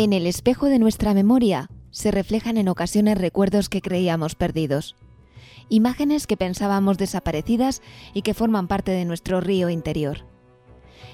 En 0.00 0.14
el 0.14 0.26
espejo 0.26 0.70
de 0.70 0.78
nuestra 0.78 1.12
memoria 1.12 1.68
se 1.90 2.10
reflejan 2.10 2.56
en 2.56 2.70
ocasiones 2.70 3.18
recuerdos 3.18 3.68
que 3.68 3.82
creíamos 3.82 4.34
perdidos, 4.34 4.96
imágenes 5.68 6.26
que 6.26 6.38
pensábamos 6.38 6.96
desaparecidas 6.96 7.82
y 8.14 8.22
que 8.22 8.32
forman 8.32 8.66
parte 8.66 8.92
de 8.92 9.04
nuestro 9.04 9.42
río 9.42 9.68
interior. 9.68 10.24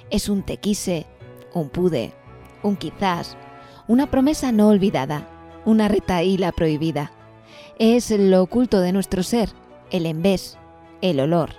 Es 0.09 0.29
un 0.29 0.45
tequise, 0.45 1.05
un 1.53 1.69
pude, 1.69 2.13
un 2.63 2.77
quizás, 2.77 3.37
una 3.89 4.09
promesa 4.09 4.53
no 4.53 4.69
olvidada, 4.69 5.29
una 5.65 5.89
retaíla 5.89 6.53
prohibida. 6.53 7.11
Es 7.81 8.13
lo 8.13 8.41
oculto 8.41 8.79
de 8.79 8.93
nuestro 8.93 9.25
ser, 9.25 9.49
el 9.91 10.07
embés, 10.07 10.59
el 11.01 11.19
olor, 11.19 11.51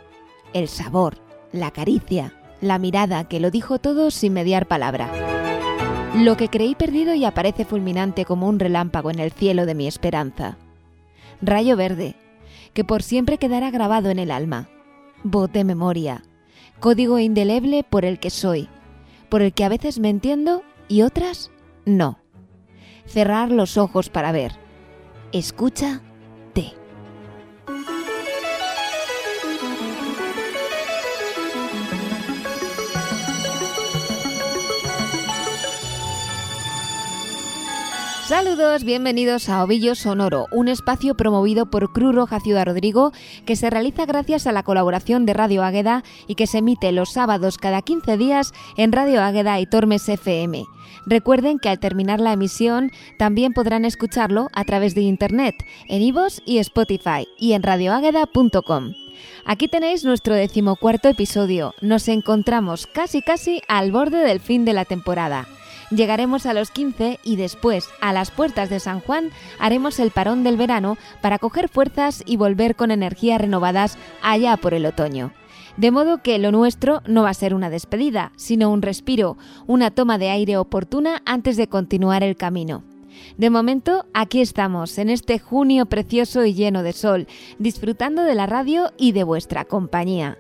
el 0.53 0.69
sabor, 0.69 1.17
la 1.51 1.71
caricia, 1.71 2.39
la 2.61 2.79
mirada 2.79 3.27
que 3.27 3.41
lo 3.41 3.51
dijo 3.51 3.79
todo 3.79 4.11
sin 4.11 4.31
mediar 4.31 4.65
palabra. 4.69 5.36
Lo 6.17 6.35
que 6.35 6.49
creí 6.49 6.73
perdido 6.73 7.13
y 7.13 7.25
aparece 7.25 7.63
fulminante 7.63 8.25
como 8.25 8.49
un 8.49 8.57
relámpago 8.57 9.11
en 9.11 9.19
el 9.19 9.31
cielo 9.31 9.67
de 9.67 9.75
mi 9.75 9.87
esperanza. 9.87 10.57
Rayo 11.43 11.77
verde, 11.77 12.15
que 12.73 12.83
por 12.83 13.03
siempre 13.03 13.37
quedará 13.37 13.69
grabado 13.69 14.09
en 14.09 14.17
el 14.17 14.31
alma. 14.31 14.67
Voz 15.23 15.51
de 15.51 15.63
memoria, 15.63 16.23
código 16.79 17.19
indeleble 17.19 17.83
por 17.83 18.03
el 18.03 18.19
que 18.19 18.31
soy, 18.31 18.67
por 19.29 19.43
el 19.43 19.53
que 19.53 19.63
a 19.63 19.69
veces 19.69 19.99
me 19.99 20.09
entiendo 20.09 20.63
y 20.87 21.03
otras 21.03 21.51
no. 21.85 22.17
Cerrar 23.05 23.51
los 23.51 23.77
ojos 23.77 24.09
para 24.09 24.31
ver. 24.31 24.53
Escucha 25.31 26.01
Saludos, 38.27 38.83
bienvenidos 38.83 39.47
a 39.47 39.63
Ovillo 39.63 39.95
Sonoro, 39.95 40.47
un 40.51 40.67
espacio 40.67 41.15
promovido 41.15 41.67
por 41.67 41.93
Cruz 41.93 42.13
Roja 42.13 42.41
Ciudad 42.41 42.65
Rodrigo 42.65 43.13
que 43.45 43.55
se 43.55 43.69
realiza 43.69 44.05
gracias 44.05 44.47
a 44.47 44.51
la 44.51 44.63
colaboración 44.63 45.25
de 45.25 45.33
Radio 45.33 45.63
Águeda 45.63 46.03
y 46.27 46.35
que 46.35 46.45
se 46.45 46.57
emite 46.57 46.91
los 46.91 47.13
sábados 47.13 47.57
cada 47.57 47.81
15 47.81 48.17
días 48.17 48.51
en 48.75 48.91
Radio 48.91 49.23
Águeda 49.23 49.61
y 49.61 49.65
Tormes 49.65 50.09
FM. 50.09 50.65
Recuerden 51.05 51.57
que 51.57 51.69
al 51.69 51.79
terminar 51.79 52.19
la 52.19 52.33
emisión 52.33 52.91
también 53.17 53.53
podrán 53.53 53.85
escucharlo 53.85 54.49
a 54.51 54.65
través 54.65 54.93
de 54.93 55.03
internet, 55.03 55.55
en 55.87 56.01
iVoox 56.01 56.41
y 56.45 56.57
Spotify 56.57 57.29
y 57.39 57.53
en 57.53 57.63
radioágueda.com. 57.63 58.91
Aquí 59.45 59.69
tenéis 59.69 60.03
nuestro 60.03 60.35
decimocuarto 60.35 61.07
episodio. 61.07 61.75
Nos 61.79 62.09
encontramos 62.09 62.87
casi 62.87 63.21
casi 63.21 63.61
al 63.69 63.93
borde 63.93 64.17
del 64.17 64.41
fin 64.41 64.65
de 64.65 64.73
la 64.73 64.83
temporada. 64.83 65.47
Llegaremos 65.89 66.45
a 66.45 66.53
los 66.53 66.69
15 66.69 67.19
y 67.23 67.37
después, 67.37 67.87
a 68.01 68.11
las 68.11 68.29
puertas 68.29 68.69
de 68.69 68.81
San 68.81 68.99
Juan, 68.99 69.31
haremos 69.57 69.99
el 69.99 70.11
parón 70.11 70.43
del 70.43 70.57
verano 70.57 70.97
para 71.21 71.39
coger 71.39 71.69
fuerzas 71.69 72.23
y 72.25 72.35
volver 72.35 72.75
con 72.75 72.91
energías 72.91 73.39
renovadas 73.39 73.97
allá 74.21 74.57
por 74.57 74.73
el 74.73 74.85
otoño. 74.85 75.31
De 75.77 75.91
modo 75.91 76.21
que 76.21 76.39
lo 76.39 76.51
nuestro 76.51 77.01
no 77.05 77.23
va 77.23 77.29
a 77.29 77.35
ser 77.35 77.53
una 77.53 77.69
despedida, 77.69 78.33
sino 78.35 78.69
un 78.69 78.81
respiro, 78.81 79.37
una 79.65 79.91
toma 79.91 80.17
de 80.17 80.29
aire 80.29 80.57
oportuna 80.57 81.21
antes 81.25 81.55
de 81.55 81.67
continuar 81.67 82.23
el 82.23 82.35
camino. 82.35 82.83
De 83.37 83.49
momento, 83.49 84.05
aquí 84.13 84.41
estamos, 84.41 84.97
en 84.97 85.09
este 85.09 85.39
junio 85.39 85.85
precioso 85.85 86.45
y 86.45 86.53
lleno 86.53 86.83
de 86.83 86.93
sol, 86.93 87.27
disfrutando 87.59 88.23
de 88.23 88.35
la 88.35 88.45
radio 88.45 88.91
y 88.97 89.13
de 89.13 89.23
vuestra 89.23 89.65
compañía. 89.65 90.37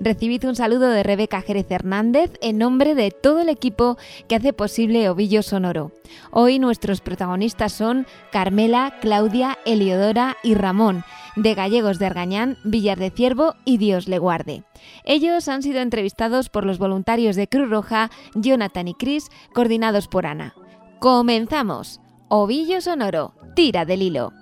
Recibid 0.00 0.44
un 0.44 0.56
saludo 0.56 0.88
de 0.90 1.02
Rebeca 1.02 1.42
Jerez 1.42 1.70
Hernández 1.70 2.32
en 2.40 2.58
nombre 2.58 2.94
de 2.94 3.10
todo 3.10 3.40
el 3.40 3.48
equipo 3.48 3.98
que 4.28 4.36
hace 4.36 4.52
posible 4.52 5.08
Ovillo 5.08 5.42
Sonoro. 5.42 5.92
Hoy 6.30 6.58
nuestros 6.58 7.00
protagonistas 7.00 7.72
son 7.72 8.06
Carmela, 8.32 8.96
Claudia, 9.00 9.58
Eliodora 9.64 10.36
y 10.42 10.54
Ramón, 10.54 11.04
de 11.36 11.54
Gallegos 11.54 11.98
de 11.98 12.06
Argañán, 12.06 12.58
Villar 12.64 12.98
de 12.98 13.10
Ciervo 13.10 13.54
y 13.64 13.78
Dios 13.78 14.08
le 14.08 14.18
guarde. 14.18 14.64
Ellos 15.04 15.48
han 15.48 15.62
sido 15.62 15.80
entrevistados 15.80 16.48
por 16.48 16.64
los 16.64 16.78
voluntarios 16.78 17.36
de 17.36 17.48
Cruz 17.48 17.70
Roja, 17.70 18.10
Jonathan 18.34 18.88
y 18.88 18.94
Chris, 18.94 19.28
coordinados 19.52 20.08
por 20.08 20.26
Ana. 20.26 20.54
¡Comenzamos! 21.00 22.00
Ovillo 22.28 22.80
Sonoro, 22.80 23.34
tira 23.54 23.84
del 23.84 24.02
hilo. 24.02 24.32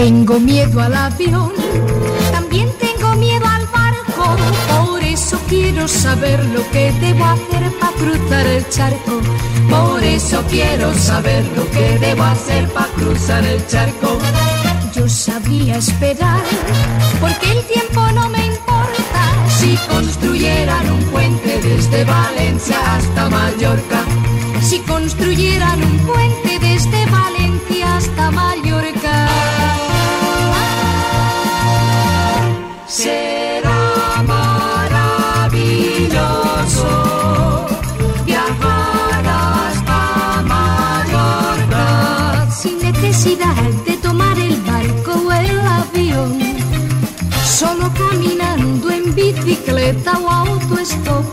Tengo 0.00 0.40
miedo 0.40 0.80
al 0.80 0.94
avión, 0.94 1.52
también 2.32 2.70
tengo 2.80 3.14
miedo 3.16 3.44
al 3.46 3.66
barco, 3.66 4.34
por 4.74 5.04
eso 5.04 5.38
quiero 5.46 5.86
saber 5.86 6.42
lo 6.46 6.66
que 6.70 6.90
debo 6.92 7.22
hacer 7.26 7.70
para 7.78 7.92
cruzar 7.92 8.46
el 8.46 8.66
charco. 8.70 9.20
Por 9.68 10.02
eso 10.02 10.42
quiero 10.48 10.94
saber 10.94 11.44
lo 11.54 11.70
que 11.70 11.98
debo 11.98 12.22
hacer 12.22 12.66
para 12.70 12.86
cruzar 12.94 13.44
el 13.44 13.66
charco. 13.66 14.18
Yo 14.94 15.06
sabía 15.06 15.76
esperar, 15.76 16.44
porque 17.20 17.52
el 17.52 17.62
tiempo 17.66 18.00
no 18.14 18.30
me 18.30 18.46
importa. 18.46 19.22
Si 19.58 19.76
construyeran 19.86 20.92
un 20.92 21.04
puente 21.10 21.60
desde 21.60 22.04
Valencia 22.06 22.78
hasta 22.96 23.28
Mallorca, 23.28 24.02
si 24.62 24.78
construyeran 24.78 25.84
un 25.84 25.98
puente 25.98 26.58
desde 26.58 27.04
Valencia 27.04 27.96
hasta 27.98 28.30
Mallorca. 28.30 29.49
Bicicleta 49.32 50.18
o 50.18 50.28
autostop. 50.28 51.24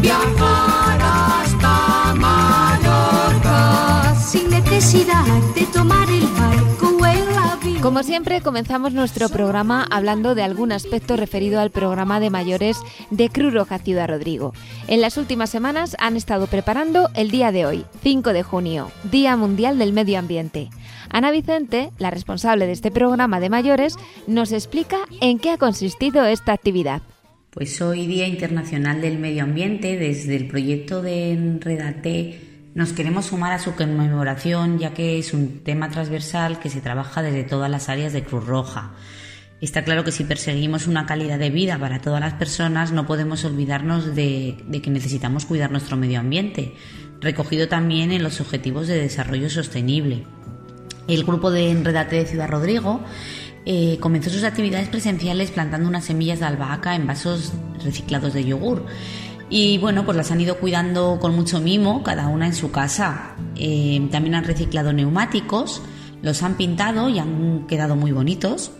viajar 0.00 1.00
hasta 1.02 2.14
Mallorca 2.14 4.14
sin 4.14 4.48
necesidad 4.50 5.24
de 5.54 5.66
tomar 5.66 6.08
el 6.08 6.26
barco 6.28 6.96
o 6.98 7.06
el 7.06 7.38
avión. 7.38 7.82
Como 7.82 8.02
siempre, 8.02 8.40
comenzamos 8.40 8.94
nuestro 8.94 9.28
programa 9.28 9.86
hablando 9.90 10.34
de 10.34 10.42
algún 10.42 10.72
aspecto 10.72 11.16
referido 11.16 11.60
al 11.60 11.70
programa 11.70 12.18
de 12.20 12.30
mayores 12.30 12.78
de 13.10 13.28
Cruz 13.28 13.52
Roja 13.52 13.78
Ciudad 13.78 14.08
Rodrigo. 14.08 14.54
En 14.88 15.02
las 15.02 15.18
últimas 15.18 15.50
semanas 15.50 15.94
han 15.98 16.16
estado 16.16 16.46
preparando 16.46 17.10
el 17.14 17.30
día 17.30 17.52
de 17.52 17.66
hoy, 17.66 17.84
5 18.02 18.32
de 18.32 18.42
junio, 18.42 18.90
Día 19.10 19.36
Mundial 19.36 19.78
del 19.78 19.92
Medio 19.92 20.18
Ambiente. 20.18 20.70
Ana 21.10 21.30
Vicente, 21.30 21.90
la 21.98 22.10
responsable 22.10 22.66
de 22.66 22.72
este 22.72 22.90
programa 22.90 23.40
de 23.40 23.50
mayores, 23.50 23.96
nos 24.26 24.52
explica 24.52 24.98
en 25.20 25.38
qué 25.38 25.50
ha 25.50 25.58
consistido 25.58 26.24
esta 26.24 26.52
actividad. 26.52 27.02
Pues 27.50 27.82
hoy 27.82 28.06
Día 28.06 28.28
Internacional 28.28 29.00
del 29.00 29.18
Medio 29.18 29.42
Ambiente, 29.42 29.98
desde 29.98 30.36
el 30.36 30.46
proyecto 30.46 31.02
de 31.02 31.32
Enredate 31.32 32.50
nos 32.74 32.92
queremos 32.92 33.26
sumar 33.26 33.52
a 33.52 33.58
su 33.58 33.74
conmemoración 33.74 34.78
ya 34.78 34.94
que 34.94 35.18
es 35.18 35.34
un 35.34 35.64
tema 35.64 35.90
transversal 35.90 36.60
que 36.60 36.70
se 36.70 36.80
trabaja 36.80 37.22
desde 37.22 37.42
todas 37.42 37.68
las 37.68 37.88
áreas 37.88 38.12
de 38.12 38.22
Cruz 38.22 38.46
Roja. 38.46 38.92
Está 39.60 39.82
claro 39.82 40.04
que 40.04 40.12
si 40.12 40.24
perseguimos 40.24 40.86
una 40.86 41.04
calidad 41.04 41.38
de 41.38 41.50
vida 41.50 41.78
para 41.78 42.00
todas 42.00 42.20
las 42.20 42.34
personas 42.34 42.92
no 42.92 43.06
podemos 43.06 43.44
olvidarnos 43.44 44.14
de, 44.14 44.56
de 44.68 44.80
que 44.80 44.90
necesitamos 44.90 45.46
cuidar 45.46 45.72
nuestro 45.72 45.96
medio 45.96 46.20
ambiente, 46.20 46.74
recogido 47.20 47.66
también 47.66 48.12
en 48.12 48.22
los 48.22 48.40
Objetivos 48.40 48.86
de 48.86 49.00
Desarrollo 49.00 49.50
Sostenible. 49.50 50.24
El 51.10 51.24
grupo 51.24 51.50
de 51.50 51.70
Enredate 51.70 52.16
de 52.16 52.26
Ciudad 52.26 52.48
Rodrigo 52.48 53.00
eh, 53.66 53.98
comenzó 54.00 54.30
sus 54.30 54.44
actividades 54.44 54.88
presenciales 54.88 55.50
plantando 55.50 55.88
unas 55.88 56.04
semillas 56.04 56.38
de 56.38 56.46
albahaca 56.46 56.94
en 56.94 57.06
vasos 57.06 57.52
reciclados 57.84 58.32
de 58.32 58.44
yogur. 58.44 58.86
Y 59.48 59.78
bueno, 59.78 60.04
pues 60.04 60.16
las 60.16 60.30
han 60.30 60.40
ido 60.40 60.58
cuidando 60.58 61.18
con 61.20 61.34
mucho 61.34 61.60
mimo, 61.60 62.04
cada 62.04 62.28
una 62.28 62.46
en 62.46 62.54
su 62.54 62.70
casa. 62.70 63.34
Eh, 63.56 64.00
también 64.12 64.36
han 64.36 64.44
reciclado 64.44 64.92
neumáticos, 64.92 65.82
los 66.22 66.44
han 66.44 66.56
pintado 66.56 67.08
y 67.08 67.18
han 67.18 67.66
quedado 67.66 67.96
muy 67.96 68.12
bonitos. 68.12 68.70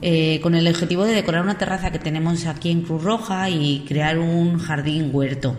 eh, 0.00 0.38
con 0.42 0.54
el 0.54 0.68
objetivo 0.68 1.04
de 1.04 1.12
decorar 1.12 1.42
una 1.42 1.58
terraza 1.58 1.90
que 1.90 1.98
tenemos 1.98 2.46
aquí 2.46 2.70
en 2.70 2.82
Cruz 2.82 3.02
Roja 3.02 3.50
y 3.50 3.84
crear 3.86 4.18
un 4.18 4.58
jardín 4.58 5.10
huerto. 5.12 5.56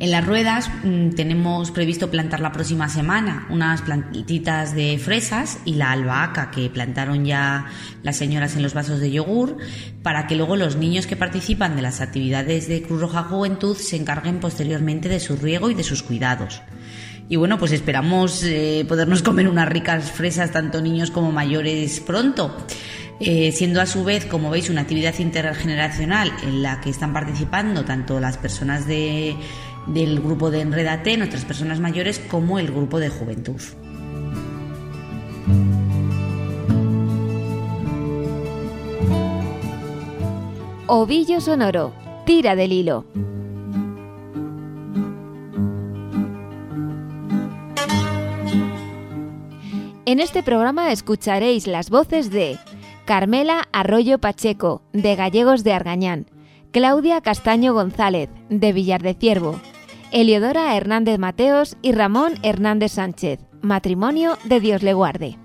En 0.00 0.12
las 0.12 0.24
ruedas 0.24 0.70
mm, 0.84 1.10
tenemos 1.10 1.72
previsto 1.72 2.08
plantar 2.08 2.38
la 2.38 2.52
próxima 2.52 2.88
semana 2.88 3.48
unas 3.50 3.82
plantitas 3.82 4.72
de 4.72 4.96
fresas 4.96 5.58
y 5.64 5.74
la 5.74 5.90
albahaca 5.90 6.52
que 6.52 6.70
plantaron 6.70 7.24
ya 7.24 7.66
las 8.04 8.16
señoras 8.16 8.54
en 8.54 8.62
los 8.62 8.74
vasos 8.74 9.00
de 9.00 9.10
yogur 9.10 9.56
para 10.04 10.28
que 10.28 10.36
luego 10.36 10.54
los 10.54 10.76
niños 10.76 11.08
que 11.08 11.16
participan 11.16 11.74
de 11.74 11.82
las 11.82 12.00
actividades 12.00 12.68
de 12.68 12.80
Cruz 12.82 13.00
Roja 13.00 13.24
Juventud 13.24 13.76
se 13.76 13.96
encarguen 13.96 14.38
posteriormente 14.38 15.08
de 15.08 15.18
su 15.18 15.36
riego 15.36 15.68
y 15.68 15.74
de 15.74 15.82
sus 15.82 16.04
cuidados. 16.04 16.62
Y 17.28 17.34
bueno, 17.34 17.58
pues 17.58 17.72
esperamos 17.72 18.42
eh, 18.44 18.86
podernos 18.88 19.22
comer 19.22 19.48
unas 19.48 19.68
ricas 19.68 20.12
fresas, 20.12 20.52
tanto 20.52 20.80
niños 20.80 21.10
como 21.10 21.32
mayores, 21.32 22.00
pronto. 22.00 22.56
Eh, 23.20 23.50
siendo 23.50 23.80
a 23.80 23.86
su 23.86 24.04
vez, 24.04 24.24
como 24.26 24.48
veis, 24.48 24.70
una 24.70 24.82
actividad 24.82 25.18
intergeneracional 25.18 26.32
en 26.44 26.62
la 26.62 26.80
que 26.80 26.88
están 26.88 27.12
participando 27.12 27.84
tanto 27.84 28.20
las 28.20 28.38
personas 28.38 28.86
de, 28.86 29.36
del 29.88 30.20
grupo 30.20 30.50
de 30.50 30.60
Enredate, 30.60 31.16
nuestras 31.16 31.44
personas 31.44 31.80
mayores, 31.80 32.18
como 32.18 32.58
el 32.58 32.68
grupo 32.68 32.98
de 32.98 33.08
juventud. 33.08 33.60
Ovillo 40.86 41.40
sonoro, 41.40 41.92
tira 42.24 42.56
del 42.56 42.72
hilo. 42.72 43.04
En 50.06 50.20
este 50.20 50.42
programa 50.42 50.90
escucharéis 50.90 51.66
las 51.66 51.90
voces 51.90 52.30
de 52.30 52.58
Carmela 53.04 53.68
Arroyo 53.72 54.18
Pacheco, 54.18 54.80
de 54.94 55.14
Gallegos 55.16 55.64
de 55.64 55.74
Argañán, 55.74 56.26
Claudia 56.72 57.20
Castaño 57.20 57.74
González, 57.74 58.30
de 58.48 58.72
Villar 58.72 59.02
de 59.02 59.12
Ciervo, 59.12 59.60
Eliodora 60.10 60.74
Hernández 60.74 61.18
Mateos 61.18 61.76
y 61.82 61.92
Ramón 61.92 62.34
Hernández 62.42 62.92
Sánchez, 62.92 63.40
matrimonio 63.60 64.38
de 64.44 64.58
Dios 64.58 64.82
le 64.82 64.94
guarde. 64.94 65.38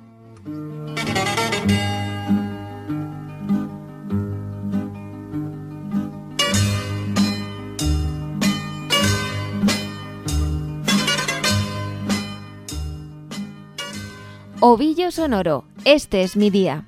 Ovillo 14.62 15.12
Sonoro, 15.12 15.65
este 15.83 16.24
es 16.24 16.38
mi 16.38 16.50
día. 16.50 16.86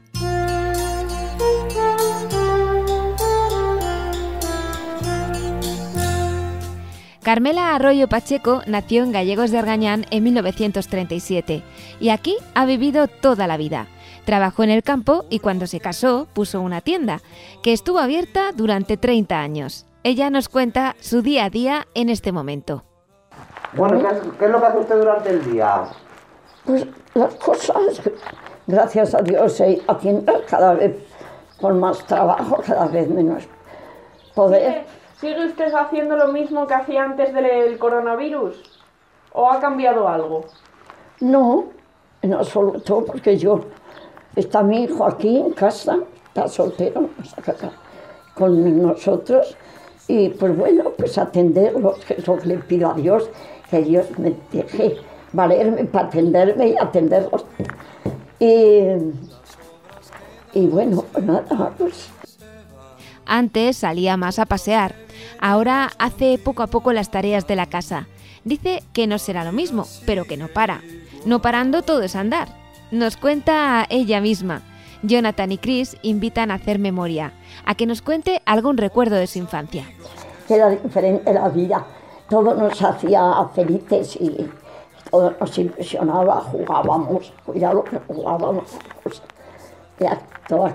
Carmela 7.25 7.73
Arroyo 7.73 8.07
Pacheco 8.07 8.61
nació 8.67 9.01
en 9.01 9.11
Gallegos 9.11 9.49
de 9.49 9.57
Argañán 9.57 10.05
en 10.11 10.23
1937 10.25 11.63
y 11.99 12.09
aquí 12.09 12.37
ha 12.53 12.67
vivido 12.67 13.07
toda 13.07 13.47
la 13.47 13.57
vida. 13.57 13.87
Trabajó 14.25 14.61
en 14.61 14.69
el 14.69 14.83
campo 14.83 15.25
y 15.31 15.39
cuando 15.39 15.65
se 15.65 15.79
casó 15.79 16.27
puso 16.35 16.61
una 16.61 16.81
tienda, 16.81 17.21
que 17.63 17.73
estuvo 17.73 17.97
abierta 17.97 18.51
durante 18.53 18.95
30 18.95 19.39
años. 19.39 19.87
Ella 20.03 20.29
nos 20.29 20.49
cuenta 20.49 20.95
su 20.99 21.23
día 21.23 21.45
a 21.45 21.49
día 21.49 21.87
en 21.95 22.09
este 22.09 22.31
momento. 22.31 22.83
Bueno, 23.73 23.97
¿qué 24.07 24.15
es, 24.15 24.21
qué 24.37 24.45
es 24.45 24.51
lo 24.51 24.59
que 24.59 24.65
hace 24.67 24.77
usted 24.77 24.95
durante 24.99 25.29
el 25.31 25.51
día? 25.51 25.83
Pues 26.63 26.85
las 27.15 27.33
cosas, 27.37 28.01
gracias 28.67 29.15
a 29.15 29.23
Dios, 29.23 29.51
se 29.51 29.81
haciendo 29.87 30.31
cada 30.47 30.75
vez 30.75 30.95
con 31.59 31.79
más 31.79 32.05
trabajo, 32.05 32.61
cada 32.63 32.85
vez 32.85 33.09
menos 33.09 33.45
poder. 34.35 34.85
¿Sigue 35.19 35.45
usted 35.45 35.73
haciendo 35.73 36.17
lo 36.17 36.27
mismo 36.27 36.67
que 36.67 36.73
hacía 36.73 37.03
antes 37.03 37.33
del 37.33 37.77
coronavirus? 37.77 38.81
¿O 39.31 39.49
ha 39.49 39.59
cambiado 39.59 40.07
algo? 40.07 40.45
No, 41.21 41.65
en 42.21 42.33
absoluto, 42.33 43.05
porque 43.05 43.37
yo, 43.37 43.61
está 44.35 44.61
mi 44.61 44.83
hijo 44.83 45.05
aquí 45.05 45.37
en 45.37 45.53
casa, 45.53 45.99
está 46.27 46.47
soltero, 46.49 47.09
está 47.23 47.71
con 48.33 48.81
nosotros, 48.81 49.55
y 50.07 50.29
pues 50.29 50.55
bueno, 50.57 50.91
pues 50.97 51.17
atenderlo, 51.17 51.95
que 52.05 52.15
es 52.15 52.27
lo 52.27 52.37
que 52.37 52.47
le 52.47 52.57
pido 52.57 52.91
a 52.91 52.93
Dios, 52.93 53.29
que 53.69 53.81
Dios 53.81 54.07
me 54.19 54.35
deje 54.51 54.97
valerme 55.31 55.85
para 55.85 56.07
atenderme 56.07 56.69
y 56.69 56.77
atenderlos. 56.77 57.45
Y, 58.39 58.87
y 60.53 60.67
bueno, 60.67 61.03
pues 61.11 61.25
nada, 61.25 61.71
pues 61.77 62.09
Antes 63.25 63.77
salía 63.77 64.17
más 64.17 64.39
a 64.39 64.45
pasear, 64.45 65.04
ahora 65.45 65.91
hace 65.99 66.39
poco 66.39 66.63
a 66.63 66.67
poco 66.67 66.91
las 66.91 67.11
tareas 67.11 67.45
de 67.45 67.55
la 67.55 67.67
casa. 67.67 68.07
Dice 68.45 68.81
que 68.93 69.05
no 69.05 69.19
será 69.19 69.43
lo 69.43 69.51
mismo, 69.51 69.85
pero 70.07 70.25
que 70.25 70.37
no 70.37 70.47
para. 70.47 70.81
No 71.23 71.39
parando 71.39 71.83
todo 71.83 72.01
es 72.01 72.15
andar. 72.15 72.47
Nos 72.89 73.15
cuenta 73.15 73.85
ella 73.89 74.21
misma. 74.21 74.63
Jonathan 75.03 75.51
y 75.51 75.59
Chris 75.59 75.97
invitan 76.01 76.49
a 76.49 76.55
hacer 76.55 76.79
memoria, 76.79 77.33
a 77.63 77.75
que 77.75 77.85
nos 77.85 78.01
cuente 78.01 78.41
algún 78.45 78.77
recuerdo 78.77 79.17
de 79.17 79.27
su 79.27 79.37
infancia. 79.37 79.85
era 80.49 80.69
diferente 80.69 81.31
la 81.31 81.47
vida. 81.49 81.85
Todo 82.27 82.55
nos 82.55 82.81
hacía 82.81 83.35
felices 83.53 84.17
y 84.19 84.49
todo 85.11 85.31
nos 85.39 85.57
impresionaba, 85.59 86.41
jugábamos, 86.41 87.31
cuidado 87.45 87.83
que 87.83 87.99
jugábamos, 88.07 88.63
todas 90.47 90.73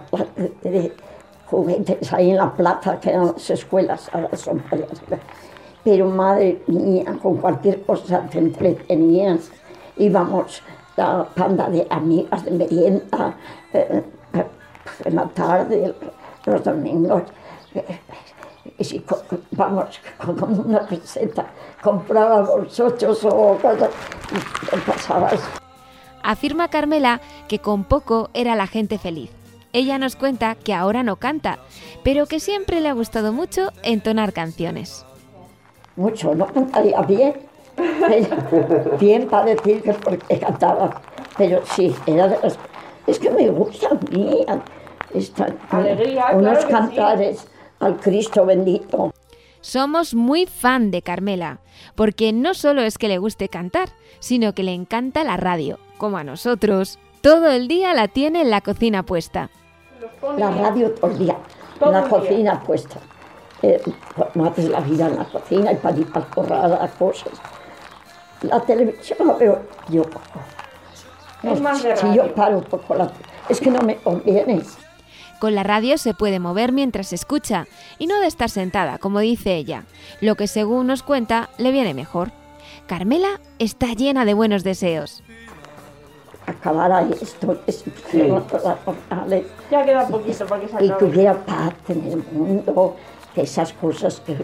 juguetes 1.51 2.13
ahí 2.13 2.31
en 2.31 2.37
la 2.37 2.53
plaza, 2.53 3.01
que 3.01 3.11
eran 3.11 3.27
las 3.27 3.51
escuelas, 3.51 4.09
ahora 4.13 4.37
son 4.37 4.63
varias. 4.71 5.03
Pero 5.83 6.07
madre 6.07 6.63
mía, 6.67 7.17
con 7.23 7.39
cualquier 7.39 7.83
cosa 7.83 8.23
te 8.31 8.39
entretenías. 8.39 9.51
Íbamos 9.97 10.63
la 10.97 11.27
panda 11.35 11.69
de 11.69 11.87
amigas 11.91 12.45
de 12.45 12.51
merienda, 12.51 13.35
eh, 13.73 14.03
eh, 14.35 14.47
en 15.05 15.17
la 15.17 15.27
tarde, 15.29 15.95
los 16.47 16.65
domingos. 16.65 17.23
eh, 17.75 17.85
y 18.79 18.85
si 18.85 19.05
vamos 19.53 20.01
con 20.19 20.61
una 20.67 20.81
receta, 20.81 21.47
comprábamos 21.83 22.79
ocho 22.81 23.13
o 23.25 23.57
cosas 23.57 23.91
y 24.73 24.77
pasabas. 24.81 25.41
Afirma 26.23 26.69
Carmela 26.69 27.21
que 27.49 27.59
con 27.59 27.85
poco 27.85 28.31
era 28.35 28.55
la 28.55 28.67
gente 28.67 28.99
feliz. 28.99 29.40
Ella 29.73 29.99
nos 29.99 30.17
cuenta 30.17 30.55
que 30.57 30.75
ahora 30.75 31.03
no 31.03 31.17
canta, 31.17 31.59
pero 32.03 32.27
que 32.27 32.41
siempre 32.41 32.81
le 32.81 32.89
ha 32.89 32.93
gustado 32.93 33.33
mucho 33.33 33.71
entonar 33.83 34.33
canciones. 34.33 35.05
Mucho, 35.97 36.35
no 36.35 36.47
cantaría 36.47 37.01
bien. 37.03 37.35
bien 38.99 39.29
para 39.29 39.47
decir 39.47 39.83
que 39.83 39.93
porque 39.95 40.39
cantaba. 40.39 41.01
Pero 41.37 41.63
sí, 41.65 41.95
era 42.07 42.29
de 42.29 42.39
las... 42.43 42.59
Es 43.07 43.19
que 43.19 43.31
me 43.31 43.49
gusta 43.49 43.89
a 43.91 43.95
mí. 44.15 44.45
esta- 45.15 45.55
Alegría, 45.71 46.27
unos 46.35 46.43
claro 46.43 46.59
que 46.59 46.67
sí. 46.67 46.73
cantares 46.73 47.47
al 47.81 47.97
Cristo 47.99 48.45
bendito. 48.47 49.13
Somos 49.61 50.15
muy 50.15 50.47
fan 50.47 50.91
de 50.91 51.03
Carmela, 51.03 51.61
porque 51.95 52.33
no 52.33 52.55
solo 52.55 52.83
es 52.83 52.99
que 52.99 53.09
le 53.09 53.19
guste 53.19 53.49
cantar, 53.49 53.91
sino 54.19 54.55
que 54.55 54.63
le 54.63 54.73
encanta 54.73 55.23
la 55.25 55.37
radio, 55.37 55.79
como 55.99 56.17
a 56.19 56.25
nosotros. 56.25 56.99
Todo 57.21 57.51
el 57.51 57.69
día 57.69 57.93
la 57.95 58.09
tiene 58.09 58.41
en 58.43 58.51
la 58.51 58.63
cocina 58.63 59.03
puesta. 59.05 59.51
La 60.37 60.51
radio 60.51 60.91
todo 60.93 61.11
el 61.11 61.19
día, 61.19 61.37
Todo 61.79 61.91
en 61.91 61.95
la 61.95 61.99
el 62.03 62.09
día. 62.09 62.19
cocina 62.19 62.61
puesta. 62.63 62.99
Eh, 63.63 63.83
no 64.35 64.47
haces 64.47 64.69
la 64.71 64.81
vida 64.81 65.07
en 65.07 65.17
la 65.17 65.25
cocina 65.25 65.73
y 65.73 65.77
para 65.77 65.97
ir 65.99 66.11
para 66.11 66.27
porrada, 66.27 66.89
cosas. 66.99 67.33
La 68.43 68.61
televisión 68.61 69.27
la 69.27 69.35
veo 69.35 69.61
yo 69.89 70.03
poco. 70.05 70.41
Es 71.43 71.61
más 71.61 71.83
de 71.83 71.97
si 71.97 72.15
yo 72.15 72.35
paro 72.35 72.59
un 72.59 72.65
poco 72.65 72.95
la 72.95 73.11
es 73.49 73.61
que 73.61 73.71
no 73.71 73.81
me 73.81 73.97
conviene. 73.97 74.63
Con 75.41 75.55
la 75.55 75.63
radio 75.63 75.97
se 75.99 76.15
puede 76.15 76.39
mover 76.39 76.71
mientras 76.73 77.13
escucha 77.13 77.67
y 77.99 78.07
no 78.07 78.21
de 78.21 78.27
estar 78.27 78.51
sentada, 78.51 78.99
como 78.99 79.21
dice 79.21 79.57
ella, 79.57 79.85
lo 80.21 80.37
que 80.37 80.47
según 80.47 80.87
nos 80.87 81.03
cuenta 81.03 81.49
le 81.59 81.71
viene 81.73 81.95
mejor. 81.95 82.31
Carmela 82.87 83.41
está 83.59 83.93
llena 83.95 84.25
de 84.25 84.35
buenos 84.35 84.65
deseos. 84.65 85.23
Acabara 86.51 87.03
esto, 87.21 87.57
es, 87.67 87.85
las 88.13 88.79
jornales, 88.85 89.47
Ya 89.71 89.85
queda 89.85 90.07
poquito 90.09 90.47
para 90.47 90.61
que 90.63 90.69
se 90.69 90.85
y 90.85 90.89
acabe. 90.89 90.99
que 90.99 91.05
hubiera 91.05 91.47
paz 91.47 91.75
en 91.89 92.07
el 92.13 92.25
mundo, 92.33 92.97
que 93.35 93.43
esas 93.43 93.73
cosas 93.75 94.21
que 94.21 94.37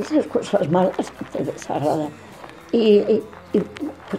esas 0.00 0.26
cosas 0.26 0.68
malas 0.70 1.10
que 1.10 1.24
te 1.38 1.44
desagradan. 1.44 2.10
Y, 2.72 2.78
y, 2.98 3.22
y 3.52 3.62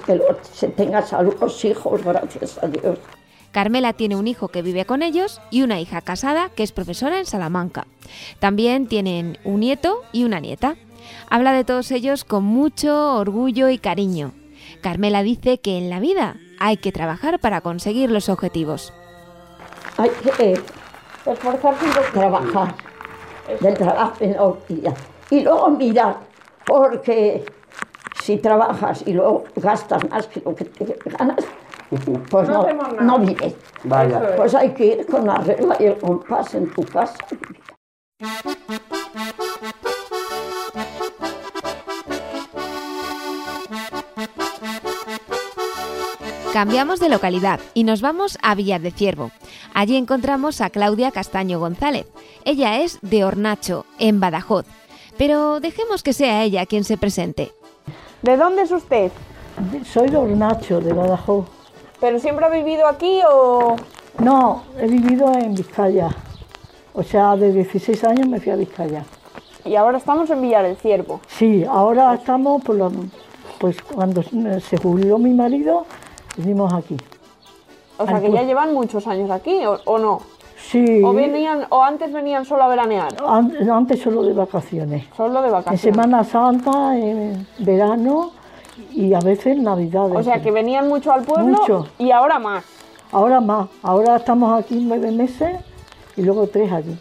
que 0.06 0.16
lo- 0.16 0.38
se 0.52 0.68
tenga 0.70 1.02
salud 1.02 1.36
los 1.40 1.64
hijos, 1.66 2.04
gracias 2.04 2.62
a 2.64 2.68
Dios. 2.68 2.98
Carmela 3.52 3.94
tiene 3.94 4.18
un 4.18 4.28
hijo 4.28 4.50
que 4.50 4.62
vive 4.62 4.86
con 4.86 5.02
ellos 5.02 5.40
y 5.50 5.62
una 5.62 5.80
hija 5.80 6.02
casada 6.02 6.50
que 6.50 6.64
es 6.64 6.74
profesora 6.74 7.20
en 7.20 7.26
Salamanca. 7.26 7.88
También 8.40 8.88
tienen 8.88 9.38
un 9.46 9.62
nieto 9.62 10.02
y 10.12 10.26
una 10.26 10.42
nieta. 10.42 10.76
Habla 11.30 11.54
de 11.54 11.64
todos 11.64 11.92
ellos 11.92 12.26
con 12.26 12.44
mucho 12.44 13.16
orgullo 13.16 13.70
y 13.70 13.78
cariño. 13.78 14.34
Carmela 14.82 15.24
dice 15.24 15.60
que 15.60 15.78
en 15.78 15.90
la 15.90 16.00
vida 16.02 16.36
hay 16.60 16.78
que 16.78 16.92
trabajar 16.92 17.40
para 17.40 17.62
conseguir 17.62 18.12
los 18.12 18.30
objetivos. 18.30 18.94
Hay 19.98 20.10
que 20.10 20.54
Esforzarse 21.26 21.86
un 21.86 21.92
poco. 21.92 22.06
trabajar, 22.14 22.76
del 23.60 23.74
trabajo 23.74 24.14
en 24.20 24.34
la 24.34 24.44
horquilla. 24.44 24.94
Y 25.32 25.42
luego 25.42 25.70
mirar, 25.72 26.18
porque 26.66 27.44
si 28.22 28.38
trabajas 28.38 29.04
y 29.08 29.14
luego 29.14 29.46
gastas 29.56 30.08
más 30.10 30.28
que 30.28 30.42
lo 30.42 30.56
que 30.56 30.66
te 30.66 30.98
ganas, 31.10 31.44
pues 32.30 32.50
No 32.50 32.68
no, 32.68 33.02
no 33.02 33.20
vives. 33.20 33.56
Vaya. 33.84 34.36
Pues 34.36 34.54
hay 34.54 34.72
que 34.74 34.86
ir 34.86 35.06
con 35.08 35.26
la 35.26 35.38
regla 35.38 35.76
y 35.80 35.86
el 35.86 35.98
compás 35.98 36.54
en 36.54 36.70
tu 36.72 36.84
casa. 36.84 37.16
Cambiamos 46.56 47.02
de 47.02 47.10
localidad 47.10 47.60
y 47.74 47.84
nos 47.84 48.00
vamos 48.00 48.38
a 48.42 48.56
Villar 48.56 48.80
de 48.80 48.92
Ciervo. 48.92 49.30
Allí 49.74 49.98
encontramos 49.98 50.62
a 50.62 50.70
Claudia 50.70 51.12
Castaño 51.12 51.60
González. 51.60 52.08
Ella 52.46 52.80
es 52.80 52.98
de 53.02 53.26
Hornacho, 53.26 53.86
en 54.00 54.22
Badajoz. 54.22 54.66
Pero 55.18 55.60
dejemos 55.60 56.02
que 56.02 56.14
sea 56.14 56.44
ella 56.44 56.66
quien 56.66 56.86
se 56.86 56.98
presente. 56.98 57.52
¿De 58.22 58.38
dónde 58.38 58.62
es 58.62 58.72
usted? 58.72 59.12
Soy 59.84 60.08
de 60.08 60.16
Hornacho, 60.16 60.80
de 60.80 60.94
Badajoz. 60.94 61.46
¿Pero 62.00 62.20
siempre 62.20 62.46
ha 62.46 62.50
vivido 62.50 62.88
aquí 62.88 63.20
o...? 63.30 63.76
No, 64.20 64.64
he 64.80 64.88
vivido 64.88 65.34
en 65.34 65.56
Vizcaya. 65.56 66.08
O 66.94 67.04
sea, 67.04 67.36
de 67.36 67.52
16 67.52 68.02
años 68.06 68.30
me 68.30 68.40
fui 68.40 68.54
a 68.54 68.56
Vizcaya. 68.56 69.04
Y 69.66 69.76
ahora 69.76 69.98
estamos 69.98 70.30
en 70.30 70.42
Villar 70.42 70.64
del 70.64 70.78
Ciervo. 70.78 71.20
Sí, 71.28 71.66
ahora 71.66 72.14
estamos, 72.14 72.64
por 72.64 72.78
pues 73.60 73.82
cuando 73.82 74.24
se 74.24 74.78
jubiló 74.78 75.18
mi 75.18 75.34
marido, 75.34 75.86
vinimos 76.38 76.74
aquí. 76.74 76.98
O 77.98 78.06
sea 78.06 78.20
que 78.20 78.32
ya 78.32 78.44
llevan 78.44 78.74
muchos 78.74 79.08
años 79.08 79.30
aquí, 79.32 79.66
¿o, 79.66 79.80
o 79.86 79.98
no? 79.98 80.22
Sí, 80.58 81.02
¿O, 81.04 81.14
venían, 81.14 81.66
¿O 81.70 81.82
antes 81.84 82.12
venían 82.12 82.44
solo 82.46 82.64
a 82.64 82.68
veranear? 82.68 83.16
an- 83.26 83.56
antes 83.72 84.02
solo 84.02 84.24
de 84.24 84.34
vacaciones. 84.34 85.06
Solo 85.16 85.42
de 85.42 85.48
En 85.48 85.54
vacaciones. 85.54 85.82
Semana 85.82 86.24
Santa, 86.24 86.98
en 86.98 87.48
verano 87.60 88.32
y 88.92 89.14
a 89.14 89.20
veces 89.20 89.58
en 89.58 89.64
Navidades. 89.64 90.16
O 90.18 90.24
sea 90.24 90.42
que 90.42 90.52
venían 90.52 90.88
mucho 90.88 91.12
al 91.14 91.24
pueblo 91.24 91.58
Mucho. 91.60 91.88
y 92.00 92.12
ahora 92.12 92.40
más. 92.40 92.64
Ahora 93.12 93.40
más, 93.40 93.68
ahora 93.84 94.16
estamos 94.18 94.60
aquí 94.60 94.80
nueve 94.82 95.12
meses 95.12 95.58
y 96.18 96.24
luego 96.24 96.48
tres 96.48 96.72
allí. 96.72 96.98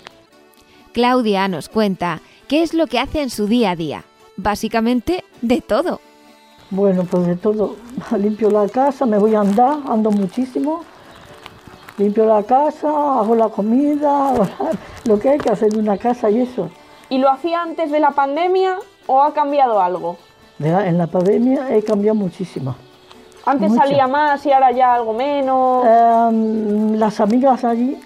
Claudia 0.92 1.48
nos 1.48 1.68
cuenta 1.68 2.20
qué 2.46 2.62
es 2.62 2.74
lo 2.74 2.86
que 2.86 2.98
hace 3.00 3.22
en 3.22 3.30
su 3.30 3.46
día 3.46 3.70
a 3.70 3.76
día. 3.76 4.04
Básicamente 4.36 5.24
de 5.42 5.60
todo. 5.60 6.00
Bueno, 6.70 7.04
pues 7.04 7.26
de 7.26 7.36
todo. 7.36 7.76
Limpio 8.18 8.50
la 8.50 8.68
casa, 8.68 9.06
me 9.06 9.18
voy 9.18 9.34
a 9.34 9.40
andar, 9.40 9.78
ando 9.88 10.10
muchísimo. 10.10 10.80
Limpio 11.98 12.26
la 12.26 12.42
casa, 12.42 12.88
hago 13.20 13.34
la 13.36 13.48
comida, 13.48 14.32
la- 14.34 14.48
lo 15.04 15.18
que 15.18 15.30
hay 15.30 15.38
que 15.38 15.50
hacer 15.50 15.72
en 15.72 15.80
una 15.80 15.96
casa 15.96 16.28
y 16.30 16.40
eso. 16.42 16.68
¿Y 17.08 17.18
lo 17.18 17.30
hacía 17.30 17.62
antes 17.62 17.90
de 17.92 18.00
la 18.00 18.10
pandemia 18.10 18.76
o 19.06 19.22
ha 19.22 19.32
cambiado 19.32 19.80
algo? 19.80 20.16
La- 20.58 20.86
En 20.88 20.98
la 20.98 21.06
pandemia 21.06 21.74
he 21.74 21.82
cambiado 21.82 22.16
muchísimo. 22.16 22.74
Antes 23.46 23.70
Mucho. 23.70 23.82
salía 23.82 24.06
más 24.08 24.44
y 24.46 24.52
ahora 24.52 24.72
ya 24.72 24.94
algo 24.94 25.12
menos. 25.12 25.84
Em, 25.86 26.94
las 26.94 27.20
amigas 27.20 27.62
allí, 27.62 28.00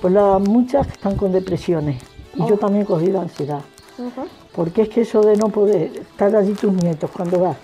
pues 0.00 0.12
las, 0.14 0.40
muchas 0.40 0.88
están 0.88 1.16
con 1.16 1.30
depresiones. 1.32 2.02
Y 2.34 2.46
yo 2.46 2.56
también 2.56 2.82
he 2.84 2.86
cogido 2.86 3.20
ansiedad. 3.20 3.60
Porque 4.56 4.82
es 4.82 4.88
que 4.88 5.02
eso 5.02 5.20
de 5.20 5.36
no 5.36 5.48
poder 5.50 5.92
estar 5.98 6.34
allí 6.34 6.54
tus 6.54 6.72
nietos 6.72 7.10
cuando 7.14 7.38
vas 7.40 7.56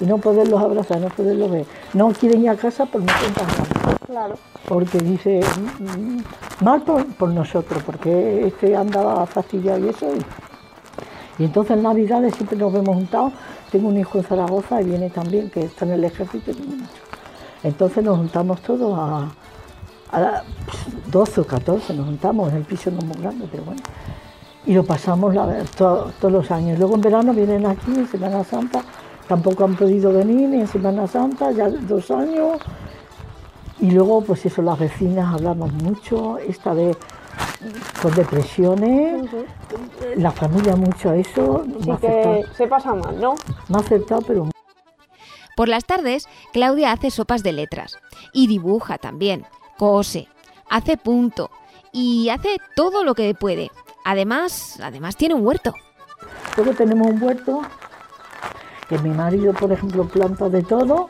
y 0.00 0.04
no 0.06 0.18
poderlos 0.18 0.60
abrazar, 0.62 1.00
no 1.00 1.08
poderlos 1.08 1.50
ver, 1.50 1.66
no 1.92 2.08
quieren 2.12 2.42
ir 2.42 2.50
a 2.50 2.56
casa 2.56 2.86
por 2.86 3.00
no 3.00 3.06
nada. 3.06 3.96
Claro. 4.06 4.38
porque 4.68 4.98
dice 4.98 5.40
mm, 5.80 5.84
mm, 5.84 6.24
mal 6.64 6.82
por, 6.82 7.04
por 7.16 7.30
nosotros, 7.30 7.82
porque 7.84 8.46
este 8.46 8.76
andaba 8.76 9.24
fastidiado 9.26 9.84
y 9.84 9.88
eso. 9.88 10.06
Y, 10.14 11.42
y 11.42 11.46
entonces 11.46 11.76
en 11.76 11.82
Navidades 11.82 12.34
siempre 12.34 12.56
nos 12.56 12.72
vemos 12.72 12.94
juntados. 12.96 13.32
Tengo 13.72 13.88
un 13.88 13.98
hijo 13.98 14.18
en 14.18 14.24
Zaragoza 14.24 14.80
y 14.80 14.84
viene 14.84 15.10
también, 15.10 15.50
que 15.50 15.62
está 15.62 15.84
en 15.84 15.92
el 15.92 16.04
ejército. 16.04 16.52
Entonces 17.62 18.04
nos 18.04 18.18
juntamos 18.18 18.60
todos 18.60 18.96
a, 18.98 19.28
a 20.12 20.20
las 20.20 20.42
12 21.10 21.40
o 21.40 21.46
14, 21.46 21.94
nos 21.94 22.06
juntamos, 22.06 22.52
el 22.52 22.62
piso 22.62 22.90
no 22.90 22.98
es 22.98 23.04
muy 23.04 23.16
grande, 23.16 23.48
pero 23.50 23.64
bueno. 23.64 23.80
Y 24.66 24.74
lo 24.74 24.84
pasamos 24.84 25.34
la- 25.34 25.62
to- 25.76 26.12
todos 26.20 26.32
los 26.32 26.50
años. 26.50 26.78
Luego 26.78 26.94
en 26.94 27.00
verano 27.00 27.32
vienen 27.32 27.66
aquí, 27.66 27.92
en 27.94 28.06
Semana 28.08 28.44
Santa, 28.44 28.82
tampoco 29.28 29.64
han 29.64 29.76
podido 29.76 30.12
venir 30.12 30.48
ni 30.48 30.60
en 30.60 30.68
Semana 30.68 31.06
Santa, 31.06 31.50
ya 31.50 31.68
dos 31.68 32.10
años. 32.10 32.58
Y 33.80 33.90
luego, 33.90 34.22
pues 34.22 34.46
eso, 34.46 34.62
las 34.62 34.78
vecinas 34.78 35.34
hablamos 35.34 35.72
mucho, 35.72 36.38
esta 36.38 36.72
vez 36.72 36.96
con 38.00 38.14
depresiones, 38.14 39.28
la 40.16 40.30
familia 40.30 40.76
mucho 40.76 41.10
a 41.10 41.16
eso, 41.16 41.64
Sí 41.80 41.88
me 41.88 41.94
ha 41.94 41.96
que 41.98 42.44
se 42.56 42.66
pasa 42.66 42.94
mal, 42.94 43.20
¿no? 43.20 43.34
me 43.68 43.76
ha 43.76 43.80
acertado, 43.80 44.22
pero 44.22 44.48
Por 45.56 45.68
las 45.68 45.84
tardes, 45.84 46.28
Claudia 46.52 46.92
hace 46.92 47.10
sopas 47.10 47.42
de 47.42 47.52
letras 47.52 47.96
y 48.32 48.46
dibuja 48.46 48.98
también, 48.98 49.44
cose, 49.78 50.28
hace 50.70 50.96
punto 50.96 51.50
y 51.92 52.28
hace 52.28 52.58
todo 52.76 53.04
lo 53.04 53.14
que 53.14 53.34
puede. 53.34 53.70
Además, 54.04 54.78
además 54.82 55.16
tiene 55.16 55.34
un 55.34 55.46
huerto. 55.46 55.74
Luego 56.56 56.72
tenemos 56.72 57.06
un 57.08 57.22
huerto, 57.22 57.62
que 58.88 58.98
mi 58.98 59.10
marido, 59.10 59.52
por 59.52 59.72
ejemplo, 59.72 60.04
planta 60.04 60.48
de 60.48 60.62
todo, 60.62 61.08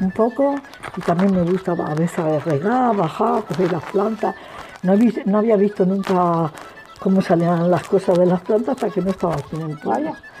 un 0.00 0.10
poco, 0.10 0.56
y 0.96 1.00
también 1.02 1.34
me 1.34 1.42
gusta 1.50 1.72
a 1.72 1.94
veces 1.94 2.44
regar, 2.44 2.96
bajar, 2.96 3.42
coger 3.44 3.72
las 3.72 3.84
plantas. 3.84 4.34
No, 4.82 4.94
he 4.94 5.22
no 5.26 5.38
había 5.38 5.56
visto 5.56 5.84
nunca 5.86 6.50
cómo 6.98 7.20
salían 7.20 7.70
las 7.70 7.82
cosas 7.88 8.18
de 8.18 8.26
las 8.26 8.40
plantas 8.40 8.76
hasta 8.76 8.90
que 8.90 9.00
no 9.00 9.10
estaba 9.10 9.34
aquí 9.34 9.56
en 9.56 9.78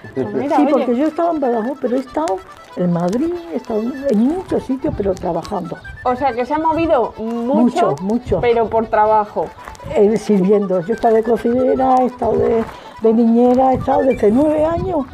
mira, 0.34 0.56
sí, 0.56 0.62
oye, 0.62 0.72
porque 0.72 0.96
yo 0.96 1.06
estaba 1.06 1.30
en 1.30 1.40
Badajoz, 1.40 1.78
pero 1.80 1.96
he 1.96 2.00
estado 2.00 2.38
en 2.76 2.92
Madrid, 2.92 3.32
he 3.52 3.56
estado 3.56 3.82
en 3.82 4.18
muchos 4.18 4.64
sitios, 4.64 4.94
pero 4.96 5.14
trabajando, 5.14 5.76
O 6.04 6.16
sea 6.16 6.32
que 6.32 6.44
se 6.44 6.54
ha 6.54 6.58
movido 6.58 7.14
mucho, 7.18 7.90
Mucho, 7.90 7.96
mucho. 8.02 8.40
pero 8.40 8.68
por 8.68 8.86
trabajo. 8.86 9.46
eh, 9.94 10.16
sirviendo. 10.16 10.80
Yo 10.80 10.92
he 10.92 10.96
estado 10.96 11.14
de 11.14 11.22
cocinera, 11.22 11.96
he 12.00 12.06
estado 12.06 12.36
de, 12.36 12.64
de 13.02 13.12
niñera, 13.14 13.72
he 13.72 13.76
estado 13.76 14.02
desde 14.02 14.30
nueve 14.30 14.64
años 14.64 15.06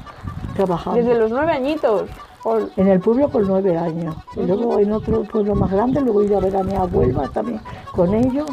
trabajando. 0.58 0.98
Desde 1.00 1.18
los 1.18 1.30
nueve 1.30 1.52
añitos. 1.52 2.08
En 2.76 2.88
el 2.88 3.00
pueblo 3.00 3.28
con 3.28 3.46
nueve 3.46 3.76
años. 3.76 4.16
Y 4.36 4.42
luego 4.42 4.78
en 4.78 4.92
otro 4.92 5.22
pueblo 5.24 5.54
más 5.54 5.70
grande, 5.70 6.00
luego 6.00 6.22
he 6.22 6.26
ido 6.26 6.38
a 6.38 6.40
ver 6.40 6.56
a 6.56 6.62
mi 6.62 6.74
abuela 6.74 7.28
también 7.28 7.60
con 7.92 8.14
ellos. 8.14 8.48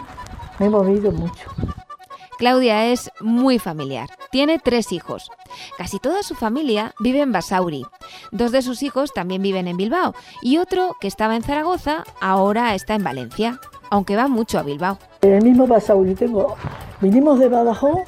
Me 0.59 0.65
he 0.65 0.69
movido 0.69 1.11
mucho. 1.11 1.49
Claudia 2.37 2.87
es 2.87 3.11
muy 3.21 3.59
familiar. 3.59 4.09
Tiene 4.31 4.59
tres 4.59 4.91
hijos. 4.91 5.31
Casi 5.77 5.99
toda 5.99 6.21
su 6.23 6.35
familia 6.35 6.93
vive 6.99 7.21
en 7.21 7.31
Basauri. 7.31 7.85
Dos 8.31 8.51
de 8.51 8.61
sus 8.61 8.83
hijos 8.83 9.13
también 9.13 9.41
viven 9.41 9.67
en 9.67 9.77
Bilbao 9.77 10.13
y 10.41 10.57
otro, 10.57 10.95
que 10.99 11.07
estaba 11.07 11.35
en 11.35 11.43
Zaragoza, 11.43 12.03
ahora 12.19 12.75
está 12.75 12.95
en 12.95 13.03
Valencia, 13.03 13.59
aunque 13.89 14.17
va 14.17 14.27
mucho 14.27 14.59
a 14.59 14.63
Bilbao. 14.63 14.97
En 15.21 15.33
el 15.33 15.43
mismo 15.43 15.67
Basauri 15.67 16.15
tengo, 16.15 16.55
vinimos 16.99 17.39
de 17.39 17.47
Badajoz 17.47 18.01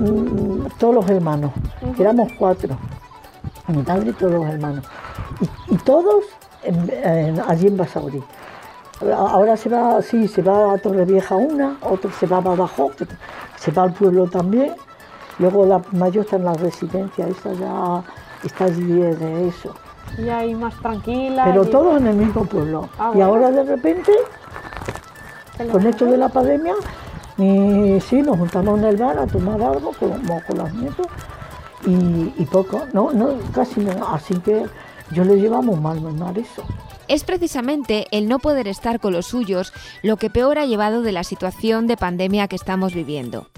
mm, 0.00 0.66
todos 0.78 0.94
los 0.94 1.08
hermanos, 1.08 1.52
éramos 1.98 2.32
cuatro, 2.36 2.76
mi 3.70 3.82
padre 3.82 4.10
y 4.10 4.12
todos 4.12 4.32
los 4.32 4.46
hermanos, 4.46 4.84
y, 5.40 5.74
y 5.74 5.78
todos 5.78 6.24
en- 6.62 6.90
en- 6.90 7.40
allí 7.48 7.66
en 7.68 7.76
Basauri. 7.76 8.22
Ahora 9.16 9.56
se 9.56 9.68
va, 9.70 10.02
sí, 10.02 10.28
se 10.28 10.42
va 10.42 10.74
a 10.74 10.78
Torrevieja 10.78 11.34
una, 11.34 11.76
otro 11.80 12.10
se 12.12 12.26
va 12.26 12.36
a 12.36 12.40
Badajoz, 12.40 12.96
se 13.56 13.70
va 13.70 13.84
al 13.84 13.94
pueblo 13.94 14.26
también, 14.26 14.74
luego 15.38 15.64
la 15.64 15.80
mayor 15.92 16.24
está 16.24 16.36
en 16.36 16.44
la 16.44 16.52
residencia, 16.52 17.26
esa 17.26 17.52
ya 17.54 18.02
está 18.44 18.64
allí 18.64 18.84
de 18.92 19.48
eso. 19.48 19.74
Y 20.18 20.28
ahí 20.28 20.54
más 20.54 20.74
tranquila. 20.82 21.44
Pero 21.46 21.64
y- 21.64 21.70
todos 21.70 21.98
en 22.00 22.08
el 22.08 22.16
mismo 22.16 22.44
pueblo. 22.44 22.88
Ah, 22.98 23.12
y 23.14 23.20
ahora 23.22 23.50
de 23.50 23.62
repente, 23.64 24.12
con 25.72 25.86
esto 25.86 26.04
de 26.06 26.16
la 26.16 26.28
pandemia, 26.28 26.74
y 27.38 27.98
sí, 28.00 28.20
nos 28.22 28.36
juntamos 28.38 28.78
en 28.80 28.84
el 28.84 28.96
bar 28.98 29.18
a 29.18 29.26
tomar 29.26 29.62
algo 29.62 29.92
como 29.98 30.42
con 30.46 30.58
los 30.58 30.72
nietos 30.74 31.06
y, 31.86 32.42
y 32.42 32.46
poco, 32.46 32.82
no, 32.92 33.12
no, 33.12 33.34
casi 33.52 33.80
no. 33.80 34.06
Así 34.08 34.34
que 34.40 34.66
yo 35.12 35.24
le 35.24 35.36
llevamos 35.40 35.80
mal, 35.80 36.00
mal 36.00 36.36
eso. 36.36 36.62
Es 37.08 37.24
precisamente 37.24 38.06
el 38.12 38.28
no 38.28 38.38
poder 38.38 38.68
estar 38.68 39.00
con 39.00 39.12
los 39.12 39.26
suyos 39.26 39.72
lo 40.02 40.16
que 40.16 40.30
peor 40.30 40.58
ha 40.58 40.66
llevado 40.66 41.02
de 41.02 41.10
la 41.12 41.24
situación 41.24 41.86
de 41.88 41.96
pandemia 41.96 42.46
que 42.46 42.54
estamos 42.56 42.94
viviendo. 42.94 43.48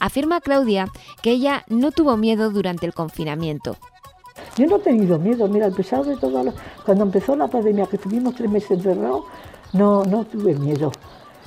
Afirma 0.00 0.40
Claudia 0.40 0.86
que 1.22 1.32
ella 1.32 1.64
no 1.68 1.90
tuvo 1.92 2.16
miedo 2.16 2.50
durante 2.50 2.86
el 2.86 2.94
confinamiento. 2.94 3.76
Yo 4.56 4.66
no 4.66 4.76
he 4.76 4.80
tenido 4.80 5.18
miedo, 5.18 5.46
mira, 5.48 5.66
a 5.66 5.70
pesar 5.70 6.04
de 6.04 6.16
todo, 6.16 6.42
lo- 6.42 6.54
cuando 6.86 7.04
empezó 7.04 7.36
la 7.36 7.48
pandemia, 7.48 7.86
que 7.86 7.96
estuvimos 7.96 8.34
tres 8.34 8.50
meses 8.50 8.70
encerrados, 8.70 9.24
no, 9.74 10.04
no 10.04 10.24
tuve 10.24 10.54
miedo. 10.54 10.90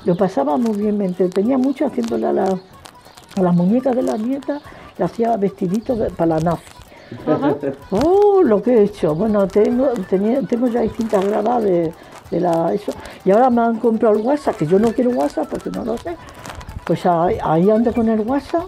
Lo 0.06 0.16
pasaba 0.16 0.58
muy 0.58 0.78
bien, 0.78 0.98
me 1.00 1.06
entretenía 1.06 1.58
mucho 1.58 1.88
haciéndole 1.88 2.28
a, 2.28 2.34
la- 2.34 2.60
a 3.38 3.42
las 3.42 3.56
muñecas 3.56 3.96
de 3.96 4.04
las 4.04 4.20
nietas, 4.20 4.62
le 4.98 5.06
hacía 5.06 5.36
vestiditos 5.38 5.98
de- 6.00 6.10
para 6.10 6.36
la 6.36 6.40
nazi. 6.40 6.64
Oh, 7.92 8.42
lo 8.44 8.62
que 8.62 8.72
he 8.80 8.84
hecho. 8.84 9.14
Bueno, 9.16 9.48
tengo, 9.48 9.88
tenía- 10.10 10.42
tengo 10.42 10.68
ya 10.68 10.82
distintas 10.82 11.24
grabadas 11.26 11.64
de, 11.64 11.94
de 12.32 12.40
la, 12.42 12.74
eso. 12.74 12.92
Y 13.24 13.32
ahora 13.32 13.50
me 13.50 13.62
han 13.62 13.78
comprado 13.80 14.16
el 14.16 14.22
WhatsApp, 14.22 14.56
que 14.58 14.66
yo 14.66 14.80
no 14.80 14.92
quiero 14.92 15.12
WhatsApp 15.12 15.48
porque 15.50 15.70
no 15.70 15.86
lo 15.86 15.98
sé. 15.98 16.16
Pues 16.86 17.06
ahí, 17.06 17.38
ahí 17.44 17.70
ando 17.70 17.94
con 17.94 18.08
el 18.10 18.22
WhatsApp, 18.22 18.66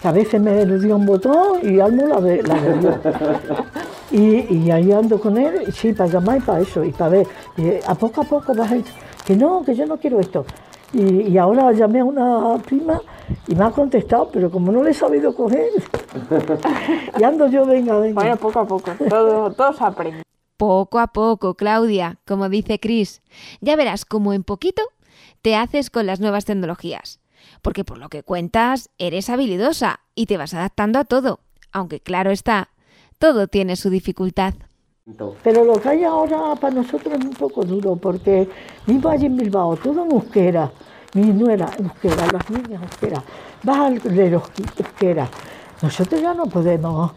que 0.00 0.08
a 0.08 0.12
veces 0.12 0.40
me 0.40 0.64
dio 0.64 0.96
un 0.96 1.06
botón 1.06 1.58
y 1.62 1.80
Almo 1.80 2.06
la, 2.06 2.18
bebió. 2.20 2.98
Y, 4.10 4.54
y 4.54 4.70
ahí 4.70 4.92
ando 4.92 5.20
con 5.20 5.36
él, 5.36 5.72
sí, 5.72 5.92
para 5.92 6.10
llamar 6.10 6.38
y 6.38 6.40
para 6.40 6.60
eso, 6.60 6.84
y 6.84 6.92
para 6.92 7.10
ver. 7.10 7.26
Y, 7.56 7.70
a 7.86 7.94
poco 7.94 8.20
a 8.22 8.24
poco 8.24 8.54
vas 8.54 8.70
a 8.70 8.76
ir, 8.76 8.84
que 9.26 9.36
no, 9.36 9.62
que 9.64 9.74
yo 9.74 9.84
no 9.86 9.96
quiero 9.96 10.20
esto. 10.20 10.44
Y, 10.92 11.22
y 11.22 11.38
ahora 11.38 11.72
llamé 11.72 12.00
a 12.00 12.04
una 12.04 12.58
prima 12.62 13.00
y 13.46 13.54
me 13.54 13.64
ha 13.64 13.70
contestado, 13.70 14.30
pero 14.32 14.50
como 14.50 14.72
no 14.72 14.82
le 14.82 14.90
he 14.90 14.94
sabido 14.94 15.34
coger, 15.34 15.70
y 17.18 17.22
ando 17.22 17.48
yo, 17.48 17.66
venga, 17.66 17.98
venga. 17.98 18.20
Bueno, 18.20 18.36
poco 18.36 18.60
a 18.60 18.66
poco. 18.66 18.92
Todo, 19.08 19.52
todo 19.52 19.72
se 19.72 19.84
aprende. 19.84 20.22
Poco 20.56 20.98
a 20.98 21.08
poco, 21.08 21.54
Claudia, 21.54 22.18
como 22.26 22.48
dice 22.48 22.80
Chris. 22.80 23.22
Ya 23.60 23.76
verás 23.76 24.04
cómo 24.04 24.32
en 24.32 24.42
poquito 24.42 24.82
te 25.42 25.54
haces 25.54 25.90
con 25.90 26.06
las 26.06 26.20
nuevas 26.20 26.44
tecnologías. 26.44 27.20
Porque 27.62 27.84
por 27.84 27.98
lo 27.98 28.08
que 28.08 28.22
cuentas, 28.22 28.90
eres 28.98 29.28
habilidosa 29.28 30.00
y 30.14 30.26
te 30.26 30.36
vas 30.36 30.54
adaptando 30.54 30.98
a 30.98 31.04
todo. 31.04 31.40
Aunque 31.72 32.00
claro 32.00 32.30
está, 32.30 32.70
todo 33.18 33.48
tiene 33.48 33.76
su 33.76 33.90
dificultad. 33.90 34.54
Pero 35.42 35.64
lo 35.64 35.74
que 35.74 35.88
hay 35.88 36.04
ahora 36.04 36.56
para 36.56 36.74
nosotros 36.74 37.14
es 37.14 37.24
un 37.24 37.34
poco 37.34 37.64
duro, 37.64 37.94
porque 37.94 38.48
vivo 38.86 39.08
allí 39.08 39.26
en 39.26 39.36
Bilbao, 39.36 39.76
todo 39.76 40.04
en 40.04 40.10
euskera, 40.10 40.72
mi 41.16 41.32
nuera 41.32 41.70
euskera, 41.78 42.26
las 42.30 42.50
niñas 42.50 42.82
euskera, 42.82 43.22
vas 43.62 43.78
al 43.78 43.98
de 44.00 44.30
los 44.30 44.42
euskera. 44.78 45.26
Nosotros 45.80 46.20
ya 46.20 46.34
no 46.34 46.44
podemos, 46.46 47.12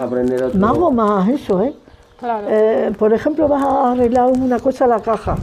Aprender 0.00 0.44
otro. 0.44 0.58
más 0.58 0.78
o 0.78 0.90
más 0.92 1.28
eso, 1.28 1.62
¿eh? 1.62 1.74
Claro. 2.18 2.46
Eh, 2.48 2.92
por 2.96 3.12
ejemplo, 3.12 3.48
vas 3.48 3.62
a 3.64 3.92
arreglar 3.92 4.28
una 4.28 4.60
cosa 4.60 4.84
a 4.84 4.88
la 4.88 5.00
caja, 5.00 5.36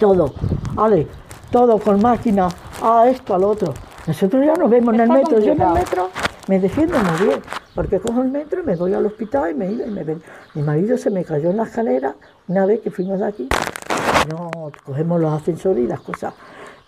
todo, 0.00 0.32
vale, 0.74 1.06
todo 1.50 1.78
con 1.78 2.00
máquina, 2.02 2.48
a 2.82 3.08
esto, 3.08 3.34
al 3.34 3.44
otro. 3.44 3.72
Nosotros 4.06 4.44
ya 4.44 4.54
nos 4.54 4.68
vemos 4.68 4.94
en 4.94 5.00
el 5.00 5.10
Está 5.10 5.14
metro, 5.14 5.38
yo 5.38 5.52
en 5.52 5.60
el 5.62 5.72
metro 5.72 6.10
me 6.48 6.58
defiendo 6.58 6.98
muy 6.98 7.26
bien, 7.28 7.40
porque 7.74 8.00
cojo 8.00 8.22
el 8.22 8.30
metro 8.30 8.62
y 8.62 8.66
me 8.66 8.74
voy 8.74 8.94
al 8.94 9.06
hospital 9.06 9.50
y 9.52 9.54
me 9.54 9.70
iba 9.70 9.86
y 9.86 9.90
me 9.90 10.02
ven. 10.02 10.22
Mi 10.54 10.62
marido 10.62 10.98
se 10.98 11.10
me 11.10 11.24
cayó 11.24 11.50
en 11.50 11.58
la 11.58 11.64
escalera 11.64 12.16
una 12.48 12.66
vez 12.66 12.80
que 12.80 12.90
fuimos 12.90 13.20
de 13.20 13.26
aquí, 13.26 13.48
no 14.30 14.50
cogemos 14.84 15.20
los 15.20 15.32
ascensores 15.32 15.84
y 15.84 15.86
las 15.86 16.00
cosas. 16.00 16.34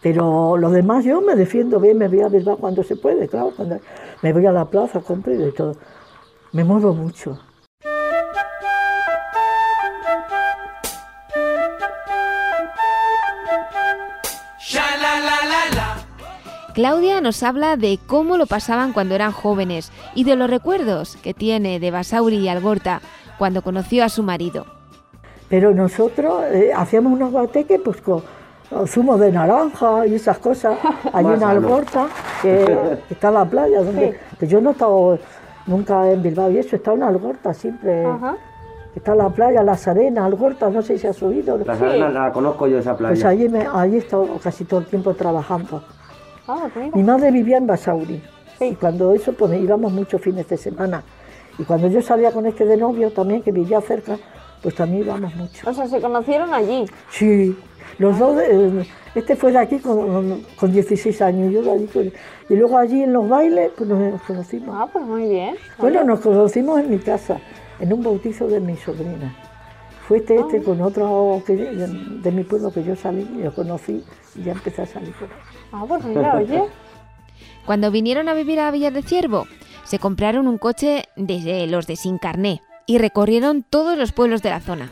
Pero 0.01 0.57
los 0.57 0.73
demás 0.73 1.05
yo 1.05 1.21
me 1.21 1.35
defiendo 1.35 1.81
bien, 1.81 1.99
me 1.99 2.09
voy 2.09 2.21
a 2.21 2.29
Bilbao 2.29 2.57
cuando 2.57 2.83
se 2.85 2.97
puede, 2.97 3.29
claro, 3.29 3.53
cuando 3.57 3.79
me 4.23 4.33
voy 4.33 4.47
a 4.47 4.53
la 4.53 4.65
plaza, 4.65 5.01
compro 5.01 5.35
y 5.35 5.37
de 5.37 5.53
todo. 5.53 5.77
Me 6.53 6.65
muevo 6.65 6.95
mucho. 6.95 7.39
Claudia 16.75 17.21
nos 17.21 17.43
habla 17.43 17.77
de 17.77 17.99
cómo 18.07 18.37
lo 18.37 18.47
pasaban 18.47 18.93
cuando 18.93 19.17
eran 19.17 19.33
jóvenes 19.33 19.91
y 20.15 20.23
de 20.23 20.37
los 20.37 20.49
recuerdos 20.49 21.17
que 21.17 21.35
tiene 21.35 21.81
de 21.81 21.91
Basauri 21.91 22.37
y 22.37 22.49
Algorta 22.49 23.01
cuando 23.37 23.63
conoció 23.63 24.05
a 24.05 24.09
su 24.09 24.23
marido. 24.23 24.65
Pero 25.49 25.75
nosotros 25.75 26.45
eh, 26.53 26.71
hacíamos 26.73 27.13
unos 27.13 27.33
guateques 27.33 27.81
pues 27.85 28.01
con 28.01 28.23
zumo 28.87 29.17
de 29.19 29.33
naranja 29.33 30.07
y 30.07 30.15
esas 30.15 30.39
cosas. 30.39 30.79
Una 31.13 31.39
sano. 31.39 31.49
algorta 31.49 32.09
que, 32.43 32.99
está 33.11 33.29
en 33.29 33.35
la 33.35 33.45
playa, 33.45 33.83
donde 33.83 34.19
que 34.39 34.47
yo 34.47 34.61
no 34.61 34.71
he 34.71 34.73
estado 34.73 35.19
nunca 35.67 36.11
en 36.11 36.23
Bilbao 36.23 36.51
y 36.51 36.59
eso, 36.59 36.77
está 36.77 36.93
una 36.93 37.09
algorta 37.09 37.53
siempre. 37.55 38.05
Ajá. 38.05 38.37
que 38.93 39.01
Está 39.01 39.13
en 39.13 39.19
la 39.19 39.31
playa, 39.31 39.63
las 39.63 39.87
arenas, 39.87 40.25
algorta, 40.25 40.71
no 40.71 40.83
sé 40.83 40.99
si 40.99 41.07
has 41.07 41.23
oído. 41.23 41.59
La 41.59 41.77
Serena 41.77 42.09
la 42.09 42.33
conozco 42.33 42.67
yo 42.67 42.79
esa 42.79 42.97
playa. 42.97 43.15
Pues 43.15 43.25
allí, 43.25 43.49
me, 43.49 43.67
allí 43.67 43.97
he 43.97 43.99
estado 43.99 44.27
casi 44.43 44.65
todo 44.65 44.81
el 44.81 44.87
tiempo 44.87 45.15
trabajando. 45.15 45.83
Ah. 46.47 46.69
Mi 46.95 47.03
madre 47.03 47.31
vivía 47.31 47.59
en 47.59 47.67
Basauri. 47.67 48.23
Y 48.61 48.75
cuando 48.75 49.13
eso, 49.15 49.33
pues 49.33 49.53
íbamos 49.61 49.93
muchos 49.93 50.21
fines 50.21 50.49
de 50.49 50.57
semana. 50.57 51.03
Y 51.59 51.65
cuando 51.65 51.89
yo 51.89 52.01
salía 52.01 52.33
con 52.33 52.47
este 52.47 52.65
de 52.65 52.77
novio 52.77 53.11
también, 53.11 53.43
que 53.43 53.53
vivía 53.53 53.81
cerca, 53.81 54.17
pues 54.63 54.75
también 54.75 55.03
íbamos 55.03 55.35
mucho. 55.35 55.69
O 55.69 55.73
sea, 55.73 55.87
se 55.87 56.01
conocieron 56.01 56.53
allí. 56.55 56.87
Sí, 57.11 57.57
los 57.99 58.19
dos, 58.19 58.41
eh, 58.41 58.87
este 59.15 59.35
fue 59.37 59.53
de 59.53 59.59
aquí 59.59 59.79
con, 59.79 60.43
con 60.57 60.73
16 60.73 61.21
años, 61.23 61.53
yo 61.53 61.63
de 61.63 61.71
allí 61.73 61.87
con- 61.87 62.13
Y 62.49 62.55
luego 62.57 62.79
allí 62.79 63.03
en 63.03 63.13
los 63.13 63.29
bailes, 63.29 63.71
pues 63.77 63.89
nos 63.89 64.23
conocimos. 64.23 64.75
Ah, 64.79 64.89
pues 64.93 65.05
muy 65.05 65.29
bien. 65.29 65.57
Bueno, 65.79 66.05
nos 66.05 66.21
conocimos 66.21 66.81
en 66.81 66.91
mi 66.91 66.99
casa, 66.99 67.39
en 67.81 67.93
un 67.93 68.03
bautizo 68.03 68.47
de 68.47 68.61
mi 68.61 68.77
sobrina. 68.77 69.35
Fue 70.07 70.19
este, 70.19 70.37
este 70.37 70.63
con 70.63 70.81
otro 70.81 71.43
que, 71.47 71.55
de 71.55 72.31
mi 72.33 72.43
pueblo 72.45 72.73
que 72.73 72.83
yo 72.83 72.97
salí, 72.97 73.29
y 73.39 73.43
lo 73.43 73.53
conocí 73.55 74.03
y 74.37 74.43
ya 74.45 74.53
empecé 74.53 74.83
a 74.83 74.87
salir 74.87 75.13
con 75.15 75.25
él. 75.29 75.35
Ah, 75.73 75.85
pues 75.87 76.05
mira, 76.05 76.37
oye. 76.37 76.63
Cuando 77.67 77.91
vinieron 77.91 78.29
a 78.29 78.35
vivir 78.35 78.61
a 78.61 78.71
Villar 78.71 78.95
de 78.95 79.03
Ciervo, 79.03 79.47
se 79.85 79.99
compraron 79.99 80.49
un 80.49 80.57
coche 80.57 81.05
de 81.17 81.67
los 81.67 81.87
de 81.87 81.97
Sin 81.97 82.17
Carné 82.19 82.63
y 82.87 82.97
recorrieron 82.97 83.63
todos 83.69 83.99
los 83.99 84.13
pueblos 84.13 84.41
de 84.43 84.49
la 84.51 84.61
zona. 84.61 84.91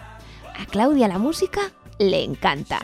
A 0.60 0.66
Claudia 0.66 1.08
la 1.08 1.18
música 1.18 1.60
le 1.98 2.22
encanta. 2.22 2.80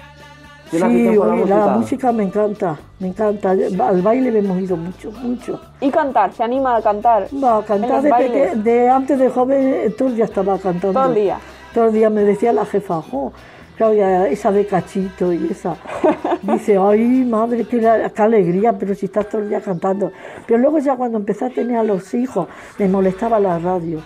¿Tiene 0.72 0.88
Sí, 0.88 1.04
la 1.04 1.20
oye, 1.20 1.46
la, 1.46 1.56
música? 1.56 1.66
música 1.76 2.12
me 2.12 2.22
encanta, 2.24 2.76
me 2.98 3.08
encanta. 3.08 3.50
Al 3.50 4.02
baile 4.02 4.36
hemos 4.38 4.58
ido 4.58 4.76
mucho, 4.76 5.12
mucho. 5.12 5.60
Y 5.80 5.90
cantar, 5.90 6.32
se 6.32 6.42
anima 6.42 6.76
a 6.76 6.82
cantar. 6.82 7.28
Va 7.42 7.58
a 7.58 7.62
cantar 7.62 8.02
de, 8.02 8.10
bailes. 8.10 8.50
peque- 8.52 8.62
de 8.62 8.88
antes 8.88 9.18
de 9.18 9.28
joven, 9.28 9.60
eh, 9.68 9.90
todo 9.96 10.08
el 10.08 10.16
día 10.16 10.24
estaba 10.24 10.58
cantando. 10.58 10.98
Todo 10.98 11.08
el 11.10 11.14
día. 11.14 11.38
Todo 11.74 11.84
el 11.86 11.92
día 11.92 12.08
me 12.10 12.22
decía 12.22 12.52
la 12.54 12.64
jefa, 12.64 13.02
jo, 13.02 13.32
Claudia, 13.76 14.26
esa 14.28 14.50
de 14.50 14.66
cachito 14.66 15.32
y 15.32 15.48
esa. 15.50 15.76
Dice, 16.42 16.78
ay, 16.78 17.24
madre, 17.24 17.64
qué, 17.66 17.80
la- 17.80 18.08
qué 18.10 18.22
alegría, 18.22 18.72
pero 18.72 18.94
si 18.94 19.06
estás 19.06 19.28
todo 19.28 19.42
el 19.42 19.50
día 19.50 19.60
cantando. 19.60 20.10
Pero 20.46 20.58
luego 20.58 20.78
ya 20.78 20.96
cuando 20.96 21.18
empecé 21.18 21.44
a 21.44 21.50
tener 21.50 21.76
a 21.76 21.82
los 21.84 22.14
hijos, 22.14 22.48
me 22.78 22.88
molestaba 22.88 23.38
la 23.38 23.58
radio. 23.58 24.00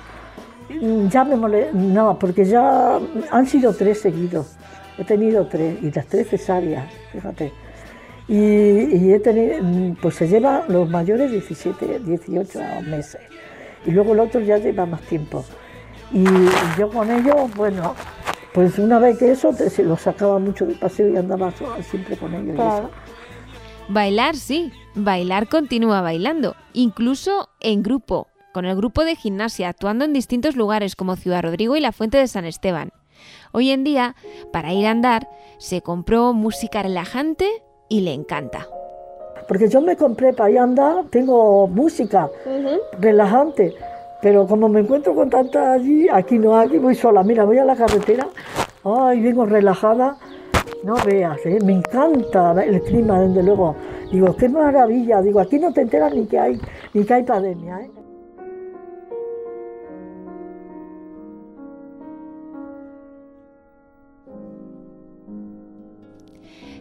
Mm, 0.69 1.07
Ya 1.09 1.23
me 1.25 1.37
molestaba, 1.37 1.79
no, 1.81 2.19
porque 2.19 2.45
ya 2.45 2.99
han 3.31 3.47
sido 3.47 3.73
tres 3.73 4.01
seguidos. 4.01 4.57
He 4.99 5.05
tenido 5.05 5.47
tres, 5.47 5.79
y 5.83 5.91
las 5.91 6.07
tres 6.07 6.29
cesáreas, 6.29 6.93
fíjate. 7.13 7.53
Y, 8.29 9.13
he 9.13 9.21
tenido, 9.21 9.63
mm, 9.63 9.97
pues 10.01 10.17
se 10.17 10.27
lleva 10.27 10.65
los 10.69 10.89
mayores 10.89 11.31
17, 11.31 12.01
18 12.01 12.61
meses. 12.87 13.21
Y 13.85 13.91
luego 13.93 14.15
el 14.15 14.21
otro 14.21 14.41
ya 14.41 14.59
lleva 14.59 14.87
más 14.87 15.03
tiempo. 15.03 15.45
Y 16.13 16.25
yo 16.79 16.89
con 16.91 17.11
ellos, 17.11 17.55
bueno, 17.55 17.95
pues 18.53 18.79
una 18.79 18.99
vez 18.99 19.19
que 19.19 19.33
eso, 19.33 19.53
se 19.53 19.85
los 19.85 20.01
sacaba 20.01 20.39
mucho 20.39 20.67
de 20.67 20.75
paseo 20.75 21.09
y 21.09 21.17
andaba 21.17 21.53
siempre 21.83 22.17
con 22.17 22.35
ellos. 22.35 22.55
Claro. 22.55 22.91
Bailar 23.89 24.35
sí, 24.35 24.73
bailar 24.95 25.49
continúa 25.49 26.01
bailando, 26.01 26.57
incluso 26.73 27.51
en 27.61 27.85
grupo, 27.85 28.29
con 28.53 28.65
el 28.65 28.75
grupo 28.75 29.05
de 29.05 29.15
gimnasia, 29.15 29.69
actuando 29.69 30.05
en 30.05 30.13
distintos 30.13 30.57
lugares 30.57 30.97
como 30.97 31.15
Ciudad 31.15 31.43
Rodrigo 31.43 31.77
y 31.77 31.81
la 31.81 31.93
Fuente 31.93 32.19
de 32.19 32.27
San 32.27 32.47
Esteban. 32.47 32.91
Hoy 33.57 33.71
en 33.71 33.85
día, 33.85 34.15
para 34.53 34.75
ir 34.75 34.87
a 34.87 34.91
andar, 34.91 35.31
se 35.57 35.81
compró 35.81 36.35
música 36.35 36.83
relajante 36.83 37.49
y 37.89 38.03
le 38.03 38.13
encanta. 38.13 38.67
Porque 39.49 39.71
yo 39.71 39.81
me 39.81 39.97
compré 39.97 40.35
para 40.35 40.51
ir 40.51 40.59
a 40.59 40.65
andar, 40.65 41.07
tengo 41.09 41.67
música 41.67 42.29
relajante, 43.01 43.75
pero 44.21 44.47
como 44.47 44.69
me 44.69 44.81
encuentro 44.81 45.15
con 45.15 45.31
tanta 45.31 45.73
allí, 45.73 46.07
aquí 46.07 46.39
no, 46.39 46.55
aquí 46.55 46.77
voy 46.77 46.95
sola. 46.95 47.23
Mira, 47.23 47.47
voy 47.47 47.57
a 47.57 47.65
la 47.65 47.77
carretera, 47.77 48.29
ay, 48.85 49.23
vengo 49.23 49.47
relajada, 49.47 50.19
no 50.85 50.97
veas, 51.07 51.39
¿eh? 51.47 51.59
me 51.65 51.73
encanta 51.73 52.63
el 52.63 52.83
clima, 52.83 53.23
desde 53.23 53.43
luego. 53.43 53.75
Digo, 54.13 54.37
qué 54.37 54.51
maravilla, 54.51 55.23
digo, 55.23 55.41
aquí 55.41 55.59
no 55.59 55.73
te 55.73 55.81
enteras 55.81 56.15
ni 56.15 56.27
que 56.27 56.39
hay, 56.39 56.61
ni 56.93 57.05
que 57.05 57.15
hay 57.15 57.23
pandemia. 57.23 57.81
¿eh? 57.81 57.91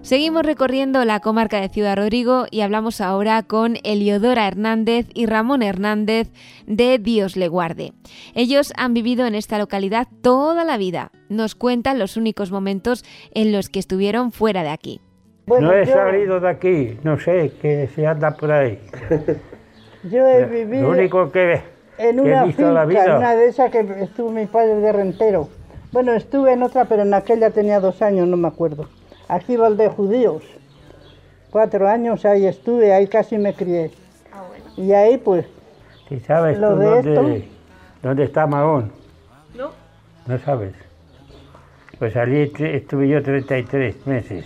Seguimos 0.06 0.46
recorriendo 0.46 1.04
la 1.04 1.20
comarca 1.20 1.60
de 1.60 1.68
Ciudad 1.70 1.96
Rodrigo 1.98 2.46
y 2.52 2.62
hablamos 2.62 3.02
ahora 3.02 3.42
con 3.42 3.78
Eliodora 3.84 4.48
Hernández 4.48 5.08
y 5.16 5.26
Ramón 5.26 5.64
Hernández 5.64 6.28
de 6.68 7.00
Dios 7.00 7.36
le 7.36 7.48
guarde. 7.48 7.92
Ellos 8.36 8.72
han 8.78 8.94
vivido 8.94 9.26
en 9.26 9.34
esta 9.34 9.58
localidad 9.58 10.08
toda 10.22 10.64
la 10.64 10.78
vida. 10.78 11.12
Nos 11.28 11.56
cuentan 11.56 11.98
los 11.98 12.18
únicos 12.18 12.52
momentos 12.52 13.04
en 13.34 13.52
los 13.52 13.68
que 13.70 13.80
estuvieron 13.80 14.32
fuera 14.32 14.62
de 14.62 14.70
aquí. 14.70 15.02
no 15.48 15.74
he 15.74 15.88
yo- 15.88 15.94
salido 15.94 16.40
de 16.40 16.50
aquí, 16.50 16.98
no 17.04 17.20
sé, 17.20 17.54
que 17.60 17.88
se 17.96 18.06
anda 18.06 18.30
por 18.36 18.52
ahí. 18.52 18.78
Yo 20.12 20.20
he 20.28 20.46
vivido 20.46 20.84
Lo 20.84 20.90
único 20.92 21.32
que, 21.32 21.64
en 21.98 22.18
que 22.18 22.22
una 22.22 22.44
he 22.44 22.46
visto 22.46 22.62
en 22.68 22.74
la 22.76 22.86
finca, 22.86 23.04
vida. 23.06 23.18
una 23.18 23.36
de 23.36 23.48
esas 23.48 23.72
que 23.72 23.80
estuvo 24.04 24.30
mi 24.30 24.46
padre 24.46 24.76
de 24.76 24.92
rentero. 24.92 25.50
Bueno, 25.92 26.14
estuve 26.14 26.54
en 26.54 26.62
otra, 26.62 26.86
pero 26.86 27.02
en 27.02 27.14
aquella 27.16 27.50
tenía 27.50 27.80
dos 27.80 28.04
años, 28.04 28.28
no 28.28 28.38
me 28.38 28.48
acuerdo. 28.48 28.88
Aquí 29.28 29.58
de 29.78 29.90
judíos. 29.90 30.44
Cuatro 31.52 31.88
años 31.88 32.26
ahí 32.26 32.46
estuve, 32.46 32.94
ahí 32.94 33.08
casi 33.08 33.38
me 33.38 33.54
crié. 33.54 33.92
Y 34.78 34.92
ahí 34.92 35.18
pues, 35.18 35.46
¿Y 36.10 36.20
sabes 36.20 36.60
Lo 36.60 36.74
tú 36.74 36.80
de 36.80 36.86
dónde, 36.86 37.38
esto- 37.38 37.48
dónde 38.04 38.24
está 38.26 38.46
Mahón? 38.46 38.92
No. 39.56 39.72
¿No 40.28 40.38
sabes? 40.40 40.74
Pues 41.98 42.16
allí 42.18 42.52
estuve 42.60 43.08
yo 43.08 43.24
33 43.24 44.06
meses. 44.06 44.46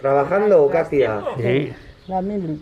¿Trabajando 0.00 0.70
hacía? 0.78 1.22
Sí. 1.36 1.72
la 2.06 2.22
mili. 2.22 2.60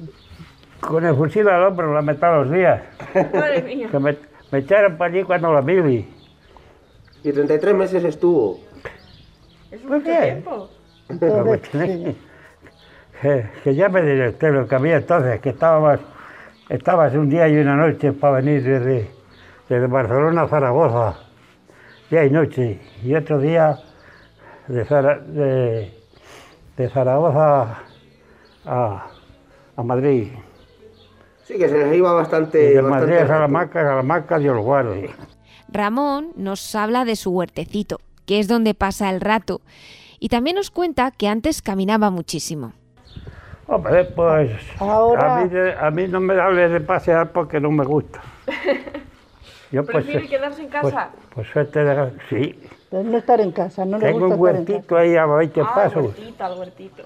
Con 0.81 1.05
el 1.05 1.15
fusil 1.15 1.49
al 1.49 1.65
hombro 1.65 1.93
la 1.93 2.03
metí 2.03 2.21
los 2.23 2.51
días. 2.51 2.83
Madre 3.15 3.63
mía. 3.63 3.89
Que 3.91 3.99
me, 3.99 4.17
me 4.51 4.59
echaron 4.59 4.97
para 4.97 5.13
allí 5.13 5.23
cuando 5.25 5.53
la 5.53 5.61
mili. 5.63 6.09
Y 7.23 7.33
33 7.33 7.75
meses 7.75 8.05
estuvo. 8.05 8.59
¿Por 9.87 10.03
qué? 10.03 10.43
Entonces, 11.09 11.71
tiene- 11.71 11.87
sí. 12.05 12.17
Que, 13.23 13.47
que 13.65 13.75
ya 13.75 13.89
me 13.89 14.03
diré 14.03 14.29
usted 14.29 14.53
lo 14.53 14.67
que 14.69 14.75
había 14.75 14.97
entonces, 14.97 15.41
que 15.41 15.51
estábamos, 15.51 16.01
estabas 16.69 17.15
un 17.15 17.31
día 17.31 17.49
y 17.49 17.57
una 17.57 17.75
noche 17.77 18.13
para 18.13 18.37
venir 18.41 18.63
desde, 18.63 19.11
desde 19.69 19.87
Barcelona 19.87 20.43
a 20.43 20.49
Zaragoza. 20.49 21.19
día 22.11 22.25
y 22.25 22.31
noche. 22.31 22.79
Y 23.03 23.15
otro 23.15 23.39
día 23.41 23.79
de, 24.69 24.85
Zara- 24.85 25.19
de, 25.21 25.93
de 26.77 26.89
Zaragoza 26.91 27.79
a, 28.67 29.07
a 29.77 29.83
Madrid. 29.83 30.29
Sí, 31.45 31.57
que 31.57 31.69
se 31.69 31.79
les 31.79 31.97
iba 31.97 32.11
Y 32.11 32.15
bastante. 32.15 32.59
de 32.59 32.81
bastante 32.83 33.07
Madrid 33.07 33.25
a. 33.25 33.27
Salamanca, 33.29 33.83
Salamanca, 33.83 34.39
Dios 34.39 34.59
guarde. 34.59 35.11
Ramón 35.69 36.33
nos 36.37 36.75
habla 36.75 37.05
de 37.05 37.17
su 37.17 37.31
huertecito, 37.31 38.01
que 38.27 38.39
es 38.39 38.49
donde 38.49 38.75
pasa 38.75 39.11
el 39.11 39.21
rato, 39.21 39.61
y 40.19 40.29
también 40.29 40.57
nos 40.57 40.71
cuenta 40.71 41.11
que 41.11 41.29
antes 41.29 41.63
caminaba 41.63 42.11
muchísimo. 42.11 42.73
Hombre, 43.69 44.05
pues 44.05 44.51
Ahora- 44.79 45.39
a, 45.41 45.45
mí, 45.45 45.51
a 45.81 45.91
mí 45.91 46.09
no 46.09 46.21
me 46.21 46.41
hables 46.41 46.71
de 46.71 46.81
pasear 46.81 47.33
porque 47.33 47.61
no 47.61 47.71
me 47.71 47.85
gusta. 47.85 48.21
Yo 49.73 49.85
¿Prefiere 49.85 50.25
eh, 50.25 50.29
quedarse 50.29 50.63
en 50.63 50.71
pues, 50.71 50.95
casa? 50.95 51.11
pues 51.35 51.49
suerte 51.49 51.83
de... 51.85 52.13
Sí, 52.31 52.61
Pero 52.89 53.03
no 53.03 53.19
estar 53.19 53.41
en 53.41 53.51
casa, 53.51 53.85
no 53.85 53.99
le 53.99 54.07
tengo 54.07 54.21
gusta 54.29 54.37
un 54.37 54.47
estar 54.49 54.57
en 54.61 54.65
casa. 54.65 54.73
huertito 54.73 54.97
ahí 54.97 55.17
a 55.17 55.27
20 55.27 55.61
ah, 55.61 55.73
pasos 55.75 55.97
el 55.97 56.03
huertito, 56.05 56.47
el 56.47 56.59
huertito. 56.59 57.03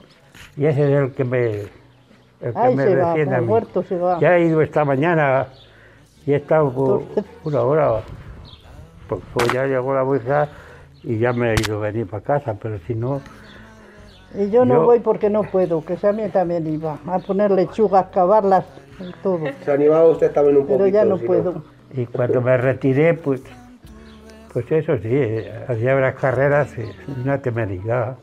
y 0.58 0.66
ese 0.66 0.82
es 0.84 1.02
el 1.02 1.12
que 1.14 1.24
me, 1.24 1.50
el 1.52 1.70
que 2.52 2.58
Ahí 2.58 2.74
me 2.76 2.82
se 2.84 2.96
va, 2.96 3.08
defiende 3.08 3.34
a 3.36 3.40
mí. 3.40 3.46
huerto 3.48 3.82
se 3.82 3.96
va. 3.96 4.20
Ya 4.20 4.36
he 4.36 4.44
ido 4.44 4.60
esta 4.60 4.84
mañana 4.84 5.46
y 6.26 6.32
he 6.32 6.36
estado 6.36 6.70
por 6.70 7.02
una 7.44 7.60
hora, 7.62 8.02
pues, 9.08 9.22
pues 9.32 9.52
ya 9.54 9.64
llegó 9.64 9.94
la 9.94 10.04
hija 10.16 10.48
y 11.02 11.18
ya 11.18 11.32
me 11.32 11.52
he 11.52 11.54
ido 11.60 11.78
a 11.78 11.80
venir 11.90 12.06
para 12.06 12.22
casa, 12.22 12.54
pero 12.60 12.78
si 12.86 12.94
no, 12.94 13.20
Y 14.32 14.48
yo 14.50 14.64
no 14.64 14.74
Yo- 14.74 14.84
voy 14.84 15.00
porque 15.00 15.28
no 15.28 15.42
puedo, 15.42 15.84
que 15.84 15.98
a 16.06 16.12
mí 16.12 16.28
también 16.28 16.64
iba 16.72 16.98
a 17.04 17.18
poner 17.18 17.50
lechugas, 17.50 18.06
cavarlas, 18.12 18.64
y 19.00 19.12
todo. 19.24 19.40
Se 19.64 19.72
animaba 19.72 20.06
usted 20.06 20.30
también 20.30 20.56
un 20.58 20.62
poquito. 20.62 20.78
Pero 20.84 20.88
ya 20.88 21.04
no 21.04 21.18
si 21.18 21.26
puedo. 21.26 21.62
y 21.92 22.06
cuando 22.06 22.40
me 22.40 22.56
retiré, 22.56 23.14
pues, 23.14 23.42
pues 24.52 24.70
eso 24.70 24.96
sí, 24.98 25.08
eh, 25.10 25.64
hacía 25.66 25.96
unas 25.96 26.14
carreras, 26.14 26.72
una 27.24 27.38
temeridad, 27.42 28.18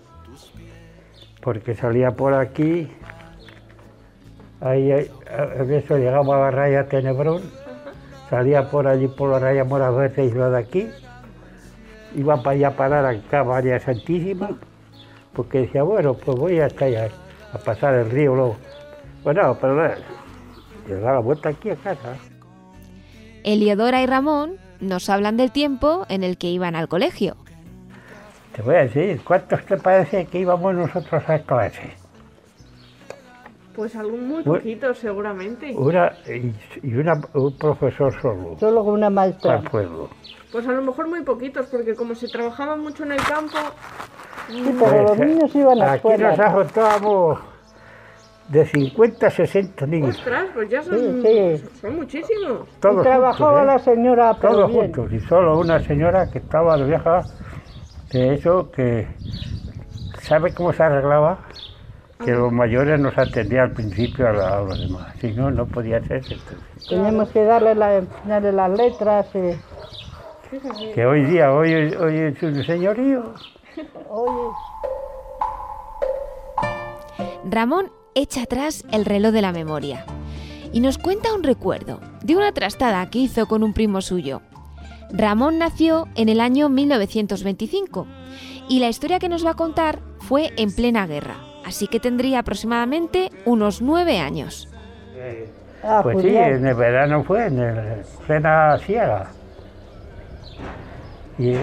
porque 1.41 1.75
salía 1.75 2.11
por 2.11 2.33
aquí, 2.33 2.87
ahí, 4.61 4.91
ahí, 4.91 5.11
a 5.29 5.63
eso 5.63 5.97
llegaba 5.97 6.37
a 6.37 6.39
la 6.39 6.51
raya 6.51 6.87
Tenebrón, 6.87 7.41
salía 8.29 8.69
por 8.69 8.87
allí 8.87 9.07
por 9.09 9.29
la 9.31 9.39
raya 9.39 9.63
Moraverde 9.65 10.25
y 10.25 10.31
lo 10.31 10.49
de 10.51 10.57
aquí, 10.59 10.89
iba 12.15 12.37
para 12.41 12.51
allá 12.55 12.67
a 12.69 12.75
parar 12.75 13.05
acá 13.05 13.43
María 13.43 13.79
Santísima, 13.79 14.49
porque 15.33 15.59
decía, 15.61 15.83
bueno, 15.83 16.13
pues 16.15 16.37
voy 16.37 16.59
hasta 16.59 16.85
allá 16.85 17.09
a 17.53 17.57
pasar 17.57 17.93
el 17.95 18.09
río 18.09 18.35
luego. 18.35 18.55
Bueno, 19.23 19.57
pero 19.59 19.93
yo 20.87 20.99
da 21.01 21.13
la 21.13 21.19
vuelta 21.19 21.49
aquí 21.49 21.69
a 21.69 21.75
casa. 21.75 22.15
Eliodora 23.43 24.01
y 24.01 24.05
Ramón 24.05 24.55
nos 24.79 25.09
hablan 25.09 25.37
del 25.37 25.51
tiempo 25.51 26.05
en 26.09 26.23
el 26.23 26.37
que 26.37 26.47
iban 26.47 26.75
al 26.75 26.87
colegio. 26.87 27.35
Te 28.55 28.61
voy 28.61 28.75
a 28.75 28.79
decir, 28.83 29.21
¿cuántos 29.23 29.63
te 29.65 29.77
parece 29.77 30.25
que 30.25 30.39
íbamos 30.39 30.73
nosotros 30.73 31.23
a 31.29 31.39
clase? 31.39 31.91
Pues 33.75 33.95
algún 33.95 34.27
muy 34.27 34.43
poquito, 34.43 34.93
seguramente. 34.95 35.71
Una 35.75 36.11
y, 36.27 36.51
y 36.87 36.95
una- 36.95 37.21
un 37.35 37.55
profesor 37.59 38.11
solo 38.19 38.55
Solo 38.59 38.83
con 38.83 38.93
una 38.95 39.11
maestra. 39.11 39.57
al 39.57 39.63
pueblo. 39.63 40.09
Pues 40.51 40.67
a 40.67 40.71
lo 40.71 40.81
mejor 40.81 41.07
muy 41.07 41.21
poquitos, 41.23 41.65
porque 41.67 41.93
como 41.95 42.15
se 42.15 42.27
trabajaba 42.29 42.75
mucho 42.75 43.03
en 43.03 43.11
el 43.13 43.21
campo, 43.23 43.57
Sí, 44.49 44.73
pero 44.79 45.03
los 45.03 45.19
niños 45.19 45.53
iban 45.55 45.81
a 45.81 45.91
Aquí 45.93 46.07
nos 46.07 46.19
escuela. 46.21 46.51
juntábamos 46.51 47.39
de 48.47 48.65
50 48.65 49.27
a 49.27 49.29
60 49.29 49.85
niños, 49.87 50.15
ostras, 50.17 50.45
pues 50.53 50.69
ya 50.69 50.81
son, 50.81 50.97
Sí, 51.21 51.57
sí. 51.57 51.65
son 51.81 51.95
muchísimos. 51.97 52.61
Y 52.77 52.79
todos 52.79 53.03
trabajaba 53.03 53.57
juntos, 53.59 53.65
la 53.65 53.75
¿eh? 53.75 53.79
señora, 53.79 54.37
pero 54.39 54.53
todos 54.53 54.69
bien. 54.69 54.81
juntos, 54.93 55.11
y 55.11 55.19
solo 55.27 55.59
una 55.59 55.79
señora 55.81 56.29
que 56.31 56.37
estaba 56.37 56.77
de 56.77 56.85
vieja, 56.85 57.23
de 58.13 58.33
eso 58.35 58.71
que, 58.71 59.05
¿sabe 60.21 60.53
cómo 60.53 60.71
se 60.71 60.81
arreglaba? 60.83 61.39
Que 62.23 62.31
los 62.31 62.51
mayores 62.53 62.97
nos 63.01 63.17
atendían 63.17 63.65
al 63.65 63.71
principio 63.73 64.29
a, 64.29 64.31
la- 64.31 64.57
a 64.59 64.61
los 64.61 64.79
demás, 64.79 65.13
si 65.19 65.33
no, 65.33 65.51
no 65.51 65.65
podía 65.65 65.99
ser. 66.03 66.17
entonces. 66.23 66.87
Teníamos 66.87 67.29
que 67.31 67.43
darle 67.43 67.75
la, 67.75 67.97
enseñarle 67.97 68.51
las 68.53 68.71
letras. 68.71 69.27
eh. 69.35 69.59
Que 70.93 71.05
hoy 71.05 71.25
día, 71.25 71.51
hoy, 71.51 71.73
hoy 71.73 72.15
es 72.17 72.41
un 72.43 72.63
señorío. 72.63 73.33
Ramón 77.49 77.91
echa 78.15 78.43
atrás 78.43 78.83
el 78.91 79.05
reloj 79.05 79.31
de 79.31 79.41
la 79.41 79.51
memoria 79.51 80.05
y 80.71 80.79
nos 80.79 80.97
cuenta 80.97 81.33
un 81.33 81.43
recuerdo 81.43 81.99
de 82.23 82.35
una 82.35 82.51
trastada 82.51 83.09
que 83.09 83.19
hizo 83.19 83.47
con 83.47 83.63
un 83.63 83.73
primo 83.73 84.01
suyo. 84.01 84.41
Ramón 85.11 85.57
nació 85.57 86.07
en 86.15 86.29
el 86.29 86.41
año 86.41 86.69
1925 86.69 88.05
y 88.69 88.79
la 88.79 88.89
historia 88.89 89.19
que 89.19 89.29
nos 89.29 89.45
va 89.45 89.51
a 89.51 89.55
contar 89.55 89.99
fue 90.19 90.51
en 90.57 90.73
plena 90.73 91.07
guerra, 91.07 91.37
así 91.65 91.87
que 91.87 91.99
tendría 92.01 92.39
aproximadamente 92.39 93.29
unos 93.45 93.81
nueve 93.81 94.19
años. 94.19 94.67
ah, 95.83 96.01
Pues 96.03 96.17
sí, 96.17 96.23
Julián. 96.27 96.51
en 96.55 96.67
el 96.67 96.75
verano 96.75 97.23
fue, 97.23 97.45
en 97.47 97.59
el, 97.59 98.01
plena 98.25 98.77
ciega. 98.79 99.31
Y 101.39 101.55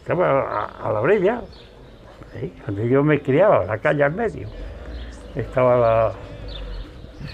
estaba 0.00 0.40
a, 0.42 0.88
a 0.88 0.92
la 0.92 1.00
orilla, 1.00 1.40
donde 2.66 2.88
yo 2.88 3.02
me 3.02 3.20
criaba, 3.20 3.64
la 3.64 3.78
calle 3.78 4.04
al 4.04 4.12
medio. 4.12 4.48
Estaba 5.34 5.76
la 5.76 6.12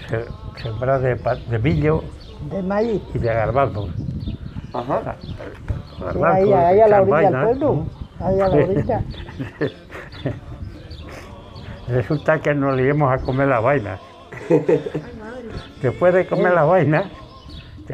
se- 0.09 0.61
sembrada 0.61 0.99
de, 0.99 1.15
de 1.49 1.59
millo 1.59 2.03
de 2.51 2.61
maíz. 2.61 3.01
y 3.13 3.19
de 3.19 3.27
garbanzos. 3.27 3.89
Ajá. 4.73 5.15
Garbanzos, 5.99 6.23
ahí, 6.23 6.53
ahí 6.53 6.79
a 6.81 6.87
la 6.87 7.01
orilla 7.01 7.31
del 7.31 7.41
pueblo. 7.43 7.85
Ahí 8.19 8.39
a 8.39 8.47
la 8.47 8.55
orilla. 8.63 9.01
Resulta 11.87 12.39
que 12.39 12.53
nos 12.53 12.75
le 12.75 12.83
íbamos 12.83 13.11
a 13.13 13.23
comer 13.23 13.47
las 13.47 13.63
vainas. 13.63 13.99
Después 15.81 16.13
de 16.13 16.27
comer 16.27 16.53
las 16.53 16.67
vainas, 16.67 17.05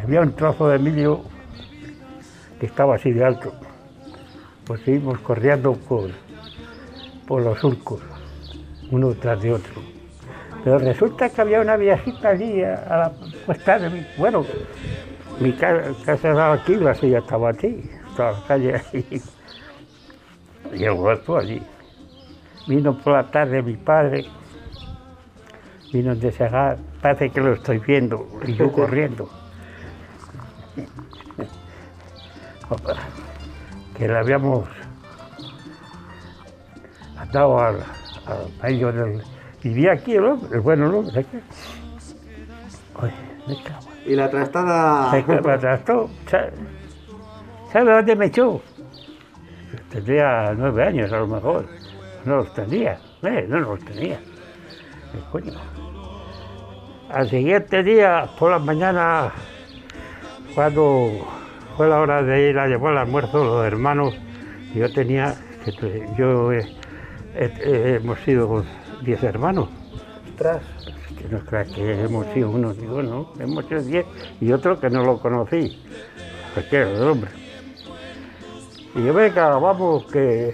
había 0.01 0.21
un 0.21 0.33
trozo 0.33 0.67
de 0.69 0.79
millo 0.79 1.21
que 2.63 2.67
estaba 2.67 2.95
así 2.95 3.11
de 3.11 3.25
alto. 3.25 3.51
Pues 4.63 4.79
seguimos 4.85 5.19
corriendo 5.19 5.73
por, 5.73 6.11
por 7.27 7.41
los 7.41 7.59
surcos, 7.59 7.99
uno 8.89 9.09
tras 9.15 9.41
de 9.41 9.51
otro. 9.51 9.73
Pero 10.63 10.79
resulta 10.79 11.27
que 11.27 11.41
había 11.41 11.59
una 11.59 11.75
viejita 11.75 12.29
allí 12.29 12.63
a, 12.63 12.75
a 12.89 12.97
la 12.99 13.11
puesta 13.45 13.79
de 13.79 13.89
mi. 13.89 14.07
Bueno, 14.17 14.45
mi 15.41 15.51
ca- 15.51 15.91
casa 16.05 16.29
estaba 16.29 16.53
aquí, 16.53 16.75
la 16.75 16.95
suya 16.95 17.17
estaba 17.19 17.49
aquí, 17.49 17.83
estaba 18.09 18.31
la 18.31 18.47
calle 18.47 18.75
ahí. 18.93 19.21
Y 20.73 20.85
el 20.85 20.97
allí. 21.37 21.61
Vino 22.65 22.97
por 22.97 23.13
la 23.13 23.29
tarde 23.29 23.61
mi 23.61 23.75
padre, 23.75 24.25
vino 25.91 26.15
de 26.15 26.31
Segar, 26.31 26.77
parece 27.01 27.29
que 27.29 27.41
lo 27.41 27.53
estoy 27.53 27.79
viendo, 27.79 28.25
y 28.47 28.55
yo 28.55 28.71
corriendo. 28.71 29.29
Que 33.97 34.07
le 34.07 34.17
habíamos 34.17 34.67
andado 37.17 37.59
al, 37.59 37.75
al 38.25 38.49
medio 38.63 38.91
del... 38.91 39.21
Vivía 39.63 39.93
aquí 39.93 40.15
el 40.15 40.25
hombre, 40.25 40.49
el 40.51 40.61
bueno. 40.61 40.99
Oye, 40.99 41.25
me 43.47 43.63
cago. 43.63 43.87
Y 44.05 44.15
la 44.15 44.29
trastada. 44.29 45.11
Se 45.11 45.23
me 45.23 45.53
atrastó. 45.53 46.09
¿Sabe 46.29 46.51
sabe 47.71 47.93
dónde 47.93 48.15
me 48.15 48.25
echó? 48.25 48.61
Tendría 49.89 50.53
nueve 50.53 50.83
años 50.83 51.11
a 51.13 51.19
lo 51.19 51.27
mejor. 51.27 51.67
No 52.25 52.37
los 52.37 52.53
tenía. 52.53 52.99
Eh, 53.21 53.45
no 53.47 53.59
los 53.59 53.79
tenía. 53.85 54.15
Eh, 54.15 55.23
coño. 55.31 55.53
Al 57.09 57.29
siguiente 57.29 57.83
día, 57.83 58.27
por 58.37 58.51
la 58.51 58.59
mañana, 58.59 59.31
cuando 60.55 61.25
fue 61.75 61.87
la 61.87 61.99
hora 61.99 62.21
de 62.23 62.49
ir 62.49 62.59
a 62.59 62.67
llevar 62.67 62.93
el 62.93 62.99
almuerzo, 62.99 63.43
los 63.43 63.65
hermanos, 63.65 64.15
yo 64.75 64.91
tenía, 64.91 65.35
yo 66.17 66.51
eh, 66.51 66.65
eh, 67.35 67.53
eh, 67.63 67.99
hemos 68.01 68.19
sido 68.19 68.63
diez 69.01 69.23
hermanos. 69.23 69.69
Ostras. 70.29 70.61
Que 71.17 71.29
no 71.29 71.39
creas 71.45 71.69
que 71.69 72.03
hemos 72.03 72.25
sido 72.27 72.51
uno, 72.51 72.73
digo, 72.73 73.01
no, 73.01 73.33
hemos 73.39 73.65
sido 73.65 73.81
diez 73.81 74.05
y 74.41 74.51
otro 74.51 74.79
que 74.79 74.89
no 74.89 75.03
lo 75.03 75.19
conocí, 75.19 75.81
cualquiera 76.53 76.89
el 76.89 77.03
hombre. 77.03 77.31
Y 78.95 79.05
yo, 79.05 79.13
venga, 79.13 79.57
vamos, 79.57 80.05
que 80.11 80.53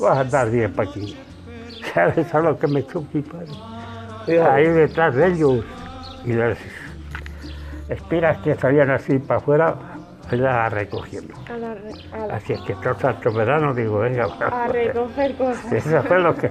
vas 0.00 0.18
a 0.18 0.20
andar 0.20 0.50
bien 0.50 0.72
para 0.72 0.90
aquí. 0.90 1.16
¿Sabes 1.94 2.34
a 2.34 2.40
lo 2.40 2.58
que 2.58 2.66
me 2.66 2.80
echó 2.80 3.04
mi 3.12 3.22
padre? 3.22 4.40
Ahí 4.42 4.66
detrás 4.66 5.14
de 5.14 5.28
ellos 5.28 5.64
y 6.24 6.32
las 6.32 6.58
espiras 7.88 8.38
que 8.38 8.54
salían 8.54 8.90
así 8.90 9.18
para 9.18 9.40
afuera, 9.40 9.93
recogiendo. 10.30 11.34
A, 11.48 11.56
la 11.56 11.72
a 12.12 12.26
la- 12.26 12.34
Así 12.36 12.52
es 12.52 12.60
que 12.62 12.74
todo 12.74 12.98
santo 12.98 13.32
verano 13.32 13.74
digo, 13.74 13.98
venga, 14.00 14.24
a 14.24 14.68
recoger 14.68 15.34
cosas. 15.36 15.72
eso 15.72 16.02
fue 16.02 16.18
lo 16.20 16.34
que, 16.36 16.50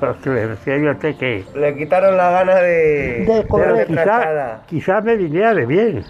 lo 0.00 0.20
que 0.20 0.30
le 0.30 0.46
decía 0.48 0.76
yo 0.78 0.90
a 0.90 0.92
usted 0.92 1.16
que 1.16 1.44
Le 1.54 1.76
quitaron 1.76 2.16
la 2.16 2.30
gana 2.30 2.54
de. 2.56 3.24
De 3.26 3.46
correr. 3.48 3.76
de 3.76 3.86
quizá, 3.86 4.02
trastada. 4.04 4.62
quizá 4.66 5.00
me 5.00 5.16
viniera 5.16 5.54
de 5.54 5.66
bien. 5.66 6.04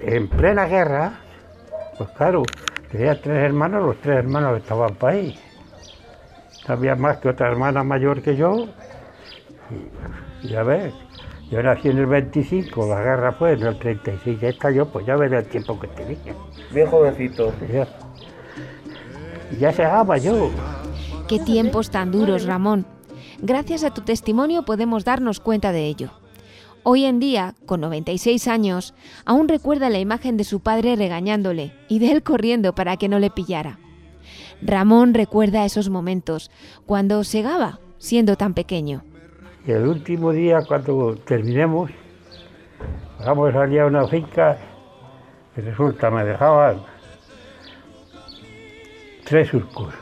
En 0.00 0.28
plena 0.28 0.66
guerra, 0.66 1.12
Pues 1.96 2.10
claro, 2.10 2.42
tenía 2.92 3.20
tres 3.20 3.44
hermanos, 3.44 3.84
los 3.84 3.96
tres 4.00 4.18
hermanos 4.18 4.58
estaban 4.58 4.94
para 4.94 5.14
ahí. 5.14 5.38
No 6.68 6.74
había 6.74 6.94
más 6.94 7.16
que 7.18 7.28
otra 7.30 7.48
hermana 7.48 7.82
mayor 7.82 8.22
que 8.22 8.36
yo. 8.36 8.68
Y, 10.42 10.48
ya 10.48 10.62
ves, 10.62 10.94
yo 11.50 11.62
nací 11.62 11.88
en 11.88 11.98
el 11.98 12.06
25, 12.06 12.86
la 12.88 13.02
guerra 13.02 13.32
fue 13.32 13.52
en 13.52 13.62
el 13.62 13.78
36, 13.78 14.40
ya 14.40 14.48
está 14.48 14.70
yo, 14.70 14.86
pues 14.86 15.06
ya 15.06 15.16
ves 15.16 15.32
el 15.32 15.46
tiempo 15.46 15.78
que 15.80 15.88
tenía. 15.88 16.34
Bien 16.72 16.86
jovencito. 16.86 17.52
Ya, 17.72 17.88
ya 19.58 19.72
se 19.72 19.84
ama 19.84 20.18
yo. 20.18 20.50
Qué 21.26 21.38
tiempos 21.38 21.90
tan 21.90 22.12
duros, 22.12 22.44
Ramón. 22.44 22.86
Gracias 23.40 23.84
a 23.84 23.94
tu 23.94 24.02
testimonio 24.02 24.64
podemos 24.64 25.04
darnos 25.04 25.40
cuenta 25.40 25.72
de 25.72 25.86
ello. 25.86 26.10
Hoy 26.82 27.04
en 27.04 27.18
día, 27.18 27.54
con 27.66 27.80
96 27.80 28.48
años, 28.48 28.94
aún 29.24 29.48
recuerda 29.48 29.90
la 29.90 29.98
imagen 29.98 30.36
de 30.36 30.44
su 30.44 30.60
padre 30.60 30.96
regañándole 30.96 31.72
y 31.88 31.98
de 31.98 32.12
él 32.12 32.22
corriendo 32.22 32.74
para 32.74 32.96
que 32.96 33.08
no 33.08 33.18
le 33.18 33.30
pillara. 33.30 33.78
Ramón 34.60 35.14
recuerda 35.14 35.64
esos 35.64 35.88
momentos, 35.88 36.50
cuando 36.86 37.24
segaba, 37.24 37.78
siendo 37.98 38.36
tan 38.36 38.54
pequeño. 38.54 39.04
El 39.68 39.86
último 39.86 40.32
día, 40.32 40.60
cuando 40.66 41.14
terminemos, 41.26 41.90
vamos 43.22 43.50
a 43.50 43.52
salir 43.52 43.80
a 43.80 43.86
una 43.86 44.08
finca 44.08 44.56
y 45.54 45.60
resulta 45.60 46.10
me 46.10 46.24
dejaban 46.24 46.78
tres 49.24 49.48
surcos 49.48 49.92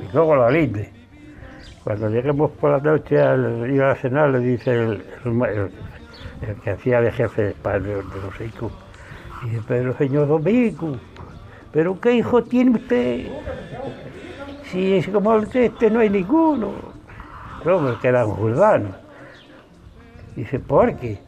y 0.00 0.12
luego 0.12 0.36
la 0.36 0.50
linde. 0.50 0.92
Cuando 1.82 2.10
lleguemos 2.10 2.50
por 2.50 2.72
la 2.72 2.78
noche 2.80 3.18
al 3.18 3.70
ir 3.70 3.82
a 3.82 3.94
cenar, 3.94 4.28
le 4.28 4.40
dice 4.40 4.70
el, 4.70 5.02
que 6.62 6.70
hacía 6.72 7.00
de 7.00 7.10
jefe 7.10 7.42
de 7.42 7.52
padre 7.52 7.94
de 7.94 8.02
los 8.02 8.38
hijos, 8.38 8.70
dice, 9.44 9.62
pero 9.66 9.96
señor 9.96 10.28
Domingo, 10.28 10.98
¿pero 11.72 11.98
qué 11.98 12.16
hijo 12.16 12.44
tiene 12.44 12.72
usted? 12.72 13.28
Si 14.64 14.92
es 14.92 15.08
como 15.08 15.36
el 15.36 15.48
este 15.50 15.90
no 15.90 16.00
hay 16.00 16.10
ninguno. 16.10 16.91
Me 17.64 17.98
quedan 18.00 18.26
urbanos. 18.30 18.94
Dice, 20.34 20.58
¿por 20.58 20.96
qué? 20.96 21.18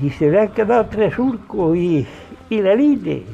Dice, 0.00 0.30
le 0.30 0.40
han 0.40 0.48
quedado 0.48 0.86
tres 0.86 1.14
surcos 1.14 1.76
y, 1.76 2.06
y 2.50 2.60
la 2.60 2.74
linde. 2.74 3.24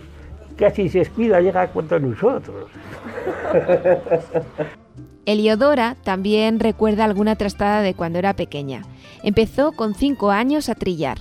Casi 0.56 0.88
se 0.88 1.00
escuida, 1.00 1.40
llega 1.40 1.66
contra 1.68 1.98
nosotros. 1.98 2.70
Eliodora 5.24 5.96
también 6.02 6.60
recuerda 6.60 7.04
alguna 7.04 7.36
trastada 7.36 7.80
de 7.80 7.94
cuando 7.94 8.18
era 8.18 8.34
pequeña. 8.34 8.82
Empezó 9.22 9.72
con 9.72 9.94
5 9.94 10.30
años 10.30 10.68
a 10.68 10.74
trillar. 10.74 11.18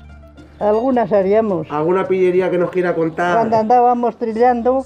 Algunas 0.59 1.11
haríamos. 1.11 1.67
¿Alguna 1.71 2.07
pillería 2.07 2.49
que 2.51 2.57
nos 2.57 2.71
quiera 2.71 2.93
contar? 2.95 3.35
Cuando 3.35 3.57
andábamos 3.57 4.15
trillando, 4.17 4.83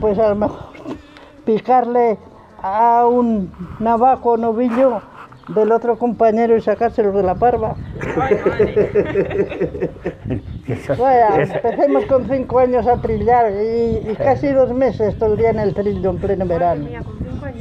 pues 0.00 0.18
a 0.18 0.30
lo 0.30 0.34
mejor 0.34 0.72
picarle 1.44 2.18
a 2.62 3.06
un 3.06 3.50
navajo 3.78 4.32
o 4.32 4.36
novillo 4.36 5.00
del 5.48 5.72
otro 5.72 5.98
compañero 5.98 6.56
y 6.56 6.60
sacárselo 6.60 7.12
de 7.12 7.22
la 7.22 7.34
parva. 7.34 7.74
Esa- 10.68 11.42
empecemos 11.42 12.04
con 12.06 12.28
cinco 12.28 12.58
años 12.58 12.86
a 12.86 13.00
trillar 13.00 13.50
y, 13.52 14.10
y 14.10 14.14
casi 14.16 14.48
dos 14.48 14.72
meses 14.74 15.18
todo 15.18 15.32
el 15.32 15.38
día 15.38 15.50
en 15.50 15.60
el 15.60 15.74
trillo 15.74 16.10
en 16.10 16.18
pleno 16.18 16.46
verano, 16.46 16.86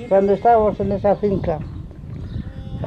cuando 0.10 0.34
estábamos 0.34 0.80
en 0.80 0.92
esa 0.92 1.16
finca. 1.16 1.60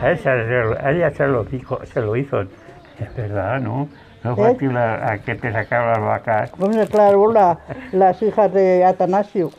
a 0.01 0.11
esa 0.13 0.31
a 0.33 0.91
ella 0.93 1.11
se 1.13 1.27
lo, 1.27 1.45
dijo, 1.45 1.79
se 1.87 2.01
lo 2.01 2.17
hizo. 2.17 2.43
Es 2.43 3.15
verdad, 3.17 3.61
¿no? 3.61 3.89
No 4.23 4.37
fue 4.37 4.51
¿Eh? 4.51 4.57
a 4.61 4.65
la- 4.73 5.13
a 5.13 5.19
que 5.19 5.35
te 5.35 5.51
sacaban 5.51 5.93
las 5.93 6.01
vacas. 6.03 6.53
Hombre, 6.61 6.87
claro, 6.87 7.33
la- 7.33 7.59
las 7.93 8.21
hijas 8.23 8.53
de 8.53 8.85
Atanasio. 8.85 9.51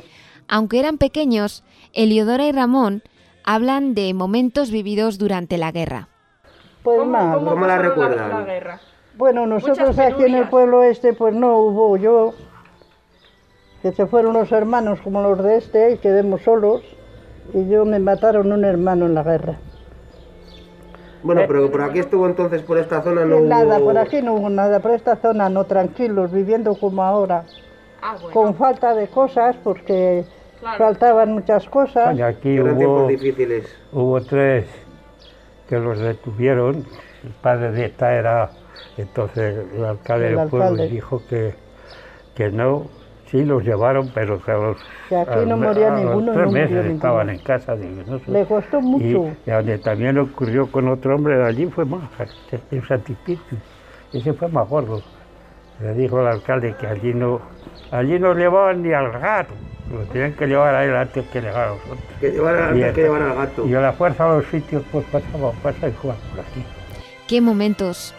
Aunque 0.48 0.80
eran 0.80 0.98
pequeños, 1.00 1.64
Eliodora 1.94 2.46
y 2.46 2.52
Ramón 2.52 3.02
hablan 3.44 3.94
de 3.94 4.14
momentos 4.14 4.72
vividos 4.72 5.18
durante 5.18 5.58
la 5.58 5.72
guerra. 5.72 6.08
Pues 6.84 7.00
¿Cómo, 7.00 7.12
mal. 7.12 7.34
cómo 7.40 7.52
¿Cómo 7.52 7.68
la 7.68 7.78
recuerdan? 7.78 8.30
La, 8.30 8.42
guerra? 8.44 8.80
Bueno, 9.18 9.46
nosotros 9.46 9.98
aquí 10.00 10.24
en 10.24 10.36
el 10.36 10.50
pueblo 10.50 10.84
este 10.84 11.14
pues 11.14 11.36
no 11.36 11.58
hubo 11.58 11.98
yo, 11.98 12.34
que 13.82 13.92
se 13.92 14.06
fueron 14.08 14.34
los 14.34 14.52
hermanos 14.52 15.00
como 15.02 15.22
los 15.22 15.44
de 15.44 15.58
este 15.58 15.92
y 15.92 15.98
quedemos 15.98 16.42
solos 16.42 16.82
y 17.54 17.68
yo 17.70 17.86
me 17.86 18.00
mataron 18.00 18.52
un 18.52 18.64
hermano 18.64 19.06
en 19.06 19.14
la 19.14 19.24
guerra. 19.24 19.58
Bueno, 21.24 21.42
pero 21.48 21.70
por 21.70 21.82
aquí 21.84 22.00
estuvo 22.00 22.26
entonces, 22.26 22.64
por 22.64 22.80
esta 22.80 23.04
zona 23.04 23.26
no 23.26 23.42
nada, 23.42 23.78
hubo- 23.78 23.86
por 23.86 23.98
aquí 24.00 24.22
no 24.24 24.34
hubo 24.34 24.50
nada, 24.50 24.80
por 24.80 24.92
esta 24.92 25.18
zona 25.18 25.50
no, 25.50 25.66
tranquilos, 25.66 26.32
viviendo 26.32 26.74
como 26.76 27.04
ahora, 27.04 27.44
Ah, 28.02 28.16
bueno. 28.20 28.34
con 28.34 28.56
falta 28.56 28.96
de 28.96 29.08
cosas 29.08 29.56
porque 29.64 30.26
Claro. 30.62 30.78
faltaban 30.78 31.32
muchas 31.34 31.68
cosas. 31.68 32.06
Coño, 32.10 32.26
aquí 32.26 32.56
Eran 32.56 32.70
hubo, 32.70 32.78
tiempos 32.78 33.08
difíciles. 33.10 33.78
hubo 33.92 34.22
tres 34.22 34.66
que 35.68 35.80
los 35.80 36.00
detuvieron. 36.00 36.86
El 37.24 37.32
padre 37.42 37.72
de 37.72 37.86
esta 37.86 38.14
era 38.16 38.50
entonces 38.98 39.66
el 39.76 39.84
alcalde 39.86 40.30
El 40.30 40.36
del 40.38 40.48
pueblo 40.50 40.66
alcalde. 40.68 40.86
y 40.88 40.90
dijo 40.92 41.22
que, 41.30 41.54
que 42.36 42.50
no, 42.50 42.86
sí 43.28 43.44
los 43.46 43.64
llevaron, 43.64 44.12
pero 44.14 44.42
que 44.42 44.52
a 44.52 44.56
los, 44.58 44.78
Que 45.10 45.16
aquí 45.18 45.40
a- 45.40 45.46
no 45.46 45.58
moría 45.58 45.88
a 45.88 45.92
los 45.92 46.00
ninguno 46.00 46.32
y 46.32 46.36
tres 46.36 46.38
no 46.46 46.46
murió 46.52 46.52
meses 46.64 46.72
ninguno. 46.78 46.96
estaban 46.96 47.30
en 47.30 47.40
casa. 47.40 47.76
digo, 47.76 48.04
no 48.08 48.20
sé. 48.20 48.32
Le 48.32 48.46
costó 48.46 48.80
Y, 48.80 48.82
mucho. 48.84 49.36
y 49.46 49.52
donde 49.52 49.78
también 49.80 50.18
ocurrió 50.20 50.72
con 50.72 50.88
otro 50.90 51.16
hombre 51.16 51.38
de 51.38 51.46
allí 51.46 51.66
fue 51.68 51.86
más, 51.86 52.04
en 52.72 52.84
Santispíritu. 52.86 53.56
Ese 54.14 54.34
fue 54.34 54.48
más 54.50 54.68
gordo. 54.70 55.02
Le 55.82 55.94
dijo 55.94 56.20
el 56.22 56.28
alcalde 56.28 56.76
que 56.80 56.86
allí 56.88 57.14
no, 57.14 57.40
allí 57.92 58.20
no 58.20 58.34
llevaban 58.34 58.84
ni 58.84 58.94
al 58.94 59.12
gato. 59.12 59.54
Lo 59.92 60.06
tenían 60.06 60.34
que 60.34 60.48
llevar 60.48 60.74
a 60.74 60.86
él 60.86 60.96
antes 60.96 61.26
que 61.28 61.42
llegar 61.42 61.68
a 61.68 61.72
los 61.72 61.80
otros. 61.84 62.00
Que 62.20 62.30
llevar, 62.32 62.56
antes 62.56 62.92
Y- 62.92 62.94
que 62.96 63.02
llevar 63.02 63.22
al 63.22 63.36
gato. 63.36 63.68
Y 63.68 63.74
a 63.76 63.82
la 63.82 63.94
fuerza 63.94 64.26
a 64.26 64.36
los 64.38 64.46
sitios, 64.48 64.84
pues 64.92 65.06
pasaba, 65.12 65.52
pasa 65.64 65.90
y 65.90 65.94
juega 66.02 66.18
por 66.32 66.40
aquí. 66.40 66.64
¡Qué 67.28 67.42
momentos! 67.42 68.14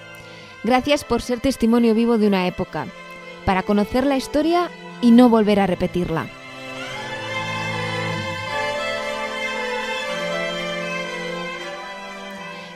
Gracias 0.64 1.04
por 1.04 1.22
ser 1.22 1.40
testimonio 1.40 1.94
vivo 1.94 2.18
de 2.18 2.26
una 2.28 2.46
época, 2.46 2.86
para 3.44 3.62
conocer 3.62 4.04
la 4.06 4.16
historia 4.16 4.70
y 5.00 5.10
no 5.10 5.28
volver 5.28 5.58
a 5.60 5.66
repetirla. 5.66 6.26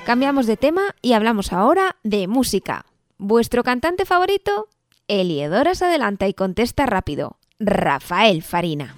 Cambiamos 0.04 0.46
de 0.46 0.56
tema 0.56 0.94
y 1.02 1.14
hablamos 1.14 1.52
ahora 1.52 1.96
de 2.04 2.28
música. 2.28 2.86
¿Vuestro 3.18 3.64
cantante 3.64 4.04
favorito? 4.06 4.68
Eliodora 5.08 5.74
se 5.74 5.84
adelanta 5.86 6.28
y 6.28 6.34
contesta 6.34 6.86
rápido. 6.86 7.38
Rafael 7.58 8.42
Farina. 8.42 8.94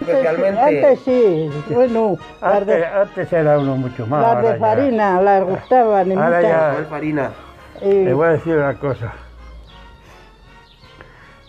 Especialmente. 0.00 0.60
Antes 0.60 1.00
sí, 1.04 1.50
bueno, 1.74 2.16
Antes, 2.40 2.66
de, 2.66 2.86
antes 2.86 3.32
era 3.32 3.58
uno 3.58 3.76
mucho 3.76 4.06
más. 4.06 4.22
las 4.22 4.42
de 4.42 4.48
ya- 4.52 4.58
farina, 4.58 5.20
las 5.20 5.44
gustaban 5.44 6.12
Ahora 6.12 6.26
muchas. 6.38 6.42
ya- 6.42 6.66
Rafael 6.68 6.86
Farina. 6.86 7.30
Y- 7.82 8.04
Le 8.04 8.14
voy 8.14 8.26
a 8.26 8.30
decir 8.30 8.56
una 8.56 8.74
cosa. 8.78 9.12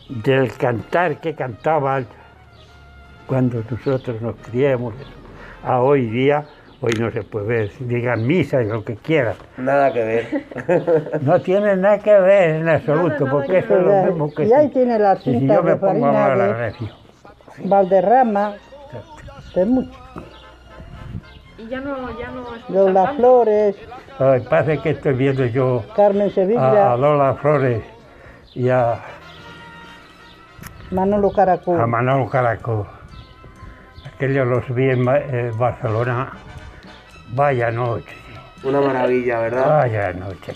Del 0.10 0.52
cantar 0.54 1.22
que 1.22 1.36
cantaban 1.36 2.06
cuando 3.28 3.64
nosotros 3.70 4.22
nos 4.22 4.36
criamos 4.38 4.94
a 5.64 5.80
hoy 5.80 6.08
día, 6.08 6.46
hoy 6.82 6.94
no 6.98 7.12
se 7.12 7.24
puede 7.24 7.46
ver, 7.48 7.72
digan 7.80 8.26
misa 8.26 8.62
y 8.62 8.66
lo 8.68 8.84
que 8.84 8.96
quieran. 8.96 9.36
Nada 9.58 9.92
que 9.92 10.04
ver. 10.04 11.20
No 11.22 11.40
tiene 11.42 11.76
nada 11.76 12.00
que 12.00 12.14
ver 12.20 12.50
en 12.62 12.70
absoluto, 12.70 13.26
nada 13.26 13.32
porque 13.32 13.52
que 13.52 13.58
eso 13.60 13.78
es 13.78 13.84
lo 13.84 14.04
mismo 14.04 14.34
que 14.34 14.46
Y 14.46 14.54
ahí 14.54 14.68
si- 14.68 14.74
tiene 14.74 15.00
las 15.00 15.20
si 15.22 15.32
cintas 15.40 15.58
yo 15.58 15.64
me 15.64 15.72
de 15.72 15.76
pongo 15.78 16.06
a 16.08 16.26
hablar 16.26 16.74
de-. 16.74 16.90
Valderrama, 17.68 18.54
de 19.56 19.66
mucho. 19.66 20.00
Y 21.58 21.68
ya 21.68 21.82
no, 21.82 22.18
ya 22.18 22.30
no 22.30 22.44
Lola 22.70 23.04
tanto. 23.04 23.18
Flores, 23.22 23.76
Ay, 24.18 24.42
parece 24.50 24.82
que 24.82 24.92
estoy 24.92 25.14
viendo 25.14 25.46
yo 25.46 25.84
Carmen 25.96 26.28
a, 26.28 26.32
Sevilla, 26.32 26.94
a 26.94 26.98
Lola 26.98 27.34
Flores 27.36 27.84
y 28.56 28.70
a, 28.70 29.00
Manolo 30.92 31.32
Caracol. 31.32 31.80
a 31.82 31.86
Manolo 31.86 32.30
Caracol. 32.30 32.86
Aquellos 34.16 34.48
los 34.48 34.74
vi 34.74 34.90
en, 34.90 35.08
en 35.08 35.58
Barcelona. 35.58 36.32
Vaya 37.36 37.72
noche. 37.72 38.14
Una 38.64 38.82
maravilla, 38.82 39.40
¿verdad? 39.40 39.68
Vaya 39.68 40.14
noche, 40.14 40.54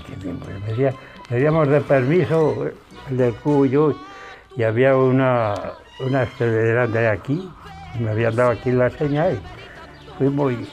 pedía- 0.66 0.94
Pedíamos 1.30 1.68
de 1.70 1.82
permiso 1.82 2.68
el 3.10 3.18
del 3.18 3.34
cuyo 3.36 3.94
y 4.56 4.64
había 4.64 4.96
una, 4.96 5.56
una 6.00 6.26
de 6.26 7.08
aquí, 7.08 7.50
me 8.00 8.12
habían 8.12 8.36
dado 8.36 8.52
aquí 8.52 8.72
la 8.72 8.90
señal 8.90 9.34
y 9.34 10.18
fuimos 10.18 10.52
y, 10.52 10.68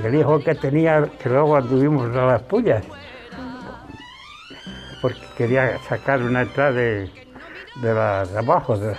el 0.00 0.14
hijo 0.14 0.42
que 0.44 0.54
tenía, 0.54 1.08
que 1.18 1.28
luego 1.30 1.56
anduvimos 1.56 2.14
a 2.14 2.26
las 2.26 2.42
pullas, 2.42 2.84
porque 5.00 5.26
quería 5.36 5.78
sacar 5.88 6.22
una 6.22 6.42
entrada 6.42 6.72
de, 6.72 7.08
de, 7.76 7.94
la, 7.94 8.26
de 8.26 8.38
abajo. 8.38 8.76
de- 8.76 8.94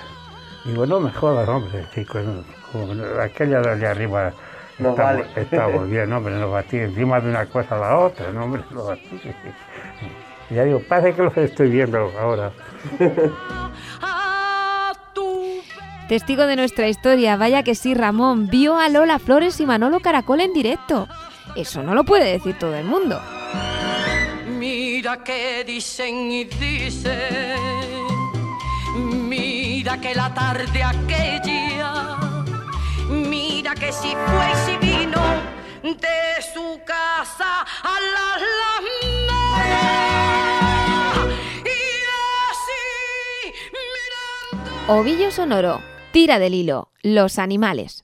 digo, 0.65 0.85
no 0.85 0.99
me 0.99 1.11
jodas, 1.11 1.47
hombre, 1.47 1.85
chico, 1.93 2.19
no, 2.19 2.43
como 2.71 2.95
no, 2.95 3.21
aquella 3.21 3.61
de 3.61 3.69
allá 3.69 3.91
arriba 3.91 4.33
No 4.79 4.89
está, 4.91 5.03
vale. 5.03 5.25
está 5.35 5.67
muy 5.69 5.87
bien, 5.91 6.11
hombre, 6.13 6.35
no 6.35 6.51
batí 6.51 6.77
encima 6.77 7.19
de 7.19 7.29
una 7.29 7.45
cosa 7.47 7.75
a 7.75 7.79
la 7.79 7.97
otra, 7.97 8.31
no, 8.31 8.43
hombre, 8.43 8.63
no 8.71 8.85
batí. 8.85 9.21
Y 10.49 10.55
ya 10.55 10.63
digo, 10.63 10.81
parece 10.87 11.13
que 11.15 11.23
los 11.23 11.35
estoy 11.37 11.69
viendo 11.69 12.11
ahora. 12.19 12.51
Testigo 16.07 16.45
de 16.47 16.55
nuestra 16.55 16.87
historia, 16.87 17.35
vaya 17.35 17.63
que 17.63 17.75
sí, 17.75 17.93
Ramón, 17.93 18.47
vio 18.47 18.77
a 18.79 18.87
Lola 18.87 19.19
Flores 19.19 19.59
y 19.59 19.65
Manolo 19.65 19.99
Caracol 19.99 20.39
en 20.39 20.53
directo. 20.53 21.07
Eso 21.55 21.83
no 21.83 21.93
lo 21.93 22.05
puede 22.05 22.31
decir 22.31 22.57
todo 22.57 22.75
el 22.75 22.85
mundo. 22.85 23.19
Mira 24.57 25.21
que 25.23 25.65
dicen 25.65 26.31
y 26.31 26.43
dicen, 26.45 27.17
mira 29.27 29.99
que 29.99 30.15
la 30.15 30.33
tarde 30.33 30.81
aquella, 30.81 32.17
mira 33.09 33.73
que 33.75 33.91
si 33.91 34.09
fue 34.09 34.51
y 34.51 34.55
si 34.65 34.77
vino 34.77 35.21
de 35.83 36.41
su 36.53 36.79
casa 36.85 37.61
a 37.61 37.99
la 38.13 38.33
alameda. 38.35 39.41
Y 41.63 41.67
así, 42.51 43.53
mirando. 44.53 44.93
Ovillo 44.99 45.31
sonoro, 45.31 45.81
tira 46.11 46.39
del 46.39 46.53
hilo, 46.53 46.91
los 47.03 47.39
animales. 47.39 48.03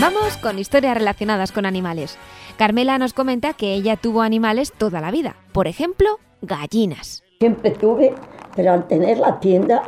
Vamos 0.00 0.36
con 0.36 0.58
historias 0.58 0.98
relacionadas 0.98 1.50
con 1.50 1.64
animales. 1.64 2.18
Carmela 2.58 2.98
nos 2.98 3.14
comenta 3.14 3.54
que 3.54 3.72
ella 3.72 3.96
tuvo 3.96 4.20
animales 4.20 4.72
toda 4.76 5.00
la 5.00 5.10
vida. 5.10 5.36
Por 5.52 5.66
ejemplo, 5.66 6.20
gallinas. 6.42 7.23
Siempre 7.40 7.70
tuve, 7.72 8.14
pero 8.54 8.72
al 8.72 8.86
tener 8.86 9.18
la 9.18 9.38
tienda, 9.40 9.82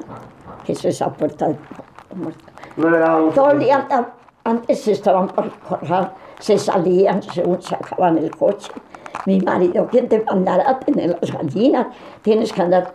que 0.64 0.72
es 0.72 0.84
esa 0.84 1.12
puerta 1.12 1.48
de 1.48 1.56
No 2.76 2.90
le 2.90 3.32
todo 3.32 3.50
el 3.52 3.60
día 3.60 3.86
antes 4.44 4.88
estaban 4.88 5.28
por 5.28 5.50
corral, 5.60 6.12
se 6.38 6.58
salían 6.58 7.22
según 7.22 7.62
sacaban 7.62 8.18
el 8.18 8.30
coche. 8.30 8.72
Mi 9.26 9.40
marido, 9.40 9.88
¿quién 9.90 10.08
te 10.08 10.22
mandará 10.22 10.70
a 10.70 10.78
tener 10.78 11.18
las 11.20 11.32
gallinas? 11.32 11.88
Tienes 12.22 12.52
que 12.52 12.62
andar, 12.62 12.92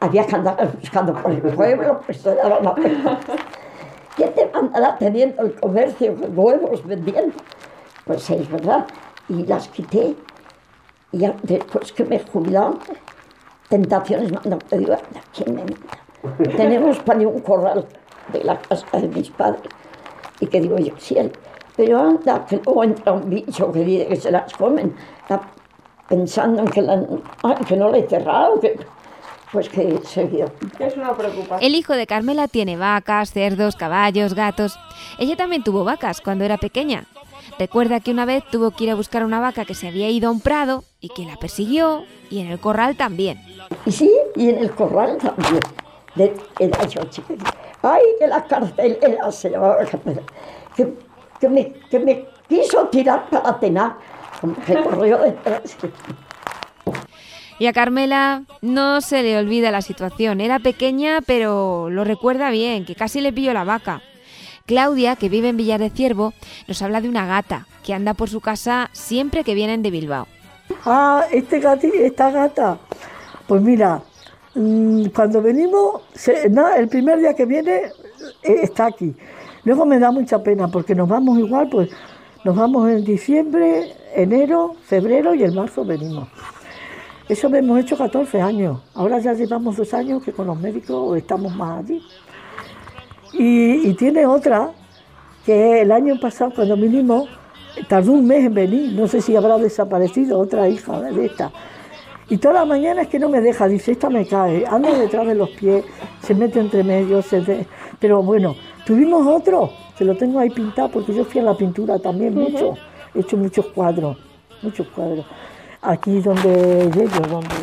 había 0.00 0.26
que 0.26 0.34
andar 0.34 0.72
buscando 0.80 1.12
por 1.14 1.30
el 1.30 1.40
pueblo, 1.40 2.00
pues 2.04 2.22
te 2.22 2.34
daban 2.34 2.64
la 2.64 2.72
vuelta. 2.72 3.18
¿Quién 4.16 4.34
te 4.34 4.50
mandará 4.52 4.96
teniendo 4.96 5.42
el 5.42 5.54
comercio 5.60 6.16
de 6.16 6.26
huevos 6.28 6.84
vendiendo? 6.84 7.36
Pues 8.04 8.28
es 8.30 8.50
verdad. 8.50 8.86
Y 9.28 9.44
las 9.44 9.68
quité. 9.68 10.16
Y 11.12 11.30
después 11.42 11.92
que 11.92 12.04
me 12.04 12.18
jubilaron, 12.18 12.78
tentaciones 13.68 14.32
mandan 14.32 14.58
te 14.60 14.78
digo, 14.78 14.92
anda, 14.92 15.20
¿quién 15.34 15.54
me 15.54 15.62
manda? 15.62 15.76
Tenemos 16.56 16.98
para 17.00 17.20
un 17.20 17.40
corral 17.40 17.86
de 18.32 18.44
la 18.44 18.58
casa 18.60 18.86
de 18.98 19.08
mis 19.08 19.30
padres. 19.30 19.62
Y 20.40 20.46
que 20.46 20.60
digo 20.60 20.76
yo, 20.78 20.94
sí, 20.98 21.16
él. 21.18 21.32
Pero 21.76 22.00
anda, 22.00 22.44
que 22.46 22.56
luego 22.64 22.84
entra 22.84 23.12
un 23.12 23.28
bicho 23.30 23.70
que 23.72 23.80
dice 23.84 24.06
que 24.06 24.16
se 24.16 24.30
las 24.30 24.52
comen. 24.54 24.94
Está 25.22 25.40
pensando 26.08 26.62
en 26.62 26.68
que, 26.68 26.82
la- 26.82 27.02
ay, 27.42 27.54
que 27.66 27.76
no 27.76 27.90
le 27.90 28.00
he 28.00 28.08
cerrado, 28.08 28.58
que, 28.60 28.78
pues 29.52 29.68
que 29.68 29.98
se 30.04 30.24
vio. 30.24 30.46
Es 30.78 30.96
una 30.96 31.12
preocupación. 31.14 31.60
El 31.62 31.74
hijo 31.74 31.92
de 31.94 32.06
Carmela 32.06 32.48
tiene 32.48 32.76
vacas, 32.76 33.32
cerdos, 33.32 33.76
caballos, 33.76 34.34
gatos. 34.34 34.78
Ella 35.18 35.36
también 35.36 35.62
tuvo 35.62 35.84
vacas 35.84 36.20
cuando 36.20 36.44
era 36.44 36.56
pequeña. 36.58 37.04
Recuerda 37.58 38.00
que 38.00 38.10
una 38.10 38.26
vez 38.26 38.44
tuvo 38.50 38.70
que 38.70 38.84
ir 38.84 38.90
a 38.90 38.94
buscar 38.94 39.24
una 39.24 39.40
vaca 39.40 39.64
que 39.64 39.74
se 39.74 39.88
había 39.88 40.10
ido 40.10 40.28
a 40.28 40.32
un 40.32 40.40
prado 40.40 40.84
y 41.00 41.08
que 41.08 41.24
la 41.24 41.36
persiguió 41.36 42.04
y 42.30 42.40
en 42.40 42.48
el 42.48 42.60
corral 42.60 42.96
también. 42.96 43.40
Y 43.86 43.92
sí, 43.92 44.12
y 44.34 44.50
en 44.50 44.58
el 44.58 44.70
corral 44.72 45.16
también. 45.16 45.60
De, 46.14 46.34
era 46.58 46.86
yo 46.86 47.02
chica. 47.04 47.34
Ay, 47.82 48.02
que 48.18 48.26
la 48.26 48.44
carcelera 48.44 49.32
se 49.32 49.50
llamaba. 49.50 49.78
Que, 50.76 50.92
que, 51.40 51.48
me, 51.48 51.72
que 51.90 51.98
me 51.98 52.26
quiso 52.48 52.88
tirar 52.88 53.28
para 53.30 53.58
cenar. 53.58 53.96
Que 54.66 54.74
corrió 54.82 55.18
detrás. 55.18 55.76
Y 57.58 57.66
a 57.66 57.72
Carmela 57.72 58.42
no 58.60 59.00
se 59.00 59.22
le 59.22 59.38
olvida 59.38 59.70
la 59.70 59.80
situación. 59.80 60.42
Era 60.42 60.58
pequeña, 60.58 61.20
pero 61.24 61.88
lo 61.88 62.04
recuerda 62.04 62.50
bien, 62.50 62.84
que 62.84 62.94
casi 62.94 63.22
le 63.22 63.32
pilló 63.32 63.54
la 63.54 63.64
vaca. 63.64 64.02
Claudia, 64.66 65.14
que 65.16 65.28
vive 65.28 65.48
en 65.48 65.56
Villar 65.56 65.80
de 65.80 65.90
Ciervo, 65.90 66.34
nos 66.66 66.82
habla 66.82 67.00
de 67.00 67.08
una 67.08 67.24
gata 67.26 67.66
que 67.84 67.94
anda 67.94 68.14
por 68.14 68.28
su 68.28 68.40
casa 68.40 68.90
siempre 68.92 69.44
que 69.44 69.54
vienen 69.54 69.82
de 69.82 69.92
Bilbao. 69.92 70.26
Ah, 70.84 71.24
este 71.30 71.60
gati, 71.60 71.90
esta 71.94 72.30
gata. 72.32 72.78
Pues 73.46 73.62
mira, 73.62 74.02
mm, 74.54 75.06
cuando 75.14 75.40
venimos, 75.40 76.02
el 76.76 76.88
primer 76.88 77.20
día 77.20 77.34
que 77.34 77.46
viene 77.46 77.82
eh, 78.42 78.60
está 78.62 78.86
aquí. 78.86 79.14
Luego 79.64 79.86
me 79.86 79.98
da 79.98 80.10
mucha 80.10 80.42
pena 80.42 80.68
porque 80.68 80.94
nos 80.94 81.08
vamos 81.08 81.38
igual, 81.38 81.68
pues 81.68 81.90
nos 82.44 82.56
vamos 82.56 82.90
en 82.90 83.04
diciembre, 83.04 83.94
enero, 84.14 84.74
febrero 84.84 85.34
y 85.34 85.44
en 85.44 85.54
marzo 85.54 85.84
venimos. 85.84 86.28
Eso 87.28 87.48
lo 87.48 87.56
hemos 87.56 87.80
hecho 87.80 87.96
14 87.96 88.40
años. 88.40 88.80
Ahora 88.94 89.18
ya 89.18 89.32
llevamos 89.32 89.76
dos 89.76 89.92
años 89.94 90.22
que 90.22 90.32
con 90.32 90.46
los 90.46 90.58
médicos 90.58 91.16
estamos 91.16 91.54
más 91.54 91.84
allí. 91.84 92.00
Y, 93.38 93.88
y 93.88 93.94
tiene 93.94 94.26
otra 94.26 94.70
que 95.44 95.82
el 95.82 95.92
año 95.92 96.18
pasado 96.20 96.52
cuando 96.54 96.76
vinimos 96.76 97.28
tardó 97.88 98.12
un 98.12 98.26
mes 98.26 98.44
en 98.44 98.54
venir, 98.54 98.92
no 98.92 99.06
sé 99.06 99.20
si 99.20 99.36
habrá 99.36 99.58
desaparecido 99.58 100.38
otra 100.38 100.68
hija 100.68 101.00
de 101.00 101.26
esta. 101.26 101.50
Y 102.28 102.38
todas 102.38 102.56
las 102.56 102.66
mañanas 102.66 103.06
que 103.06 103.18
no 103.18 103.28
me 103.28 103.40
deja, 103.40 103.68
dice, 103.68 103.92
esta 103.92 104.10
me 104.10 104.26
cae, 104.26 104.64
anda 104.66 104.90
detrás 104.98 105.26
de 105.26 105.34
los 105.36 105.50
pies, 105.50 105.84
se 106.22 106.34
mete 106.34 106.58
entre 106.58 106.82
medio, 106.82 107.22
se 107.22 107.40
de- 107.42 107.66
pero 108.00 108.22
bueno, 108.22 108.56
tuvimos 108.84 109.24
otro, 109.26 109.70
que 109.96 110.04
lo 110.04 110.16
tengo 110.16 110.40
ahí 110.40 110.50
pintado 110.50 110.90
porque 110.90 111.14
yo 111.14 111.24
fui 111.24 111.40
a 111.40 111.44
la 111.44 111.56
pintura 111.56 111.98
también 112.00 112.34
mucho, 112.34 112.74
he 113.14 113.20
hecho 113.20 113.36
muchos 113.36 113.66
cuadros, 113.66 114.16
muchos 114.62 114.88
cuadros. 114.88 115.24
Aquí 115.82 116.20
donde 116.20 116.90
llego, 116.90 117.20
donde 117.28 117.54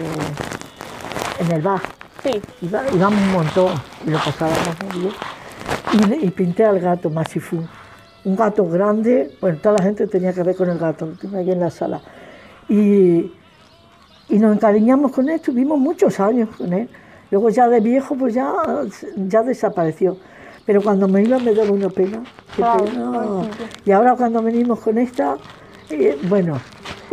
en 1.39 1.51
el 1.51 1.61
bar. 1.61 1.81
Sí. 2.23 2.39
Iba- 2.61 2.83
íbamos 2.93 3.19
un 3.21 3.31
montón 3.33 3.73
y 4.07 4.11
lo 4.11 4.17
pasábamos 4.19 4.77
muy 4.93 5.01
bien. 5.01 5.13
Y, 6.21 6.31
pinté 6.31 6.65
al 6.65 6.79
gato 6.79 7.09
Masifú. 7.09 7.63
Un 8.25 8.35
gato 8.35 8.67
grande, 8.67 9.35
bueno, 9.39 9.59
toda 9.61 9.77
la 9.77 9.83
gente 9.83 10.07
tenía 10.07 10.33
que 10.33 10.41
ver 10.43 10.55
con 10.55 10.69
el 10.69 10.79
gato, 10.79 11.05
lo 11.05 11.13
tengo 11.13 11.37
ahí 11.37 11.51
en 11.51 11.59
la 11.59 11.69
sala. 11.69 12.01
Y, 12.69 13.31
y 14.29 14.39
nos 14.39 14.55
encariñamos 14.55 15.11
con 15.11 15.29
él, 15.29 15.39
tuvimos 15.41 15.77
muchos 15.77 16.19
años 16.19 16.49
con 16.55 16.73
él. 16.73 16.89
Luego 17.29 17.49
ya 17.49 17.67
de 17.67 17.79
viejo, 17.79 18.15
pues 18.15 18.33
ya, 18.33 18.53
ya 19.15 19.43
desapareció. 19.43 20.17
Pero 20.65 20.81
cuando 20.81 21.07
me 21.07 21.21
iba 21.21 21.37
me 21.39 21.53
daba 21.53 21.71
una 21.71 21.89
pena. 21.89 22.23
Claro, 22.55 22.85
pena. 22.85 23.11
pobrecillo. 23.11 23.65
Y 23.85 23.91
ahora 23.91 24.15
cuando 24.15 24.41
venimos 24.41 24.79
con 24.79 24.97
esta, 24.97 25.37
eh, 25.89 26.17
bueno, 26.23 26.59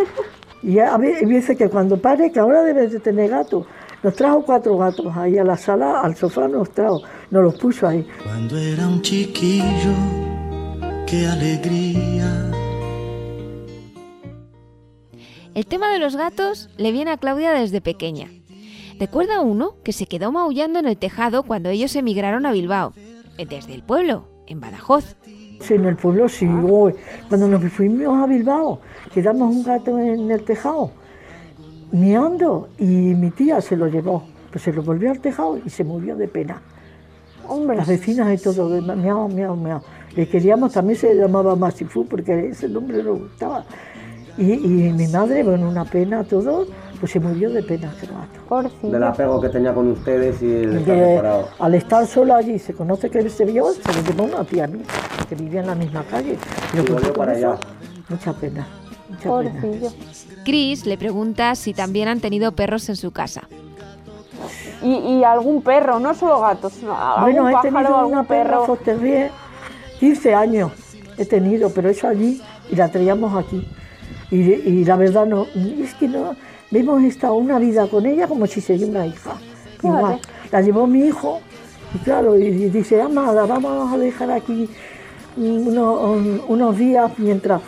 y 0.63 0.79
a 0.79 0.97
veces 0.97 1.57
que 1.59 1.69
cuando 1.69 1.97
pare, 1.97 2.31
que 2.31 2.39
ahora 2.39 2.63
debes 2.63 2.93
de 2.93 3.01
tener 3.01 3.31
gato, 3.31 3.67
nos 4.03 4.15
trajo 4.15 4.43
cuatro 4.43 4.77
gatos 4.79 5.15
ahí 5.17 5.39
a 5.39 5.45
la 5.45 5.57
sala, 5.57 6.01
al 6.01 6.17
sofá 6.17 6.49
nos 6.49 6.71
trajo, 6.71 7.03
nos 7.31 7.45
los 7.45 7.55
puso 7.57 7.87
ahí. 7.87 8.07
Cuando 8.23 8.57
era 8.57 8.89
un 8.89 9.03
chiquillo, 9.03 9.95
qué 11.07 11.27
alegría. 11.27 12.51
El 15.55 15.67
tema 15.67 15.93
de 15.93 15.99
los 15.99 16.17
gatos 16.17 16.71
le 16.77 16.93
viene 16.93 17.11
a 17.11 17.17
Claudia 17.17 17.53
desde 17.53 17.81
pequeña. 17.81 18.29
Recuerda 18.99 19.41
uno 19.41 19.75
que 19.83 19.93
se 19.93 20.07
quedó 20.07 20.31
maullando 20.31 20.79
en 20.79 20.87
el 20.87 20.97
tejado 20.97 21.43
cuando 21.43 21.71
ellos 21.71 21.97
emigraron 21.97 22.47
a 22.47 22.53
Bilbao, 22.53 22.93
eh, 23.39 23.47
desde 23.47 23.75
el 23.75 23.83
pueblo, 23.83 24.29
en 24.47 24.61
Badajoz. 24.61 25.17
Sí, 25.61 25.75
en 25.75 25.85
el 25.87 25.97
pueblo 25.97 26.29
sí, 26.29 26.47
uy, 26.47 26.95
cuando 27.29 27.49
nos 27.49 27.73
fuimos 27.73 28.23
a 28.23 28.27
Bilbao, 28.27 28.81
quedamos 29.13 29.55
un 29.55 29.63
gato 29.63 29.99
en 29.99 30.31
el 30.31 30.43
tejado, 30.45 30.93
miando, 31.93 32.69
y 32.79 32.85
mi 32.85 33.31
tía 33.31 33.61
se 33.61 33.77
lo 33.77 33.87
llevó, 33.89 34.25
pues 34.51 34.63
se 34.65 34.73
lo 34.73 34.83
volvió 34.83 35.11
al 35.11 35.21
tejado 35.21 35.59
y 35.65 35.71
se 35.71 35.85
murió 35.85 36.17
de 36.17 36.29
pena. 36.29 36.61
Hombre. 37.49 37.77
Las 37.79 37.89
vecinas 37.89 38.33
y 38.33 38.43
todo, 38.43 38.69
miau, 38.97 39.29
miau, 39.29 39.57
miau. 39.57 39.81
Le 40.15 40.29
queríamos, 40.29 40.73
también 40.73 40.99
se 40.99 41.15
llamaba 41.15 41.57
Masifú, 41.57 42.07
porque 42.07 42.49
ese 42.49 42.69
nombre 42.69 43.03
nos 43.03 43.19
gustaba. 43.21 43.65
Y, 44.39 44.53
y 44.53 44.93
mi 44.93 45.07
madre, 45.09 45.43
bueno, 45.43 45.69
una 45.69 45.85
pena, 45.85 46.23
todo, 46.25 46.67
pues 47.01 47.13
se 47.13 47.19
murió 47.21 47.51
de 47.51 47.63
pena 47.63 47.93
ese 47.97 48.07
gato. 48.07 48.71
Del 48.89 49.03
apego 49.03 49.41
que 49.41 49.49
tenía 49.49 49.75
con 49.75 49.89
ustedes 49.91 50.41
y 50.43 50.47
el 50.53 50.85
De- 50.85 50.95
separado. 51.17 51.49
al 51.59 51.75
estar 51.75 52.07
solo 52.07 52.35
allí, 52.35 52.59
se 52.59 52.73
conoce 52.73 53.11
que 53.11 53.29
se 53.29 53.45
vio, 53.45 53.71
se 53.73 53.81
lo 53.93 54.03
llevó 54.09 54.25
una 54.25 54.45
tía 54.45 54.67
mía, 54.67 54.85
que 55.29 55.35
vivía 55.35 55.61
en 55.61 55.67
la 55.67 55.75
misma 55.75 56.05
calle. 56.05 56.37
Pero 56.71 56.83
Y 56.83 56.87
con 56.87 56.95
volvió 56.97 57.13
para 57.13 57.33
eso, 57.37 57.49
allá. 57.53 57.61
Mucha 58.09 58.33
pena, 58.33 58.67
pena. 59.29 59.91
Chris 60.45 60.87
le 60.87 60.97
pregunta 60.97 61.55
si 61.55 61.75
también 61.75 62.09
han 62.09 62.21
tenido 62.21 62.53
perros 62.53 62.89
en 62.89 62.97
su 62.97 63.11
casa. 63.11 63.43
Y, 64.83 64.89
y 64.95 65.25
algún 65.25 65.63
perro, 65.63 66.01
no 66.01 66.15
solo 66.15 66.41
gatos, 66.41 66.73
algún 66.83 67.23
Bueno, 67.23 67.49
he 67.49 67.53
pájaro, 67.53 67.75
tenido 67.75 67.97
algún 67.99 68.13
una 68.15 68.25
perra 68.25 68.51
perro. 68.51 68.67
Foster 68.67 68.97
Terrier, 68.97 69.31
15 69.99 70.35
años 70.35 70.73
he 71.19 71.27
tenido, 71.27 71.69
pero 71.71 71.91
eso 71.91 72.09
allí 72.09 72.41
y 72.71 72.77
la 72.77 72.89
traíamos 72.89 73.37
aquí. 73.45 73.67
Y, 74.31 74.37
y 74.37 74.85
la 74.85 74.97
verdad 74.97 75.27
no, 75.27 75.47
es 75.83 75.93
que 75.95 76.09
no, 76.09 76.35
hemos 76.73 77.03
estado 77.03 77.35
una 77.35 77.59
vida 77.59 77.87
con 77.89 78.07
ella 78.07 78.27
como 78.27 78.47
si 78.47 78.61
sería 78.63 78.87
una 78.87 79.07
hija. 79.07 79.33
Igual. 79.83 80.19
La 80.51 80.61
llevó 80.63 80.87
mi 80.87 81.01
hijo 81.07 81.41
y 81.95 81.99
claro, 81.99 82.39
y, 82.39 82.45
y 82.45 82.71
dice, 82.71 83.03
ama, 83.03 83.33
la 83.33 83.45
vamos 83.45 83.93
a 83.93 83.99
dejar 83.99 84.31
aquí 84.31 84.69
uno- 85.37 86.01
un- 86.13 86.41
unos 86.49 86.79
días 86.79 87.11
mientras... 87.19 87.61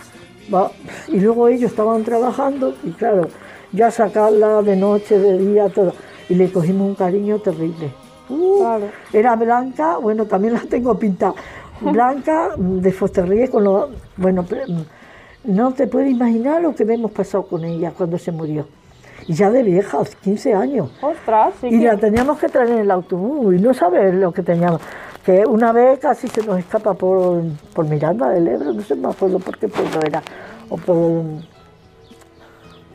y 1.09 1.20
luego 1.20 1.49
ellos 1.49 1.70
estaban 1.70 2.03
trabajando 2.05 2.74
y 2.84 2.90
claro, 2.90 3.28
ya 3.72 3.90
sacarla 3.90 4.62
de 4.62 4.76
noche, 4.76 5.18
de 5.18 5.38
día, 5.38 5.68
todo. 5.68 5.95
Y 6.28 6.34
le 6.34 6.51
cogimos 6.51 6.88
un 6.88 6.95
cariño 6.95 7.38
terrible. 7.38 7.93
Uh, 8.28 8.64
Era 9.12 9.36
blanca, 9.36 9.99
bueno, 9.99 10.24
también 10.26 10.55
la 10.55 10.61
tengo 10.61 10.99
pintada. 10.99 11.34
Blanca, 11.80 12.51
de 12.57 12.93
Fosterrier, 12.93 13.51
con 13.51 13.64
los... 13.64 13.90
Bueno, 14.16 14.47
no 15.45 15.72
te 15.72 15.86
puedes 15.88 16.11
imaginar 16.11 16.62
lo 16.62 16.74
que 16.74 16.84
hemos 16.84 17.11
pasado 17.11 17.45
con 17.45 17.64
ella 17.64 17.93
cuando 17.97 18.18
se 18.18 18.30
murió. 18.30 18.66
Y 19.26 19.34
ya 19.34 19.51
de 19.51 19.62
vieja, 19.62 19.99
15 20.22 20.55
años. 20.55 20.90
Ostras, 21.01 21.55
sí 21.61 21.68
Y 21.68 21.80
que- 21.80 21.86
la 21.86 21.97
teníamos 21.97 22.38
que 22.38 22.49
traer 22.49 22.70
en 22.70 22.78
el 22.78 22.90
autobús 22.90 23.55
y 23.55 23.59
no 23.59 23.74
sabes 23.74 24.14
lo 24.14 24.32
que 24.32 24.43
teníamos. 24.43 24.80
Que 25.25 25.45
una 25.47 25.73
vez 25.73 26.01
casi 26.01 26.27
se 26.29 26.45
nos 26.45 26.59
escapa 26.59 26.95
por, 26.95 27.43
por 27.73 27.87
Miranda 27.87 28.29
del 28.31 28.49
Ebro, 28.49 28.73
no 28.73 28.83
sé, 28.83 28.97
me 28.97 29.09
acuerdo 29.09 29.39
por 29.39 29.57
qué 29.57 29.68
pueblo 29.68 30.01
era. 30.05 30.23
O 30.68 30.77
por. 30.77 30.97
No 30.97 31.43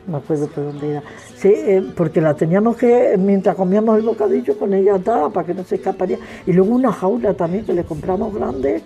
me 0.06 0.18
acuerdo 0.18 0.46
por 0.48 0.64
dónde 0.64 0.90
era. 0.90 1.02
Sí, 1.36 1.48
eh, 1.48 1.82
porque 1.96 2.20
la 2.20 2.34
teníamos 2.34 2.76
que, 2.76 3.16
mientras 3.18 3.56
comíamos 3.56 3.98
el 3.98 4.04
bocadillo, 4.04 4.58
con 4.58 4.74
ella 4.74 4.96
atada 4.96 5.30
para 5.30 5.46
que 5.46 5.54
no 5.54 5.64
se 5.64 5.76
escaparía. 5.76 6.18
Y 6.46 6.52
luego 6.52 6.74
una 6.74 6.92
jaula 6.92 7.34
también 7.34 7.64
que 7.64 7.72
le 7.72 7.84
compramos 7.84 8.34
grande. 8.34 8.82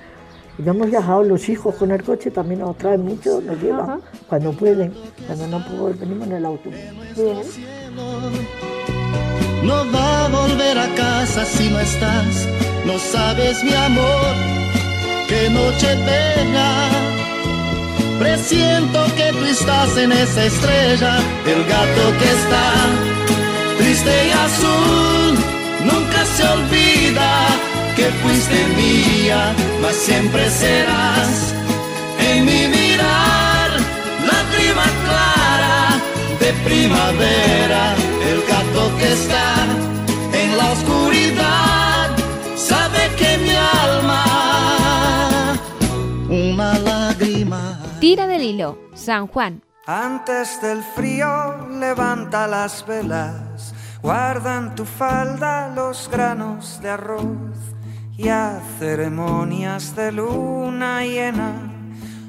Y 0.59 0.63
no 0.63 0.73
hemos 0.73 0.91
viajado 0.91 1.23
los 1.25 1.49
hijos 1.49 1.75
con 1.77 1.91
el 1.91 2.03
coche, 2.03 2.31
también 2.31 2.61
nos 2.61 2.77
traen 2.77 3.03
mucho, 3.03 3.41
nos 3.41 3.61
llevan 3.61 4.01
cuando 4.29 4.53
pueden. 4.53 4.93
Cuando 5.27 5.47
no 5.47 5.65
pues, 5.65 5.99
venimos 5.99 6.27
en 6.27 6.33
el 6.35 6.45
autobús. 6.45 6.79
No 9.63 9.91
va 9.93 10.25
a 10.25 10.29
volver 10.29 10.79
a 10.79 10.89
casa 10.95 11.45
si 11.45 11.69
no 11.69 11.79
estás. 11.81 12.49
No 12.85 12.99
sabes, 12.99 13.63
mi 13.63 13.75
amor, 13.75 14.35
qué 15.29 15.49
noche 15.51 15.95
bella. 16.11 16.73
Presiento 18.19 19.05
que 19.17 19.33
tú 19.33 19.45
estás 19.45 19.97
en 19.97 20.13
esa 20.13 20.45
estrella, 20.45 21.19
el 21.47 21.65
gato 21.65 22.05
que 22.19 22.29
está 22.39 22.67
triste 23.79 24.29
y 24.29 24.31
azul. 24.31 25.35
Nunca 25.85 26.25
se 26.37 26.45
olvida 26.45 27.31
que 27.97 28.07
fuiste 28.23 28.59
mía, 28.77 29.55
mas 29.81 29.97
siempre 29.97 30.49
serás 30.51 31.55
en 32.31 32.45
mi 32.45 32.69
mirar, 32.69 33.71
lágrima 34.31 34.87
clara 35.05 36.01
de 36.41 36.53
primavera, 36.65 37.95
que 38.73 39.13
está 39.13 39.67
en 40.33 40.57
la 40.57 40.73
oscuridad, 40.73 42.17
sabe 42.57 43.11
que 43.19 43.39
mi 43.39 43.55
alma, 43.85 44.25
una 46.29 46.79
lágrima. 46.79 47.79
Tira 48.01 48.27
del 48.27 48.43
hilo, 48.43 48.79
San 48.95 49.27
Juan. 49.27 49.63
Antes 49.87 50.61
del 50.63 50.83
frío 50.83 51.69
levanta 51.69 52.47
las 52.47 52.87
velas, 52.87 53.75
guarda 54.01 54.57
en 54.57 54.75
tu 54.75 54.85
falda 54.85 55.69
los 55.75 56.09
granos 56.11 56.81
de 56.81 56.91
arroz 56.91 57.27
y 58.17 58.29
a 58.29 58.61
ceremonias 58.79 59.95
de 59.95 60.13
luna 60.13 61.05
llena. 61.05 61.71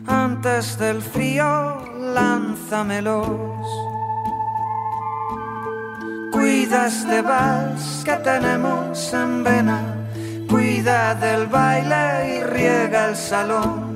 Antes 0.08 0.78
del 0.78 1.02
frío 1.02 1.82
lánzamelos. 2.14 3.93
Cuida 6.44 6.88
este 6.88 7.22
vals 7.22 8.04
que 8.04 8.12
tenemos 8.16 9.14
en 9.14 9.46
vena, 9.46 9.96
cuida 10.50 11.16
del 11.16 11.48
baile 11.48 12.36
y 12.36 12.44
riega 12.44 13.12
el 13.12 13.16
salón. 13.16 13.94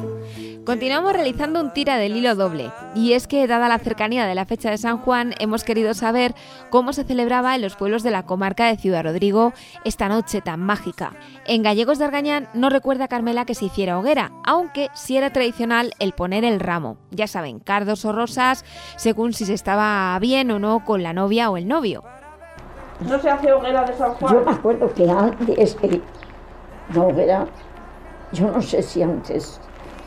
Continuamos 0.65 1.11
realizando 1.11 1.59
un 1.59 1.71
tira 1.71 1.97
del 1.97 2.15
hilo 2.15 2.35
doble, 2.35 2.71
y 2.95 3.13
es 3.13 3.27
que 3.27 3.47
dada 3.47 3.67
la 3.67 3.79
cercanía 3.79 4.25
de 4.25 4.35
la 4.35 4.45
fecha 4.45 4.69
de 4.69 4.77
San 4.77 4.97
Juan, 4.97 5.33
hemos 5.39 5.65
querido 5.65 5.93
saber 5.93 6.35
cómo 6.69 6.93
se 6.93 7.03
celebraba 7.03 7.53
en 7.53 7.61
los 7.61 7.75
pueblos 7.75 8.01
de 8.01 8.11
la 8.11 8.23
comarca 8.23 8.67
de 8.67 8.77
Ciudad 8.77 9.03
Rodrigo 9.03 9.51
esta 9.83 10.07
noche 10.07 10.39
tan 10.39 10.61
mágica. 10.61 11.17
En 11.47 11.63
Gallegos 11.63 11.99
de 11.99 12.05
Argañán 12.05 12.47
no 12.53 12.69
recuerda 12.69 13.09
Carmela 13.09 13.43
que 13.43 13.55
se 13.55 13.65
hiciera 13.65 13.99
hoguera, 13.99 14.31
aunque 14.45 14.89
sí 14.93 15.17
era 15.17 15.33
tradicional 15.33 15.93
el 15.99 16.13
poner 16.13 16.45
el 16.45 16.61
ramo, 16.61 16.97
ya 17.11 17.27
saben, 17.27 17.59
cardos 17.59 18.05
o 18.05 18.13
rosas, 18.13 18.63
según 18.95 19.33
si 19.33 19.45
se 19.45 19.53
estaba 19.53 20.17
bien 20.19 20.49
o 20.51 20.59
no 20.59 20.85
con 20.85 21.03
la 21.03 21.11
novia 21.11 21.49
o 21.49 21.57
el 21.57 21.67
novio. 21.67 22.05
No 23.01 23.19
se 23.19 23.29
hace 23.29 23.53
hoguera 23.53 23.83
de 23.83 23.93
San 23.93 24.13
Juan. 24.15 24.33
Yo 24.33 24.41
me 24.41 24.51
acuerdo 24.51 24.93
que 24.93 25.09
antes, 25.09 25.77
eh, 25.83 26.01
no 26.93 27.09
era, 27.09 27.45
yo 28.31 28.47
no 28.47 28.61
sé 28.61 28.81
si 28.81 29.03
antes, 29.03 29.59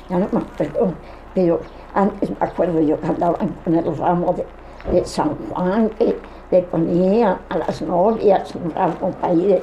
ya 0.08 0.18
no 0.18 0.26
me 0.32 0.40
acuerdo, 0.40 0.92
pero 1.34 1.60
antes 1.94 2.30
me 2.30 2.36
acuerdo 2.40 2.80
yo 2.80 3.00
que 3.00 3.06
andaban 3.06 3.48
con 3.64 3.74
el 3.76 3.96
ramo 3.96 4.34
de, 4.34 4.46
de 4.92 5.04
San 5.04 5.36
Juan, 5.48 5.88
que 5.90 6.16
le 6.50 6.62
ponía 6.62 7.38
a 7.48 7.58
las 7.58 7.80
novias 7.82 8.52
un 8.56 8.70
ramo 8.72 9.12
para 9.20 9.34
ir 9.34 9.48
de 9.48 9.62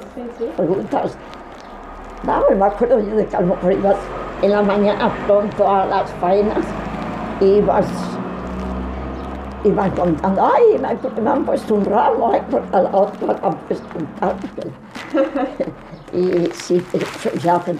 frutas. 0.56 1.18
Vamos, 2.24 2.50
me 2.56 2.66
acuerdo 2.66 3.00
yo 3.00 3.16
de 3.16 3.26
que 3.26 3.36
a 3.36 3.42
lo 3.42 3.48
mejor 3.48 3.74
ibas 3.74 3.98
en 4.42 4.52
la 4.52 4.62
mañana 4.62 5.12
pronto 5.26 5.70
a 5.70 5.86
las 5.86 6.10
faenas 6.14 6.66
y 7.42 7.58
ibas 7.58 7.86
y 9.68 9.72
van 9.72 9.92
contando, 9.92 10.52
ay, 10.54 10.80
me, 10.80 10.88
han- 10.88 11.00
me 11.24 11.30
han 11.30 11.46
puesto 11.46 11.76
un 11.76 11.86
ramo, 11.86 12.32
ay, 12.34 12.42
por 12.50 12.64
a 12.74 12.82
la 12.82 12.90
otra 12.92 13.28
me 13.28 13.34
han 13.48 13.56
puesto 13.58 13.88
un 13.98 14.08
árbol. 14.22 14.74
y 16.14 16.50
sí, 16.54 16.84
ya 17.42 17.60
pero 17.60 17.80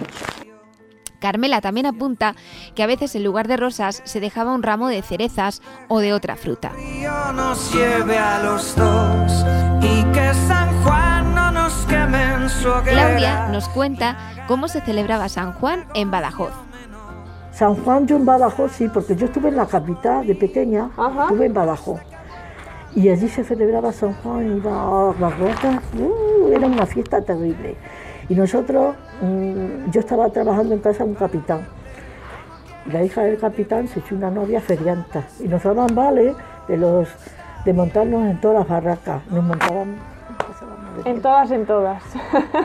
Carmela 1.20 1.60
también 1.60 1.86
apunta 1.86 2.34
que 2.76 2.82
a 2.84 2.86
veces 2.86 3.14
en 3.16 3.24
lugar 3.24 3.48
de 3.48 3.56
rosas 3.56 4.02
se 4.04 4.20
dejaba 4.20 4.54
un 4.54 4.62
ramo 4.62 4.86
de 4.88 5.02
cerezas 5.02 5.62
o 5.88 5.98
de 5.98 6.12
otra 6.12 6.36
fruta. 6.36 6.70
Dios 6.76 7.34
nos 7.34 7.74
lleve 7.74 8.16
a 8.16 8.40
los 8.44 8.76
dos 8.76 9.44
y 9.82 10.04
que 10.12 10.32
San 10.46 10.84
Juan 10.84 11.34
no 11.34 11.50
nos 11.50 11.72
queme 11.86 12.22
en 12.34 12.48
su 12.48 12.68
hoguera. 12.68 13.06
Claudia 13.08 13.48
nos 13.48 13.68
cuenta 13.70 14.16
cómo 14.46 14.68
se 14.68 14.80
celebraba 14.80 15.28
San 15.28 15.52
Juan 15.54 15.86
en 15.94 16.10
Badajoz. 16.12 16.52
San 17.58 17.74
Juan 17.74 18.06
yo 18.06 18.16
en 18.16 18.24
Badajoz 18.24 18.70
sí, 18.72 18.88
porque 18.88 19.16
yo 19.16 19.26
estuve 19.26 19.48
en 19.48 19.56
la 19.56 19.66
capital 19.66 20.24
de 20.26 20.34
pequeña, 20.36 20.90
estuve 21.22 21.46
en 21.46 21.54
Badajoz. 21.54 22.00
Y 22.94 23.08
allí 23.08 23.28
se 23.28 23.42
celebraba 23.42 23.90
San 23.92 24.12
Juan, 24.14 24.56
iba 24.58 24.70
a 25.10 25.14
las 25.18 25.38
rocas, 25.38 25.80
uh, 25.98 26.48
era 26.52 26.66
una 26.68 26.86
fiesta 26.86 27.20
terrible. 27.20 27.74
Y 28.28 28.34
nosotros, 28.36 28.94
mm, 29.22 29.90
yo 29.90 30.00
estaba 30.00 30.28
trabajando 30.28 30.74
en 30.74 30.80
casa 30.80 31.02
de 31.04 31.10
un 31.10 31.16
capitán. 31.16 31.66
La 32.92 33.02
hija 33.02 33.22
del 33.22 33.38
capitán 33.38 33.88
se 33.88 33.98
echó 34.00 34.14
una 34.14 34.30
novia 34.30 34.60
ferianta 34.60 35.24
y 35.40 35.48
nos 35.48 35.62
daban 35.64 35.88
vale 35.94 36.34
de 36.68 36.76
los 36.76 37.08
de 37.64 37.72
montarnos 37.72 38.24
en 38.30 38.40
todas 38.40 38.58
las 38.60 38.68
barracas. 38.68 39.20
Nos 39.30 39.42
montaban 39.44 39.96
En 41.04 41.20
todas, 41.20 41.50
en 41.50 41.66
todas. 41.66 42.02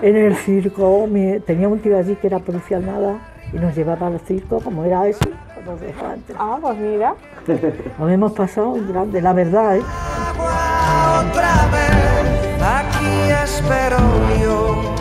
en 0.04 0.16
el 0.16 0.36
circo, 0.46 1.08
mi- 1.08 1.40
tenía 1.40 1.68
un 1.68 1.80
tío 1.80 1.98
allí 1.98 2.16
que 2.16 2.28
era 2.28 2.38
policial 2.40 2.86
nada 2.86 3.16
y 3.54 3.58
nos 3.58 3.76
llevaba 3.76 4.08
al 4.08 4.20
circo, 4.20 4.60
como 4.60 4.84
era 4.84 5.08
eso, 5.08 5.26
nos 5.66 5.80
dejaba 5.80 6.16
entrar. 6.16 6.38
Ah, 6.42 6.58
pues 6.60 6.78
mira. 6.78 7.16
Nos 8.00 8.12
hemos 8.12 8.32
pasado 8.34 8.70
un 8.70 8.92
grande, 8.92 9.22
la 9.22 9.34
verdad, 9.34 9.78
¿eh? 9.78 9.82
Otra 9.82 11.68
vez, 11.72 12.62
aquí 12.62 13.32
espero 13.44 13.98
yo. 14.42 14.96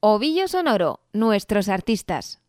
Ovillo 0.00 0.48
Sonoro, 0.48 1.00
nuestros 1.12 1.68
artistas. 1.68 2.40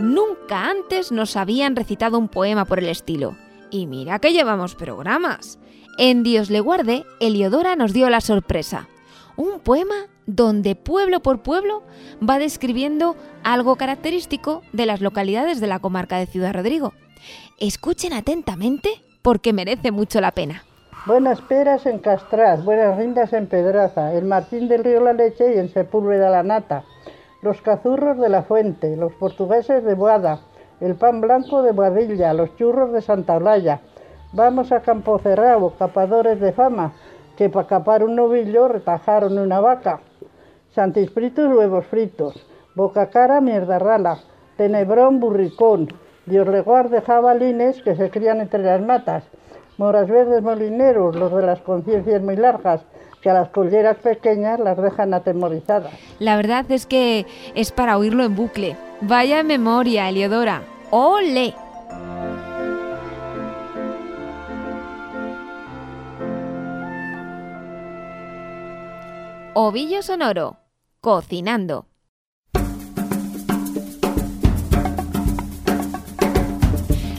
Nunca 0.00 0.70
antes 0.70 1.12
nos 1.12 1.36
habían 1.36 1.76
recitado 1.76 2.18
un 2.18 2.28
poema 2.28 2.64
por 2.64 2.78
el 2.78 2.88
estilo. 2.88 3.36
Y 3.70 3.86
mira 3.86 4.18
que 4.18 4.32
llevamos 4.32 4.74
programas. 4.74 5.58
En 5.98 6.22
Dios 6.22 6.50
le 6.50 6.60
guarde, 6.60 7.04
Eliodora 7.20 7.76
nos 7.76 7.92
dio 7.92 8.10
la 8.10 8.20
sorpresa. 8.20 8.88
Un 9.36 9.60
poema 9.60 9.94
donde 10.26 10.74
pueblo 10.74 11.20
por 11.20 11.42
pueblo 11.42 11.82
va 12.26 12.38
describiendo 12.38 13.16
algo 13.42 13.76
característico 13.76 14.62
de 14.72 14.86
las 14.86 15.00
localidades 15.00 15.60
de 15.60 15.66
la 15.66 15.78
comarca 15.78 16.18
de 16.18 16.26
Ciudad 16.26 16.52
Rodrigo. 16.52 16.92
Escuchen 17.58 18.12
atentamente 18.12 19.02
porque 19.22 19.52
merece 19.52 19.90
mucho 19.90 20.20
la 20.20 20.32
pena. 20.32 20.64
Buenas 21.06 21.40
peras 21.40 21.86
en 21.86 22.00
Castraz, 22.00 22.64
buenas 22.64 22.98
rindas 22.98 23.32
en 23.32 23.46
Pedraza, 23.46 24.12
el 24.12 24.24
Martín 24.24 24.68
del 24.68 24.82
Río 24.82 25.00
La 25.00 25.12
Leche 25.12 25.54
y 25.54 25.58
en 25.58 25.72
Sepúlveda 25.72 26.30
la 26.30 26.42
Nata, 26.42 26.84
los 27.42 27.62
cazurros 27.62 28.18
de 28.18 28.28
la 28.28 28.42
Fuente, 28.42 28.96
los 28.96 29.12
portugueses 29.14 29.84
de 29.84 29.94
Boada, 29.94 30.40
el 30.80 30.94
pan 30.94 31.20
blanco 31.20 31.62
de 31.62 31.72
Boadilla, 31.72 32.34
los 32.34 32.54
churros 32.56 32.92
de 32.92 33.00
Santa 33.00 33.36
Olaya. 33.36 33.80
Vamos 34.32 34.72
a 34.72 34.80
Campo 34.80 35.18
Cerrado, 35.18 35.72
capadores 35.78 36.40
de 36.40 36.52
fama, 36.52 36.92
que 37.36 37.48
para 37.48 37.66
capar 37.66 38.04
un 38.04 38.16
novillo 38.16 38.68
retajaron 38.68 39.38
una 39.38 39.60
vaca. 39.60 40.00
Santis 40.74 41.10
fritos, 41.10 41.54
huevos 41.56 41.86
fritos, 41.86 42.46
boca 42.74 43.08
cara, 43.08 43.40
mierda 43.40 43.78
rala, 43.78 44.18
tenebrón, 44.56 45.20
burricón, 45.20 45.88
Dios 46.26 46.46
le 46.48 46.60
guarde 46.60 47.00
jabalines 47.00 47.80
que 47.82 47.94
se 47.94 48.10
crían 48.10 48.40
entre 48.40 48.62
las 48.62 48.82
matas, 48.82 49.24
moras 49.78 50.08
verdes 50.08 50.42
molineros, 50.42 51.14
los 51.16 51.32
de 51.32 51.46
las 51.46 51.60
conciencias 51.60 52.20
muy 52.20 52.36
largas, 52.36 52.84
que 53.26 53.30
a 53.30 53.34
las 53.34 53.48
colleras 53.48 53.96
pequeñas 53.96 54.60
las 54.60 54.80
dejan 54.80 55.12
atemorizadas. 55.12 55.92
La 56.20 56.36
verdad 56.36 56.64
es 56.70 56.86
que 56.86 57.26
es 57.56 57.72
para 57.72 57.98
oírlo 57.98 58.22
en 58.22 58.36
bucle. 58.36 58.76
Vaya 59.00 59.42
memoria, 59.42 60.08
Eliodora. 60.08 60.62
¡Ole! 60.90 61.52
Ovillo 69.54 70.02
Sonoro. 70.02 70.58
Cocinando. 71.00 71.86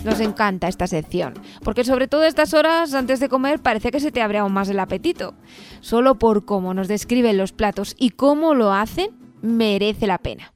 Nos 0.08 0.22
encanta 0.22 0.70
esta 0.70 0.88
sección, 0.88 1.34
porque 1.66 1.84
sobre 1.84 2.08
todo 2.08 2.22
a 2.22 2.28
estas 2.28 2.54
horas 2.54 2.94
antes 2.94 3.20
de 3.20 3.28
comer 3.28 3.60
parece 3.60 3.92
que 3.92 4.00
se 4.00 4.10
te 4.10 4.22
abre 4.22 4.38
aún 4.38 4.54
más 4.54 4.70
el 4.70 4.80
apetito. 4.80 5.34
Solo 5.82 6.16
por 6.16 6.46
cómo 6.46 6.74
nos 6.74 6.88
describen 6.88 7.36
los 7.36 7.52
platos 7.52 7.94
y 8.00 8.12
cómo 8.12 8.54
lo 8.54 8.72
hacen, 8.72 9.10
merece 9.42 10.08
la 10.08 10.18
pena. 10.18 10.54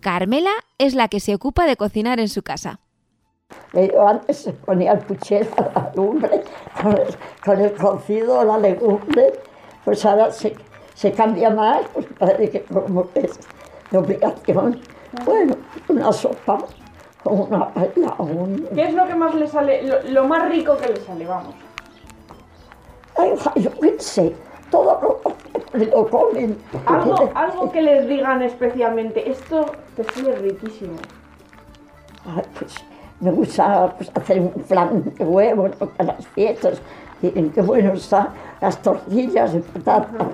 Carmela 0.00 0.50
es 0.76 0.94
la 0.94 1.08
que 1.08 1.20
se 1.20 1.34
ocupa 1.34 1.64
de 1.64 1.76
cocinar 1.76 2.20
en 2.20 2.28
su 2.28 2.42
casa. 2.42 2.80
Eh, 3.72 3.90
Yo 3.90 4.06
antes 4.06 4.52
ponía 4.66 4.92
el 4.92 4.98
puchero 4.98 5.48
a 5.56 5.62
la 5.62 5.92
lumbre 5.96 6.42
con 7.42 7.58
el, 7.62 7.72
cocido, 7.72 8.44
la 8.44 8.58
legumbre, 8.58 9.32
pues 9.82 10.04
ahora 10.04 10.30
se, 10.30 11.12
cambia 11.12 11.48
más, 11.48 11.86
pues 11.94 12.04
parece 12.18 12.50
que 12.50 12.62
como 12.64 13.08
es 13.14 13.30
de 13.90 13.96
obligación. 13.96 14.78
Bueno, 15.24 15.56
una 15.88 16.12
sopa 16.12 16.58
una 17.24 17.68
un... 18.18 18.68
¿Qué 18.74 18.82
es 18.82 18.94
lo 18.94 19.06
que 19.06 19.14
más 19.14 19.34
le 19.34 19.46
sale, 19.46 19.82
lo, 19.82 20.02
lo 20.10 20.24
más 20.28 20.48
rico 20.48 20.76
que 20.76 20.88
le 20.88 20.96
sale, 21.00 21.26
vamos? 21.26 21.54
Ay, 23.16 23.34
yo 23.56 23.70
qué 23.80 23.94
sé, 23.98 24.34
todo 24.70 25.20
lo, 25.22 25.84
lo 25.84 26.08
comen. 26.08 26.58
Algo, 26.86 27.30
algo 27.34 27.72
que 27.72 27.82
les 27.82 28.08
digan 28.08 28.42
especialmente, 28.42 29.30
esto 29.30 29.66
te 29.96 30.04
sale 30.04 30.36
riquísimo. 30.36 30.94
Ay, 32.26 32.42
pues 32.58 32.74
me 33.20 33.30
gusta 33.30 33.94
pues, 33.96 34.10
hacer 34.14 34.40
un 34.40 34.64
flan 34.64 35.04
de 35.14 35.24
huevo 35.24 35.68
para 35.96 36.14
las 36.14 36.26
fiestas. 36.28 36.80
Dicen 37.22 37.50
qué 37.50 37.62
bueno 37.62 37.92
está 37.92 38.28
las 38.60 38.82
tortillas 38.82 39.52
de 39.52 39.60
patata. 39.60 40.26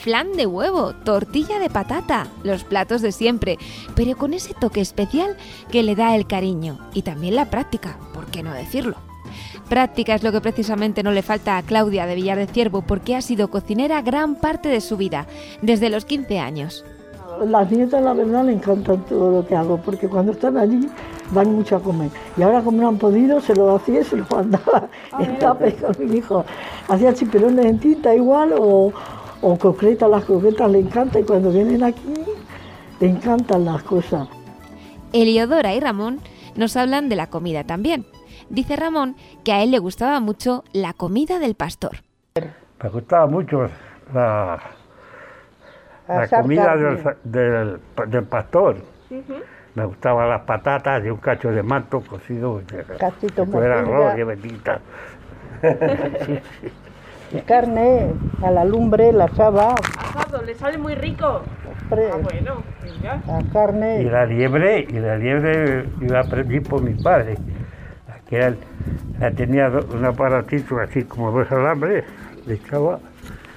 Flan 0.00 0.32
de 0.32 0.46
huevo, 0.46 0.94
tortilla 0.94 1.58
de 1.58 1.70
patata, 1.70 2.26
los 2.42 2.64
platos 2.64 3.02
de 3.02 3.12
siempre, 3.12 3.58
pero 3.94 4.16
con 4.16 4.34
ese 4.34 4.54
toque 4.54 4.80
especial 4.80 5.36
que 5.70 5.82
le 5.82 5.94
da 5.94 6.14
el 6.16 6.26
cariño 6.26 6.78
y 6.94 7.02
también 7.02 7.36
la 7.36 7.50
práctica, 7.50 7.98
¿por 8.14 8.26
qué 8.26 8.42
no 8.42 8.52
decirlo? 8.54 8.96
Práctica 9.68 10.14
es 10.14 10.22
lo 10.22 10.32
que 10.32 10.40
precisamente 10.40 11.02
no 11.02 11.12
le 11.12 11.22
falta 11.22 11.58
a 11.58 11.62
Claudia 11.62 12.06
de 12.06 12.14
Villar 12.14 12.38
de 12.38 12.46
Ciervo 12.46 12.82
porque 12.82 13.14
ha 13.14 13.20
sido 13.20 13.50
cocinera 13.50 14.00
gran 14.00 14.36
parte 14.36 14.68
de 14.68 14.80
su 14.80 14.96
vida, 14.96 15.26
desde 15.60 15.90
los 15.90 16.06
15 16.06 16.38
años. 16.38 16.84
Las 17.46 17.70
nietas, 17.70 18.02
la 18.02 18.12
verdad, 18.12 18.44
le 18.44 18.52
encantan 18.52 19.04
todo 19.06 19.30
lo 19.30 19.46
que 19.46 19.54
hago, 19.54 19.78
porque 19.78 20.08
cuando 20.08 20.32
están 20.32 20.56
allí 20.56 20.88
van 21.30 21.52
mucho 21.54 21.76
a 21.76 21.80
comer. 21.80 22.10
Y 22.36 22.42
ahora, 22.42 22.62
como 22.62 22.80
no 22.80 22.88
han 22.88 22.98
podido, 22.98 23.40
se 23.40 23.54
lo 23.54 23.74
hacía 23.74 24.00
y 24.00 24.04
se 24.04 24.16
lo 24.16 24.26
mandaba 24.30 24.88
en 25.18 25.38
tape 25.38 25.74
con 25.76 25.94
mi 25.98 26.16
hijo. 26.16 26.44
Hacía 26.88 27.14
chiperones 27.14 27.66
en 27.66 27.78
tinta 27.78 28.14
igual 28.14 28.54
o, 28.58 28.92
o 29.42 29.58
concretas, 29.58 30.10
las 30.10 30.24
concretas 30.24 30.70
le 30.70 30.80
encantan 30.80 31.22
y 31.22 31.24
cuando 31.24 31.50
vienen 31.50 31.82
aquí 31.84 32.14
le 33.00 33.08
encantan 33.08 33.64
las 33.64 33.82
cosas. 33.82 34.28
Eliodora 35.12 35.74
y 35.74 35.80
Ramón 35.80 36.20
nos 36.56 36.76
hablan 36.76 37.08
de 37.08 37.16
la 37.16 37.28
comida 37.28 37.64
también. 37.64 38.06
Dice 38.50 38.76
Ramón 38.76 39.16
que 39.44 39.52
a 39.52 39.62
él 39.62 39.70
le 39.70 39.78
gustaba 39.78 40.20
mucho 40.20 40.64
la 40.72 40.92
comida 40.92 41.38
del 41.38 41.54
pastor. 41.54 42.02
Me 42.82 42.88
gustaba 42.90 43.26
mucho 43.26 43.68
la, 44.14 44.60
la 46.08 46.28
comida 46.28 46.64
carne. 46.64 46.84
del, 47.24 47.80
del, 47.96 48.10
del 48.10 48.24
pastor. 48.24 48.76
Me 49.74 49.84
gustaban 49.84 50.28
las 50.28 50.42
patatas 50.42 51.04
y 51.04 51.10
un 51.10 51.18
cacho 51.18 51.50
de 51.52 51.62
manto 51.62 52.00
cocido. 52.00 52.60
Cachito 52.98 53.44
que 53.44 53.50
fuera 53.50 53.80
arroz 53.80 54.14
y 54.18 54.22
bendita. 54.24 54.80
Sí, 57.30 57.40
carne 57.46 58.12
a 58.42 58.50
la 58.50 58.64
lumbre, 58.64 59.12
la 59.12 59.24
asaba, 59.24 59.74
Asado, 59.74 60.42
le 60.42 60.54
sale 60.54 60.78
muy 60.78 60.94
rico. 60.94 61.42
Ah, 61.90 62.16
bueno, 62.22 62.62
mira. 62.82 63.20
la 63.26 63.42
carne. 63.52 64.00
Y 64.02 64.04
la 64.04 64.24
liebre, 64.26 64.86
y 64.88 64.98
la 64.98 65.16
liebre 65.16 65.84
yo 66.00 66.12
la 66.12 66.20
aprendí 66.20 66.60
por 66.60 66.82
mi 66.82 66.94
padre. 66.94 67.36
Que 68.28 68.40
él 68.40 68.58
la 69.18 69.30
tenía 69.30 69.68
un 69.68 70.04
aparatito 70.04 70.78
así 70.80 71.04
como 71.04 71.30
dos 71.30 71.50
alambres, 71.50 72.04
le 72.46 72.54
echaba, 72.54 72.98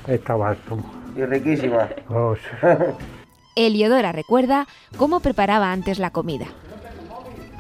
estaba 0.08 0.56
como. 0.68 1.01
Y 1.16 1.26
riquísima. 1.26 1.90
oh, 2.10 2.36
Eliodora 3.56 4.12
recuerda 4.12 4.68
cómo 4.98 5.20
preparaba 5.20 5.72
antes 5.72 6.00
la 6.00 6.12
comida. 6.12 6.46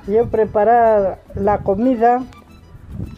Yo 0.07 0.27
preparaba 0.27 1.19
la 1.35 1.59
comida, 1.59 2.23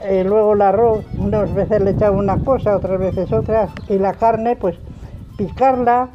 eh, 0.03 0.23
luego 0.23 0.53
el 0.53 0.61
arroz, 0.61 1.05
unas 1.17 1.53
veces 1.53 1.81
le 1.81 1.91
echaba 1.91 2.17
una 2.17 2.37
cosa, 2.37 2.75
otras 2.75 2.99
veces 2.99 3.31
otra, 3.31 3.69
y 3.87 3.97
la 3.99 4.13
carne, 4.13 4.55
pues 4.55 4.75
picarla 5.37 6.09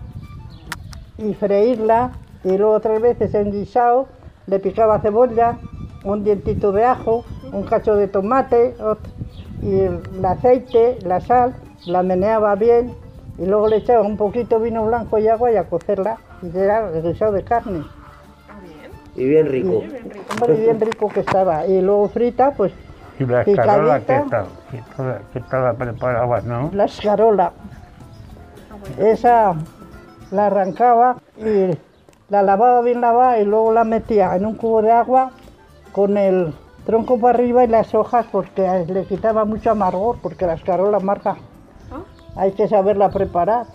y 1.16 1.32
freírla, 1.34 2.12
y 2.44 2.56
luego 2.56 2.72
otras 2.72 3.00
veces 3.00 3.34
en 3.34 3.50
guisado 3.50 4.08
le 4.46 4.58
picaba 4.58 5.00
cebolla, 5.00 5.58
un 6.04 6.24
dientito 6.24 6.72
de 6.72 6.84
ajo, 6.84 7.24
un 7.52 7.62
cacho 7.62 7.96
de 7.96 8.08
tomate, 8.08 8.74
y 9.62 9.80
el 9.80 10.24
aceite, 10.24 10.98
la 11.04 11.20
sal, 11.20 11.54
la 11.86 12.02
meneaba 12.02 12.54
bien, 12.56 12.94
y 13.38 13.46
luego 13.46 13.68
le 13.68 13.76
echaba 13.76 14.02
un 14.02 14.16
poquito 14.16 14.58
de 14.58 14.64
vino 14.64 14.84
blanco 14.84 15.18
y 15.18 15.28
agua 15.28 15.52
y 15.52 15.56
a 15.56 15.64
cocerla, 15.64 16.18
y 16.42 16.56
era 16.56 16.90
el 16.90 17.02
guisado 17.02 17.32
de 17.32 17.44
carne. 17.44 17.84
Y 19.14 19.24
bien 19.24 19.46
rico. 19.46 19.82
Hombre, 20.32 20.54
bien 20.54 20.80
rico 20.80 21.08
que 21.08 21.20
estaba. 21.20 21.66
Y 21.66 21.80
luego 21.80 22.08
frita, 22.08 22.52
pues 22.52 22.72
y 23.18 23.26
la 23.26 23.42
escarola 23.42 24.00
que 24.00 24.06
tal, 24.06 24.46
que 24.70 24.82
toda, 24.96 25.20
que 25.32 25.40
la 25.50 25.74
preparabas, 25.74 26.44
¿no? 26.44 26.70
la 26.72 26.84
escarola. 26.84 27.52
Esa 28.98 29.56
la 30.30 30.46
arrancaba 30.46 31.16
y 31.36 31.76
la 32.28 32.42
lavaba 32.42 32.80
bien 32.82 33.00
lavada 33.00 33.40
y 33.40 33.44
luego 33.44 33.72
la 33.72 33.84
metía 33.84 34.36
en 34.36 34.46
un 34.46 34.54
cubo 34.54 34.82
de 34.82 34.92
agua 34.92 35.32
con 35.92 36.16
el 36.16 36.54
tronco 36.86 37.18
para 37.18 37.38
arriba 37.38 37.64
y 37.64 37.68
las 37.68 37.94
hojas 37.94 38.26
porque 38.30 38.84
le 38.86 39.04
quitaba 39.04 39.44
mucho 39.44 39.70
amargor 39.70 40.18
porque 40.22 40.46
la 40.46 40.54
escarola 40.54 40.98
amarga. 40.98 41.36
Hay 42.38 42.52
que 42.52 42.68
saberla 42.68 43.10
preparar. 43.10 43.66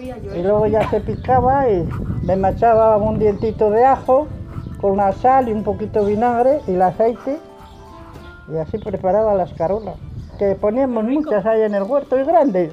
Y 0.00 0.42
luego 0.42 0.66
ya 0.66 0.88
se 0.88 1.00
picaba 1.00 1.68
y 1.68 1.86
le 2.22 2.36
machaba 2.36 2.96
un 2.96 3.18
dientito 3.18 3.70
de 3.70 3.84
ajo 3.84 4.26
con 4.80 4.96
la 4.96 5.12
sal 5.12 5.50
y 5.50 5.52
un 5.52 5.62
poquito 5.62 6.02
de 6.04 6.14
vinagre 6.14 6.60
y 6.66 6.72
el 6.72 6.82
aceite 6.82 7.38
y 8.50 8.56
así 8.56 8.78
preparaba 8.78 9.34
la 9.34 9.44
escarola. 9.44 9.94
Que 10.38 10.54
poníamos 10.54 11.04
muchas 11.04 11.44
ahí 11.44 11.60
en 11.60 11.74
el 11.74 11.82
huerto 11.82 12.18
y 12.18 12.24
grandes. 12.24 12.72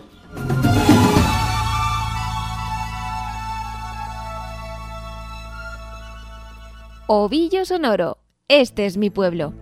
Ovillo 7.07 7.65
Sonoro, 7.65 8.17
este 8.47 8.85
es 8.85 8.97
mi 8.97 9.09
pueblo. 9.09 9.53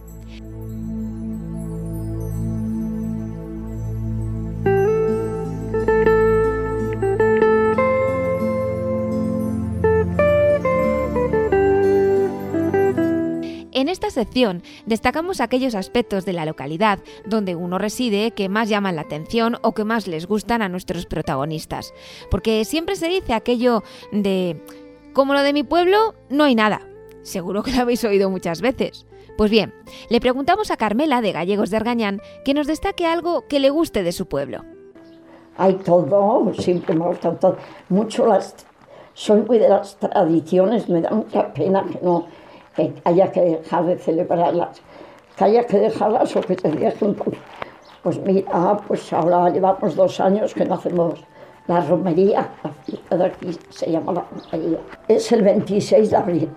En 13.75 13.89
esta 13.89 14.09
sección 14.09 14.63
destacamos 14.85 15.41
aquellos 15.41 15.75
aspectos 15.75 16.23
de 16.23 16.31
la 16.31 16.45
localidad 16.45 16.99
donde 17.25 17.55
uno 17.55 17.77
reside 17.77 18.31
que 18.31 18.47
más 18.47 18.69
llaman 18.69 18.95
la 18.95 19.01
atención 19.01 19.57
o 19.63 19.73
que 19.73 19.83
más 19.83 20.07
les 20.07 20.27
gustan 20.27 20.61
a 20.61 20.69
nuestros 20.69 21.05
protagonistas. 21.05 21.93
Porque 22.31 22.63
siempre 22.63 22.95
se 22.95 23.09
dice 23.09 23.33
aquello 23.33 23.83
de, 24.13 24.63
como 25.11 25.33
lo 25.33 25.41
de 25.41 25.51
mi 25.51 25.63
pueblo, 25.63 26.15
no 26.29 26.45
hay 26.45 26.55
nada. 26.55 26.87
Seguro 27.21 27.63
que 27.63 27.73
lo 27.73 27.81
habéis 27.81 28.01
oído 28.05 28.29
muchas 28.29 28.61
veces. 28.61 29.07
Pues 29.37 29.51
bien, 29.51 29.73
le 30.09 30.21
preguntamos 30.21 30.71
a 30.71 30.77
Carmela 30.77 31.19
de 31.19 31.33
Gallegos 31.33 31.69
de 31.69 31.75
Argañán 31.75 32.21
que 32.45 32.53
nos 32.53 32.67
destaque 32.67 33.05
algo 33.05 33.45
que 33.49 33.59
le 33.59 33.71
guste 33.71 34.03
de 34.03 34.13
su 34.13 34.27
pueblo. 34.27 34.63
Hay 35.57 35.73
todo, 35.73 36.53
siempre 36.53 36.95
me 36.95 37.07
ha 37.07 37.13
todo. 37.13 37.57
Mucho 37.89 38.25
las. 38.25 38.55
Soy 39.13 39.41
muy 39.41 39.59
de 39.59 39.67
las 39.67 39.97
tradiciones, 39.97 40.87
me 40.87 41.01
da 41.01 41.09
mucha 41.09 41.53
pena 41.53 41.85
que 41.85 41.99
no 42.01 42.27
que 42.75 42.93
haya 43.03 43.31
que 43.31 43.41
dejar 43.41 43.85
de 43.85 43.97
celebrarlas, 43.97 44.81
que 45.37 45.43
haya 45.43 45.65
que 45.65 45.79
dejarlas 45.79 46.35
o 46.35 46.41
que 46.41 46.55
se 46.55 46.69
dejen. 46.69 47.15
Pues, 48.03 48.19
mira, 48.19 48.77
pues 48.87 49.11
ahora 49.13 49.49
llevamos 49.49 49.95
dos 49.95 50.19
años 50.19 50.53
que 50.53 50.65
no 50.65 50.75
hacemos 50.75 51.23
la 51.67 51.81
romería, 51.81 52.47
la 52.63 52.69
fiesta 52.69 53.17
de 53.17 53.25
aquí 53.25 53.59
se 53.69 53.91
llama 53.91 54.13
la 54.13 54.25
romería. 54.51 54.79
Es 55.07 55.31
el 55.31 55.41
26 55.41 56.11
de 56.11 56.15
abril. 56.15 56.49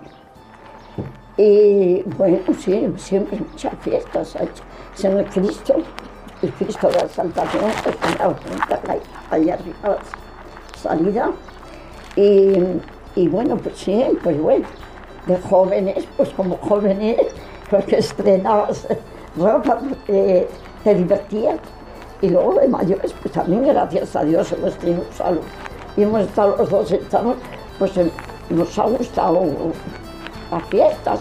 Y 1.37 2.03
bueno, 2.17 2.39
sí, 2.59 2.93
siempre 2.97 3.39
muchas 3.39 3.73
fiestas. 3.79 4.35
En 5.01 5.17
el 5.17 5.25
Cristo, 5.25 5.75
el 6.41 6.51
Cristo 6.51 6.89
de 6.89 6.95
la 6.95 7.07
Saltación, 7.07 7.63
que 7.83 7.89
está 7.89 8.91
ahí, 8.91 9.01
ahí 9.31 9.49
arriba, 9.49 9.97
salida. 10.75 11.31
Y, 12.15 12.51
y 13.15 13.27
bueno, 13.29 13.55
pues 13.57 13.77
sí, 13.77 14.05
pues 14.21 14.39
bueno, 14.39 14.67
de 15.29 15.37
jóvenes, 15.41 16.05
pues 16.17 16.29
como 16.29 16.57
jóvenes, 16.57 17.17
porque 17.69 17.97
estrenabas 17.97 18.87
ropa, 19.37 19.77
porque 19.77 20.47
te 20.83 20.95
divertías. 20.95 21.59
Y 22.21 22.29
luego 22.29 22.55
de 22.55 22.67
mayores, 22.67 23.13
pues 23.21 23.33
también 23.33 23.65
gracias 23.65 24.15
a 24.15 24.23
Dios 24.23 24.51
hemos 24.51 24.75
tenido 24.77 25.05
salud. 25.15 25.41
Y 25.95 26.03
hemos 26.03 26.21
estado 26.21 26.57
los 26.57 26.69
dos, 26.69 26.91
estamos, 26.91 27.37
pues 27.77 27.91
nos 28.49 28.79
ha 28.79 28.83
gustado 28.85 29.41
las 30.51 30.63
fiestas. 30.65 31.19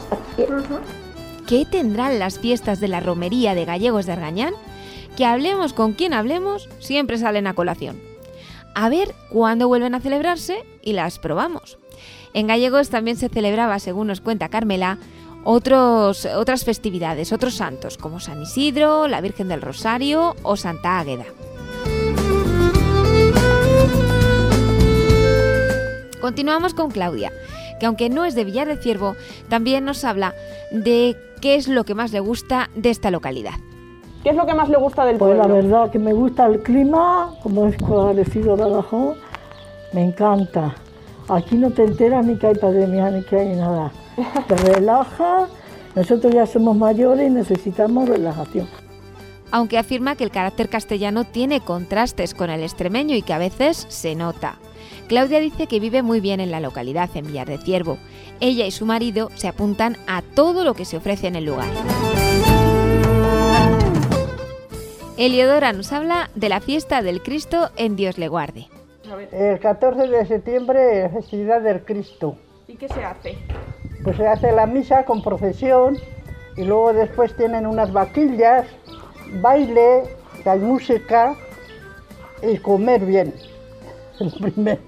¿Qué 1.46 1.64
tendrán 1.70 2.18
las 2.18 2.38
fiestas 2.38 2.80
de 2.80 2.88
la 2.88 3.00
romería 3.00 3.54
de 3.54 3.64
Gallegos 3.64 4.06
de 4.06 4.12
Argañán? 4.12 4.54
Que 5.16 5.24
hablemos 5.24 5.72
con 5.72 5.92
quien 5.92 6.14
hablemos, 6.14 6.68
siempre 6.78 7.18
salen 7.18 7.46
a 7.46 7.54
colación. 7.54 8.00
A 8.74 8.88
ver 8.88 9.14
cuándo 9.30 9.68
vuelven 9.68 9.94
a 9.94 10.00
celebrarse 10.00 10.64
y 10.82 10.92
las 10.92 11.18
probamos. 11.18 11.78
En 12.38 12.46
Gallegos 12.46 12.88
también 12.88 13.16
se 13.16 13.28
celebraba, 13.28 13.80
según 13.80 14.06
nos 14.06 14.20
cuenta 14.20 14.48
Carmela, 14.48 14.98
otros, 15.42 16.24
otras 16.24 16.64
festividades, 16.64 17.32
otros 17.32 17.54
santos, 17.54 17.98
como 17.98 18.20
San 18.20 18.40
Isidro, 18.40 19.08
la 19.08 19.20
Virgen 19.20 19.48
del 19.48 19.60
Rosario 19.60 20.36
o 20.44 20.54
Santa 20.54 21.00
Águeda. 21.00 21.24
Continuamos 26.20 26.74
con 26.74 26.92
Claudia, 26.92 27.32
que 27.80 27.86
aunque 27.86 28.08
no 28.08 28.24
es 28.24 28.36
de 28.36 28.44
Villar 28.44 28.68
de 28.68 28.76
Ciervo, 28.76 29.16
también 29.48 29.84
nos 29.84 30.04
habla 30.04 30.32
de 30.70 31.16
qué 31.40 31.56
es 31.56 31.66
lo 31.66 31.82
que 31.82 31.96
más 31.96 32.12
le 32.12 32.20
gusta 32.20 32.70
de 32.76 32.90
esta 32.90 33.10
localidad. 33.10 33.54
¿Qué 34.22 34.30
es 34.30 34.36
lo 34.36 34.46
que 34.46 34.54
más 34.54 34.68
le 34.68 34.76
gusta 34.76 35.04
del 35.04 35.16
pueblo? 35.16 35.42
Pues 35.42 35.48
la 35.48 35.54
verdad 35.54 35.90
que 35.90 35.98
me 35.98 36.12
gusta 36.12 36.46
el 36.46 36.62
clima, 36.62 37.34
como 37.42 37.66
es 37.66 37.76
parecido 37.78 38.52
a 38.52 38.56
Badajoz, 38.58 39.16
me 39.92 40.04
encanta. 40.04 40.76
Aquí 41.28 41.56
no 41.56 41.70
te 41.70 41.84
enteras 41.84 42.24
ni 42.24 42.36
que 42.36 42.46
hay 42.46 42.54
pandemia 42.54 43.10
ni 43.10 43.22
que 43.22 43.36
hay 43.36 43.54
nada. 43.54 43.92
Te 44.46 44.56
relaja, 44.74 45.46
nosotros 45.94 46.32
ya 46.32 46.46
somos 46.46 46.76
mayores 46.76 47.28
y 47.28 47.30
necesitamos 47.30 48.08
relajación. 48.08 48.66
Aunque 49.50 49.78
afirma 49.78 50.16
que 50.16 50.24
el 50.24 50.30
carácter 50.30 50.68
castellano 50.68 51.24
tiene 51.24 51.60
contrastes 51.60 52.34
con 52.34 52.50
el 52.50 52.62
extremeño 52.62 53.14
y 53.14 53.22
que 53.22 53.32
a 53.32 53.38
veces 53.38 53.86
se 53.88 54.14
nota. 54.14 54.58
Claudia 55.06 55.40
dice 55.40 55.66
que 55.66 55.80
vive 55.80 56.02
muy 56.02 56.20
bien 56.20 56.40
en 56.40 56.50
la 56.50 56.60
localidad, 56.60 57.08
en 57.14 57.26
Villar 57.26 57.48
de 57.48 57.58
Ciervo. 57.58 57.98
Ella 58.40 58.66
y 58.66 58.70
su 58.70 58.84
marido 58.84 59.30
se 59.34 59.48
apuntan 59.48 59.96
a 60.06 60.22
todo 60.22 60.64
lo 60.64 60.74
que 60.74 60.84
se 60.84 60.98
ofrece 60.98 61.28
en 61.28 61.36
el 61.36 61.44
lugar. 61.44 61.68
Eliodora 65.16 65.72
nos 65.72 65.92
habla 65.92 66.30
de 66.34 66.48
la 66.48 66.60
fiesta 66.60 67.02
del 67.02 67.22
Cristo 67.22 67.70
en 67.76 67.96
Dios 67.96 68.18
le 68.18 68.28
guarde. 68.28 68.68
El 69.32 69.58
14 69.58 70.06
de 70.06 70.26
septiembre 70.26 71.04
es 71.04 71.12
festividad 71.12 71.62
del 71.62 71.84
Cristo. 71.84 72.36
¿Y 72.66 72.76
qué 72.76 72.88
se 72.88 73.04
hace? 73.04 73.38
Pues 74.04 74.16
se 74.16 74.26
hace 74.26 74.52
la 74.52 74.66
misa 74.66 75.04
con 75.04 75.22
procesión 75.22 75.96
y 76.56 76.64
luego 76.64 76.92
después 76.92 77.34
tienen 77.36 77.66
unas 77.66 77.92
vaquillas, 77.92 78.66
baile, 79.40 80.02
hay 80.44 80.58
música 80.60 81.36
y 82.42 82.58
comer 82.58 83.04
bien. 83.04 83.34
El 84.20 84.32
primer 84.32 84.78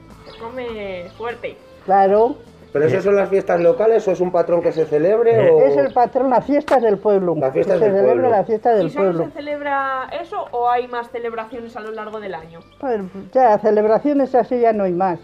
come 0.41 1.09
fuerte. 1.17 1.57
Claro. 1.85 2.37
¿Pero 2.73 2.85
eso 2.87 3.03
son 3.03 3.17
las 3.17 3.29
fiestas 3.29 3.61
locales 3.61 4.07
o 4.07 4.13
es 4.13 4.21
un 4.21 4.31
patrón 4.31 4.63
que 4.63 4.71
se 4.73 4.87
celebre? 4.87 5.51
O... 5.51 5.61
Es 5.63 5.77
el 5.77 5.93
patrón, 5.93 6.31
las 6.31 6.45
fiestas 6.45 6.83
del 6.83 6.99
pueblo. 6.99 7.35
La 7.37 7.51
fiesta 7.51 7.75
se 7.75 7.81
del 7.81 7.91
celebra 7.93 8.13
pueblo. 8.13 8.31
la 8.31 8.45
fiesta 8.45 8.75
del 8.75 8.87
¿Y 8.87 8.91
solo 8.91 9.05
pueblo. 9.07 9.25
se 9.25 9.31
celebra 9.33 10.09
eso 10.21 10.45
o 10.53 10.69
hay 10.71 10.87
más 10.89 11.11
celebraciones 11.11 11.77
a 11.77 11.81
lo 11.81 11.91
largo 11.91 12.21
del 12.21 12.35
año? 12.35 12.61
Pues 12.79 13.01
ya, 13.33 13.59
celebraciones 13.59 14.35
así 14.35 14.61
ya 14.61 14.73
no 14.73 14.85
hay 14.85 14.93
más. 14.93 15.19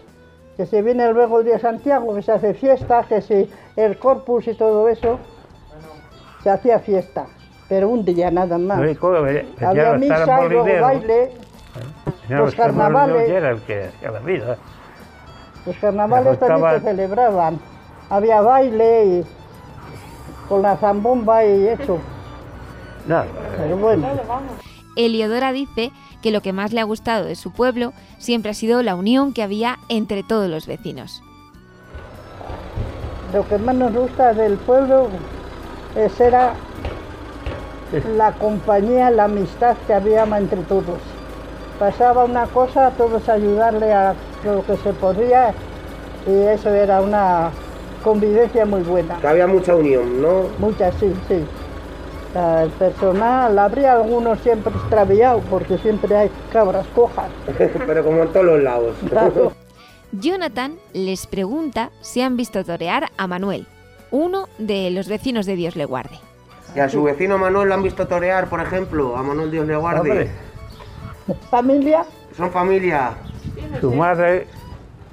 Que 0.57 0.65
se 0.65 0.81
viene 0.81 1.11
luego 1.13 1.39
el 1.39 1.45
día 1.45 1.53
de 1.53 1.59
Santiago, 1.59 2.15
que 2.15 2.21
se 2.21 2.31
hace 2.31 2.53
fiesta, 2.53 3.05
que 3.07 3.21
si 3.21 3.49
el 3.75 3.97
corpus 3.97 4.47
y 4.47 4.55
todo 4.55 4.89
eso, 4.89 5.19
se 6.43 6.49
hacía 6.49 6.79
fiesta. 6.79 7.27
Pero 7.69 7.89
un 7.89 8.03
día 8.03 8.31
nada 8.31 8.57
más. 8.57 8.79
Eh, 8.81 9.45
Había 9.61 9.93
misa 9.93 10.45
y 10.45 10.49
luego 10.49 10.81
baile. 10.81 11.31
Ya 12.29 12.37
los 12.39 12.55
carnavales. 12.55 13.29
Los 15.67 15.75
carnavales 15.75 16.39
también 16.39 16.71
se 16.75 16.79
celebraban. 16.79 17.59
Había 18.09 18.39
baile 18.39 19.05
y 19.05 19.25
con 20.47 20.61
la 20.61 20.77
zambomba 20.77 21.43
y 21.43 21.67
eso. 21.67 21.99
No, 23.05 23.23
Pero 23.57 23.77
bueno. 23.77 24.07
Eliodora 24.95 25.51
dice 25.51 25.91
que 26.21 26.31
lo 26.31 26.41
que 26.41 26.53
más 26.53 26.71
le 26.71 26.79
ha 26.79 26.85
gustado 26.85 27.25
de 27.25 27.35
su 27.35 27.51
pueblo 27.51 27.91
siempre 28.17 28.51
ha 28.51 28.53
sido 28.53 28.81
la 28.81 28.95
unión 28.95 29.33
que 29.33 29.43
había 29.43 29.77
entre 29.89 30.23
todos 30.23 30.49
los 30.49 30.67
vecinos. 30.67 31.21
Lo 33.33 33.45
que 33.45 33.57
más 33.57 33.75
nos 33.75 33.93
gusta 33.93 34.33
del 34.33 34.55
pueblo 34.55 35.09
es 35.97 36.17
era 36.21 36.53
la 38.15 38.31
compañía, 38.31 39.09
la 39.09 39.25
amistad 39.25 39.75
que 39.85 39.93
había 39.93 40.23
entre 40.23 40.61
todos. 40.61 40.99
Pasaba 41.77 42.23
una 42.23 42.47
cosa, 42.47 42.91
todos 42.91 43.27
ayudarle 43.27 43.93
a 43.93 44.15
lo 44.43 44.65
que 44.65 44.77
se 44.77 44.93
podía 44.93 45.53
y 46.27 46.33
eso 46.47 46.69
era 46.69 47.01
una 47.01 47.51
convivencia 48.03 48.65
muy 48.65 48.81
buena. 48.81 49.17
Que 49.19 49.27
había 49.27 49.47
mucha 49.47 49.75
unión, 49.75 50.21
¿no? 50.21 50.43
Muchas, 50.59 50.95
sí, 50.95 51.13
sí. 51.27 51.45
El 52.35 52.69
personal, 52.71 53.57
habría 53.57 53.93
algunos 53.93 54.39
siempre 54.41 54.71
extraviados 54.73 55.43
porque 55.49 55.77
siempre 55.79 56.15
hay 56.15 56.31
cabras 56.51 56.85
cojas. 56.93 57.29
Pero 57.87 58.03
como 58.03 58.23
en 58.23 58.29
todos 58.29 58.45
los 58.45 58.61
lados. 58.61 58.95
Claro. 59.09 59.53
Jonathan 60.13 60.77
les 60.93 61.27
pregunta 61.27 61.91
si 62.01 62.21
han 62.21 62.37
visto 62.37 62.63
torear 62.63 63.09
a 63.17 63.27
Manuel, 63.27 63.67
uno 64.11 64.47
de 64.57 64.89
los 64.91 65.09
vecinos 65.09 65.45
de 65.45 65.55
Dios 65.55 65.75
le 65.75 65.85
guarde. 65.85 66.17
Y 66.75 66.79
a 66.79 66.87
su 66.87 67.03
vecino 67.03 67.37
Manuel 67.37 67.69
lo 67.69 67.73
han 67.73 67.83
visto 67.83 68.07
torear, 68.07 68.47
por 68.49 68.61
ejemplo, 68.61 69.17
a 69.17 69.23
Manuel 69.23 69.51
Dios 69.51 69.67
le 69.67 69.75
guarde. 69.75 69.99
Hombre. 70.11 70.31
Familia, 71.49 72.05
Son 72.37 72.51
familia. 72.51 73.11
Su 73.81 73.93
madre, 73.93 74.47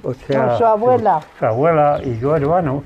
o 0.03 0.13
sea, 0.13 0.47
Con 0.47 0.57
su 0.57 0.65
abuela. 0.65 1.21
Su, 1.21 1.39
su 1.39 1.45
abuela 1.45 1.99
y 2.03 2.17
yo 2.19 2.35
hermano. 2.35 2.83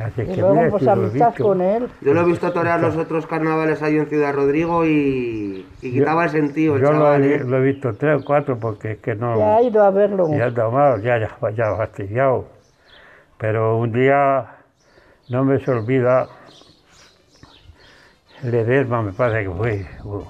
Así 0.00 0.22
y 0.22 0.26
que 0.26 0.36
luego 0.36 0.54
mira, 0.54 0.70
pues 0.70 0.80
si 0.80 0.86
lo 0.86 0.92
he 0.92 0.94
amistad 0.94 1.28
visto. 1.30 1.42
con 1.44 1.60
él. 1.60 1.88
Yo 2.00 2.14
lo 2.14 2.20
he 2.20 2.24
visto 2.24 2.52
torear 2.52 2.80
los 2.80 2.96
otros 2.96 3.26
carnavales 3.26 3.82
ahí 3.82 3.96
en 3.98 4.06
Ciudad 4.06 4.32
Rodrigo 4.32 4.86
y, 4.86 5.66
y 5.82 5.92
quitaba 5.92 6.24
el 6.24 6.30
sentido, 6.30 6.76
el 6.76 6.82
Yo 6.82 6.92
lo, 6.92 6.98
chaval. 6.98 7.24
he- 7.24 7.34
¿eh? 7.34 7.44
lo 7.44 7.58
he 7.58 7.60
visto 7.62 7.92
tres 7.94 8.22
o 8.22 8.24
cuatro 8.24 8.56
porque 8.58 8.92
es 8.92 8.98
que 8.98 9.16
no. 9.16 9.36
Ya 9.36 9.56
ha 9.56 9.62
ido 9.62 9.82
a 9.82 9.90
verlo. 9.90 10.28
Ya 10.30 10.46
he 10.46 10.52
tomado, 10.52 10.98
ya, 10.98 11.18
ya, 11.18 11.50
ya 11.50 11.74
fastidiado. 11.76 12.46
Pero 13.36 13.78
un 13.78 13.90
día 13.92 14.46
no 15.28 15.44
me 15.44 15.58
se 15.58 15.70
olvida 15.72 16.28
el 18.44 18.54
Edesma, 18.54 19.02
me 19.02 19.12
parece 19.12 19.50
que 19.50 19.54
fue. 19.56 19.86
uh. 20.04 20.22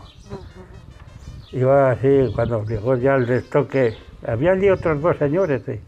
Iba 1.53 1.91
así, 1.91 2.33
cuando 2.35 2.65
llegó 2.65 2.97
ya 2.97 3.15
el 3.17 3.27
destoque, 3.27 3.95
había 4.27 4.53
allí 4.53 4.69
otros 4.71 5.01
dos 5.01 5.17
señores 5.19 5.65
de, 5.67 5.81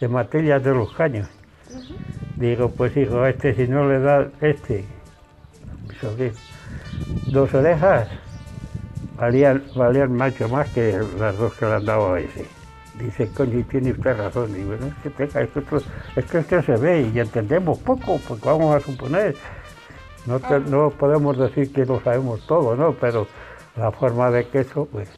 de 0.00 0.08
de 0.62 0.70
los 0.74 0.92
Caños. 0.92 1.28
Digo, 2.36 2.70
pues 2.70 2.96
hijo, 2.96 3.20
a 3.22 3.30
este 3.30 3.54
si 3.54 3.66
no 3.66 3.88
le 3.88 3.98
da 3.98 4.28
este, 4.40 4.84
mi 5.88 5.94
sobrino, 5.96 6.34
dos 7.32 7.52
orejas, 7.52 8.08
valían, 9.16 9.62
valían 9.74 10.14
mucho 10.16 10.48
más 10.48 10.68
que 10.70 10.98
las 11.18 11.36
dos 11.36 11.52
que 11.54 11.66
le 11.66 11.72
han 11.74 11.84
dado 11.84 12.14
a 12.14 12.20
ese. 12.20 12.46
Dice, 12.98 13.28
coño, 13.32 13.58
y 13.58 13.62
tiene 13.64 13.92
usted 13.92 14.16
razón. 14.16 14.52
Digo, 14.52 14.74
no, 14.80 14.86
es 14.86 14.94
que 15.02 15.10
tenga, 15.10 15.40
es 15.42 15.50
que 15.50 15.58
esto, 15.60 15.76
es 16.16 16.24
que 16.24 16.38
esto 16.38 16.62
se 16.62 16.76
ve 16.76 17.10
y 17.14 17.18
entendemos 17.20 17.78
poco, 17.78 18.20
pues 18.26 18.40
vamos 18.40 18.74
a 18.74 18.80
suponer. 18.80 19.36
No, 20.26 20.40
te- 20.40 20.60
no 20.60 20.90
podemos 20.90 21.38
decir 21.38 21.72
que 21.72 21.86
lo 21.86 22.00
sabemos 22.00 22.44
todo, 22.46 22.74
¿no? 22.76 22.92
Pero 22.94 23.26
la 23.76 23.90
forma 23.92 24.30
de 24.30 24.46
queso, 24.48 24.88
pues. 24.90 25.08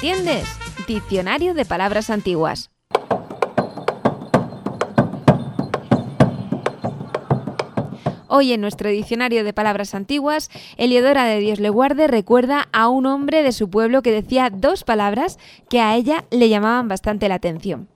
Entiendes? 0.00 0.46
Diccionario 0.86 1.54
de 1.54 1.64
palabras 1.64 2.10
antiguas. 2.10 2.70
Hoy 8.28 8.52
en 8.52 8.60
nuestro 8.60 8.90
diccionario 8.90 9.44
de 9.44 9.52
palabras 9.52 9.94
antiguas, 9.94 10.50
Eliodora 10.76 11.24
de 11.24 11.38
Dios 11.38 11.60
le 11.60 11.70
guarde 11.70 12.06
recuerda 12.08 12.66
a 12.72 12.88
un 12.88 13.06
hombre 13.06 13.42
de 13.42 13.52
su 13.52 13.70
pueblo 13.70 14.02
que 14.02 14.10
decía 14.10 14.50
dos 14.50 14.82
palabras 14.84 15.38
que 15.70 15.80
a 15.80 15.94
ella 15.94 16.24
le 16.30 16.48
llamaban 16.48 16.88
bastante 16.88 17.28
la 17.28 17.36
atención. 17.36 17.88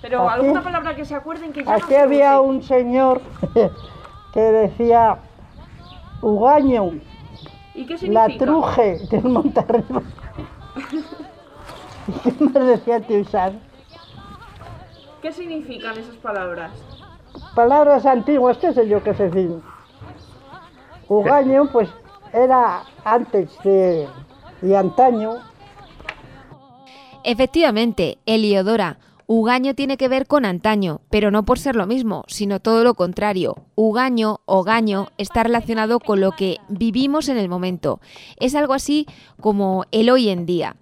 Pero 0.00 0.28
Aquí- 0.28 0.40
alguna 0.40 0.62
palabra 0.62 0.96
que 0.96 1.04
se 1.04 1.14
acuerden 1.14 1.52
que 1.52 1.64
ya 1.64 1.74
Aquí 1.74 1.94
había 1.94 2.40
un 2.40 2.62
señor 2.62 3.20
que 4.32 4.40
decía 4.40 5.18
Ugaño, 6.22 6.92
¿Y 7.74 7.86
qué 7.86 7.92
la 7.94 7.98
significa? 8.26 8.44
truje 8.44 8.98
del 9.10 9.24
Montarriba. 9.24 10.02
¿Y 12.08 12.30
qué 12.30 12.44
más 12.44 12.66
decía 12.66 12.96
el 12.96 13.06
tío 13.06 13.18
Isaac? 13.18 13.54
¿Qué 15.22 15.32
significan 15.32 15.96
esas 15.96 16.16
palabras? 16.16 16.72
Palabras 17.54 18.04
antiguas, 18.04 18.58
qué 18.58 18.72
sé 18.72 18.88
yo 18.88 19.02
qué 19.02 19.14
sé 19.14 19.30
decir. 19.30 19.60
Ugaño, 21.08 21.66
pues 21.72 21.88
era 22.32 22.82
antes 23.04 23.50
de 23.62 24.08
y 24.62 24.74
antaño. 24.74 25.36
Efectivamente, 27.22 28.18
Eliodora, 28.26 28.98
Ugaño 29.26 29.74
tiene 29.74 29.96
que 29.96 30.08
ver 30.08 30.26
con 30.26 30.44
antaño, 30.44 31.00
pero 31.10 31.30
no 31.30 31.44
por 31.44 31.58
ser 31.58 31.76
lo 31.76 31.86
mismo, 31.86 32.24
sino 32.28 32.60
todo 32.60 32.84
lo 32.84 32.94
contrario. 32.94 33.56
Ugaño 33.74 34.40
o 34.44 34.62
gaño 34.62 35.08
está 35.16 35.42
relacionado 35.42 35.98
con 35.98 36.20
lo 36.20 36.32
que 36.32 36.58
vivimos 36.68 37.28
en 37.30 37.38
el 37.38 37.48
momento. 37.48 38.00
Es 38.38 38.54
algo 38.54 38.74
así 38.74 39.06
como 39.40 39.84
el 39.92 40.10
hoy 40.10 40.28
en 40.28 40.44
día. 40.44 40.76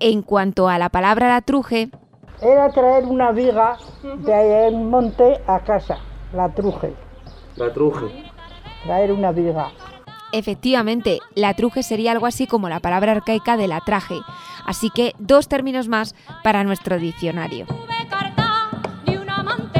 En 0.00 0.22
cuanto 0.22 0.68
a 0.68 0.78
la 0.78 0.88
palabra 0.88 1.28
la 1.28 1.42
truje, 1.42 1.90
Era 2.40 2.70
traer 2.70 3.04
una 3.04 3.30
viga 3.30 3.78
de 4.02 4.68
un 4.72 4.90
monte 4.90 5.40
a 5.46 5.60
casa, 5.60 5.98
la 6.32 6.52
truje, 6.52 6.94
La 7.56 7.72
truje. 7.72 8.06
traer 8.84 9.12
una 9.12 9.30
viga. 9.32 9.70
Efectivamente, 10.38 11.20
la 11.34 11.54
truje 11.54 11.82
sería 11.82 12.12
algo 12.12 12.26
así 12.26 12.46
como 12.46 12.68
la 12.68 12.80
palabra 12.80 13.12
arcaica 13.12 13.56
de 13.56 13.68
la 13.68 13.80
traje. 13.80 14.16
Así 14.66 14.90
que 14.90 15.14
dos 15.18 15.48
términos 15.48 15.88
más 15.88 16.14
para 16.42 16.64
nuestro 16.64 16.98
diccionario. 16.98 17.66
de 19.04 19.18
un 19.18 19.30
amante 19.30 19.74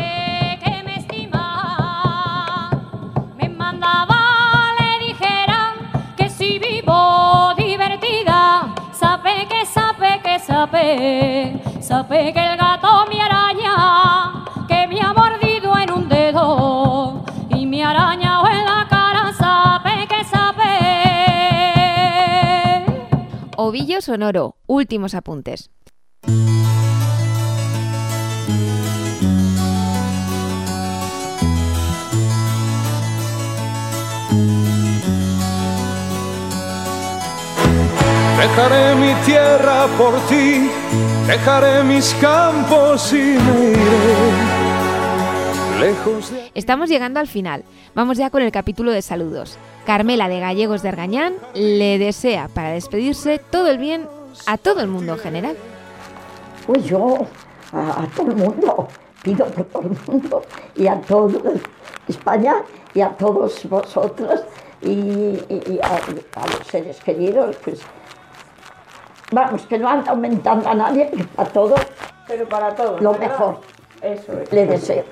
Ovillo 23.74 24.00
sonoro, 24.00 24.54
últimos 24.68 25.16
apuntes. 25.16 25.68
Dejaré 38.38 38.94
mi 38.94 39.12
tierra 39.26 39.88
por 39.98 40.20
ti, 40.28 40.70
dejaré 41.26 41.82
mis 41.82 42.14
campos 42.20 43.12
y 43.12 43.16
me 43.16 43.70
iré 43.72 44.30
lejos 45.80 46.30
de... 46.30 46.52
Estamos 46.54 46.88
llegando 46.88 47.18
al 47.18 47.26
final. 47.26 47.64
Vamos 47.96 48.18
ya 48.18 48.30
con 48.30 48.42
el 48.42 48.52
capítulo 48.52 48.92
de 48.92 49.02
saludos. 49.02 49.58
Carmela 49.86 50.28
de 50.28 50.40
Gallegos 50.40 50.82
de 50.82 50.88
Argañán 50.88 51.34
le 51.54 51.98
desea 51.98 52.48
para 52.48 52.70
despedirse 52.70 53.38
todo 53.38 53.68
el 53.68 53.78
bien 53.78 54.08
a 54.46 54.56
todo 54.58 54.80
el 54.80 54.88
mundo 54.88 55.12
en 55.14 55.18
general. 55.18 55.56
Pues 56.66 56.84
yo 56.84 57.18
a, 57.72 58.02
a 58.02 58.06
todo 58.16 58.30
el 58.30 58.36
mundo, 58.36 58.88
pido 59.22 59.44
por 59.46 59.64
todo 59.66 59.82
el 59.82 59.96
mundo 60.06 60.42
y 60.74 60.86
a 60.86 61.00
toda 61.00 61.52
España 62.08 62.56
y 62.94 63.00
a 63.00 63.10
todos 63.10 63.68
vosotros 63.68 64.40
y, 64.80 64.88
y- 64.90 65.62
y 65.66 65.80
a, 65.82 65.96
a 66.40 66.46
los 66.46 66.66
seres 66.68 67.00
queridos, 67.00 67.56
pues 67.64 67.80
vamos, 69.32 69.62
que 69.66 69.78
no 69.78 69.88
anda 69.88 70.10
aumentando 70.12 70.68
a 70.68 70.74
nadie, 70.74 71.10
que 71.10 71.24
para 71.24 71.50
todos 71.50 71.80
Pero 72.26 72.48
para 72.48 72.74
todos. 72.74 73.00
lo 73.00 73.12
¿verdad? 73.12 73.28
mejor 73.30 73.60
Eso 74.00 74.32
es. 74.40 74.52
le 74.52 74.66
deseo. 74.66 75.04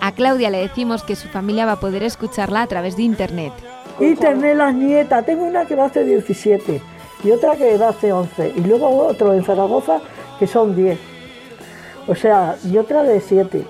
A 0.00 0.12
Claudia 0.12 0.50
le 0.50 0.58
decimos 0.58 1.02
que 1.02 1.14
su 1.14 1.28
familia 1.28 1.66
va 1.66 1.72
a 1.72 1.80
poder 1.80 2.02
escucharla 2.02 2.62
a 2.62 2.66
través 2.66 2.96
de 2.96 3.02
internet. 3.02 3.52
Y 3.98 4.14
tener 4.14 4.56
las 4.56 4.74
nietas. 4.74 5.26
Tengo 5.26 5.44
una 5.44 5.66
que 5.66 5.76
va 5.76 5.84
a 5.84 5.86
hacer 5.86 6.06
17 6.06 6.80
y 7.22 7.30
otra 7.30 7.54
que 7.56 7.76
va 7.76 7.88
a 7.88 7.90
hacer 7.90 8.12
11. 8.12 8.54
Y 8.56 8.60
luego 8.60 8.88
otro 9.06 9.34
en 9.34 9.44
Zaragoza 9.44 10.00
que 10.38 10.46
son 10.46 10.74
10. 10.74 10.98
O 12.08 12.14
sea, 12.14 12.56
y 12.64 12.78
otra 12.78 13.02
de 13.02 13.20
7. 13.20 13.66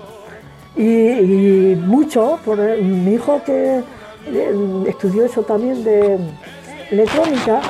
Y, 0.77 0.83
y 0.83 1.75
mucho, 1.75 2.39
por 2.45 2.57
mi 2.57 3.13
hijo 3.13 3.41
que 3.45 3.83
eh, 4.27 4.85
estudió 4.87 5.25
eso 5.25 5.41
también 5.43 5.83
de 5.83 6.17
electrónica, 6.91 7.61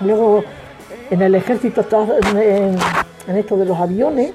luego 0.00 0.42
en 1.10 1.22
el 1.22 1.34
ejército 1.36 1.82
está 1.82 2.06
en 2.34 2.76
esto 3.36 3.56
de 3.56 3.64
los 3.64 3.78
aviones, 3.78 4.32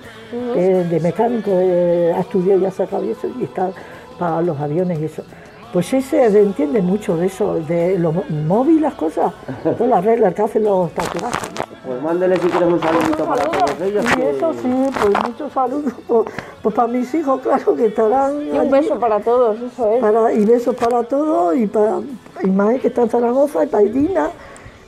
eh, 0.55 0.85
de 0.89 0.99
mecánico, 0.99 1.51
eh, 1.53 2.13
ha 2.15 2.19
estudiado 2.21 2.59
y 2.61 2.65
ha 2.65 2.71
sacado 2.71 3.03
eso 3.03 3.27
y 3.39 3.43
está 3.43 3.71
para 4.19 4.41
los 4.41 4.59
aviones 4.59 4.99
y 4.99 5.05
eso. 5.05 5.23
Pues 5.71 5.91
ese 5.93 6.25
entiende 6.25 6.81
mucho 6.83 7.17
de 7.17 7.25
eso, 7.25 7.55
de 7.55 7.97
los 7.97 8.13
móviles, 8.29 8.81
las 8.83 8.93
cosas, 8.93 9.33
todas 9.63 9.89
las 9.89 10.05
reglas 10.05 10.33
que 10.35 10.41
hacen 10.43 10.63
los 10.63 10.91
tatuajes. 10.91 11.49
Pues 11.85 12.01
mándele 12.01 12.37
si 12.37 12.47
quieres 12.47 12.69
un 12.71 12.79
saludito 12.79 13.25
para 13.25 13.43
todos 13.43 13.81
ellos. 13.81 14.05
Y 14.17 14.21
eso 14.21 14.53
sí, 14.53 14.69
pues 15.01 15.13
muchos 15.27 15.51
saludos 15.51 15.93
pues, 16.07 16.27
pues 16.61 16.75
para 16.75 16.87
mis 16.87 17.13
hijos, 17.13 17.41
claro, 17.41 17.75
que 17.75 17.87
estarán. 17.87 18.41
Y 18.41 18.51
un 18.51 18.57
allí. 18.59 18.69
beso 18.69 18.99
para 18.99 19.19
todos, 19.19 19.57
eso 19.59 19.89
es. 19.91 19.99
Para- 19.99 20.31
y 20.31 20.45
besos 20.45 20.75
para 20.75 21.03
todos, 21.03 21.57
y 21.57 21.67
para 21.67 21.99
Ismael 22.41 22.79
que 22.79 22.87
está 22.87 23.01
en 23.01 23.09
Zaragoza, 23.09 23.65
y 23.65 23.67
para 23.67 23.83
Irina, 23.83 24.29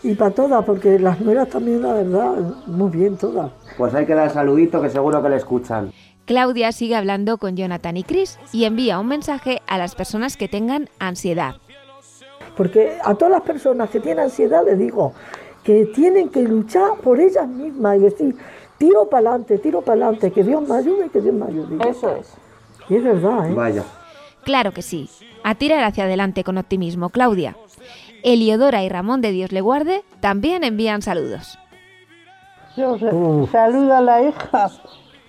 y 0.06 0.14
para 0.14 0.32
todas, 0.32 0.64
porque 0.66 0.99
las 0.99 1.20
nueras 1.20 1.49
también, 1.49 1.82
la 1.82 1.93
verdad, 1.93 2.36
muy 2.68 2.91
bien 2.91 3.18
todas. 3.18 3.51
Pues 3.76 3.93
hay 3.95 4.06
que 4.06 4.14
dar 4.14 4.30
saludito 4.30 4.80
que 4.80 4.89
seguro 4.89 5.22
que 5.24 5.30
le 5.30 5.38
escuchan. 5.38 5.91
Claudia 6.26 6.72
sigue 6.72 6.95
hablando 6.95 7.39
con 7.39 7.56
Jonathan 7.56 7.97
y 7.97 8.03
Chris 8.03 8.38
y 8.51 8.66
envía 8.66 8.99
un 8.99 9.08
mensaje 9.08 9.62
a 9.66 9.80
las 9.80 9.95
personas 9.95 10.38
que 10.38 10.47
tengan 10.47 10.89
ansiedad. 10.99 11.56
Porque 12.56 12.97
a 13.03 13.16
todas 13.16 13.32
las 13.32 13.41
personas 13.41 13.89
que 13.89 13.99
tienen 13.99 14.26
ansiedad 14.26 14.64
les 14.64 14.78
digo 14.78 15.14
que 15.64 15.88
tienen 15.88 16.30
que 16.30 16.43
luchar 16.43 16.97
por 17.03 17.20
ellas 17.20 17.47
mismas 17.47 17.97
y 17.97 18.01
decir, 18.01 18.36
tiro 18.78 19.10
para 19.10 19.30
adelante, 19.30 19.58
tiro 19.58 19.82
para 19.82 20.06
adelante, 20.06 20.32
que 20.32 20.43
Dios 20.43 20.68
me 20.68 20.76
ayude, 20.76 21.10
que 21.10 21.20
Dios 21.20 21.34
me 21.34 21.47
ayude. 21.47 21.89
Eso 21.89 22.16
es. 22.16 22.32
Y 22.89 22.97
es 22.97 23.03
verdad, 23.03 23.49
¿eh? 23.49 23.53
Vaya. 23.56 23.84
Claro 24.43 24.72
que 24.72 24.84
sí. 24.84 25.10
A 25.43 25.56
tirar 25.56 25.84
hacia 25.84 26.03
adelante 26.03 26.43
con 26.43 26.60
optimismo, 26.60 27.10
Claudia. 27.10 27.58
Eliodora 28.26 28.84
y 28.84 28.90
Ramón 28.90 29.22
de 29.22 29.32
Dios 29.32 29.52
le 29.52 29.62
guarde 29.62 30.04
también 30.20 30.64
envían 30.64 31.02
saludos. 31.02 31.58
Yo 32.76 32.98
sa- 33.00 33.52
saludo 33.52 33.96
a 33.96 34.02
la 34.02 34.22
hija 34.24 34.70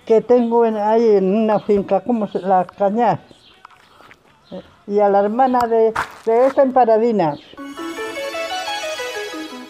que 0.05 0.19
tengo 0.21 0.65
en- 0.65 0.75
ahí 0.77 1.05
en 1.15 1.33
una 1.33 1.59
finca, 1.59 2.01
como 2.01 2.27
las 2.33 2.67
cañas. 2.67 3.19
Y 4.87 4.99
a 4.99 5.09
la 5.09 5.19
hermana 5.19 5.59
de, 5.67 5.93
de 6.25 6.47
esa 6.47 6.63
en 6.63 6.73
Paradinas. 6.73 7.39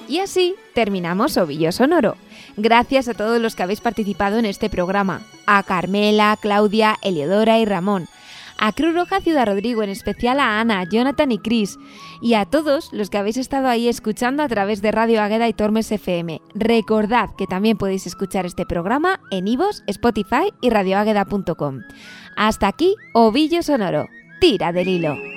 Y 0.07 0.19
así 0.19 0.55
terminamos 0.73 1.35
Ovillo 1.37 1.71
Sonoro. 1.71 2.15
Gracias 2.55 3.07
a 3.09 3.13
todos 3.13 3.39
los 3.41 3.55
que 3.55 3.63
habéis 3.63 3.81
participado 3.81 4.37
en 4.37 4.45
este 4.45 4.69
programa. 4.69 5.21
A 5.45 5.61
Carmela, 5.63 6.37
Claudia, 6.41 6.95
Eliodora 7.01 7.59
y 7.59 7.65
Ramón. 7.65 8.07
A 8.59 8.71
Cruz 8.71 8.95
Roja 8.95 9.21
Ciudad 9.21 9.45
Rodrigo, 9.45 9.83
en 9.83 9.89
especial 9.89 10.39
a 10.39 10.59
Ana, 10.59 10.83
Jonathan 10.89 11.31
y 11.31 11.37
Chris. 11.37 11.77
Y 12.21 12.33
a 12.33 12.45
todos 12.45 12.91
los 12.91 13.09
que 13.09 13.17
habéis 13.17 13.37
estado 13.37 13.67
ahí 13.67 13.87
escuchando 13.87 14.43
a 14.43 14.47
través 14.47 14.81
de 14.81 14.91
Radio 14.91 15.21
Agueda 15.21 15.47
y 15.47 15.53
Tormes 15.53 15.91
FM. 15.91 16.41
Recordad 16.55 17.29
que 17.37 17.47
también 17.47 17.77
podéis 17.77 18.07
escuchar 18.07 18.45
este 18.45 18.65
programa 18.65 19.19
en 19.31 19.47
Ivos, 19.47 19.83
Spotify 19.87 20.51
y 20.61 20.69
radioagueda.com. 20.69 21.81
Hasta 22.35 22.67
aquí, 22.67 22.95
Ovillo 23.13 23.61
Sonoro. 23.61 24.07
Tira 24.39 24.71
del 24.71 24.87
hilo. 24.87 25.36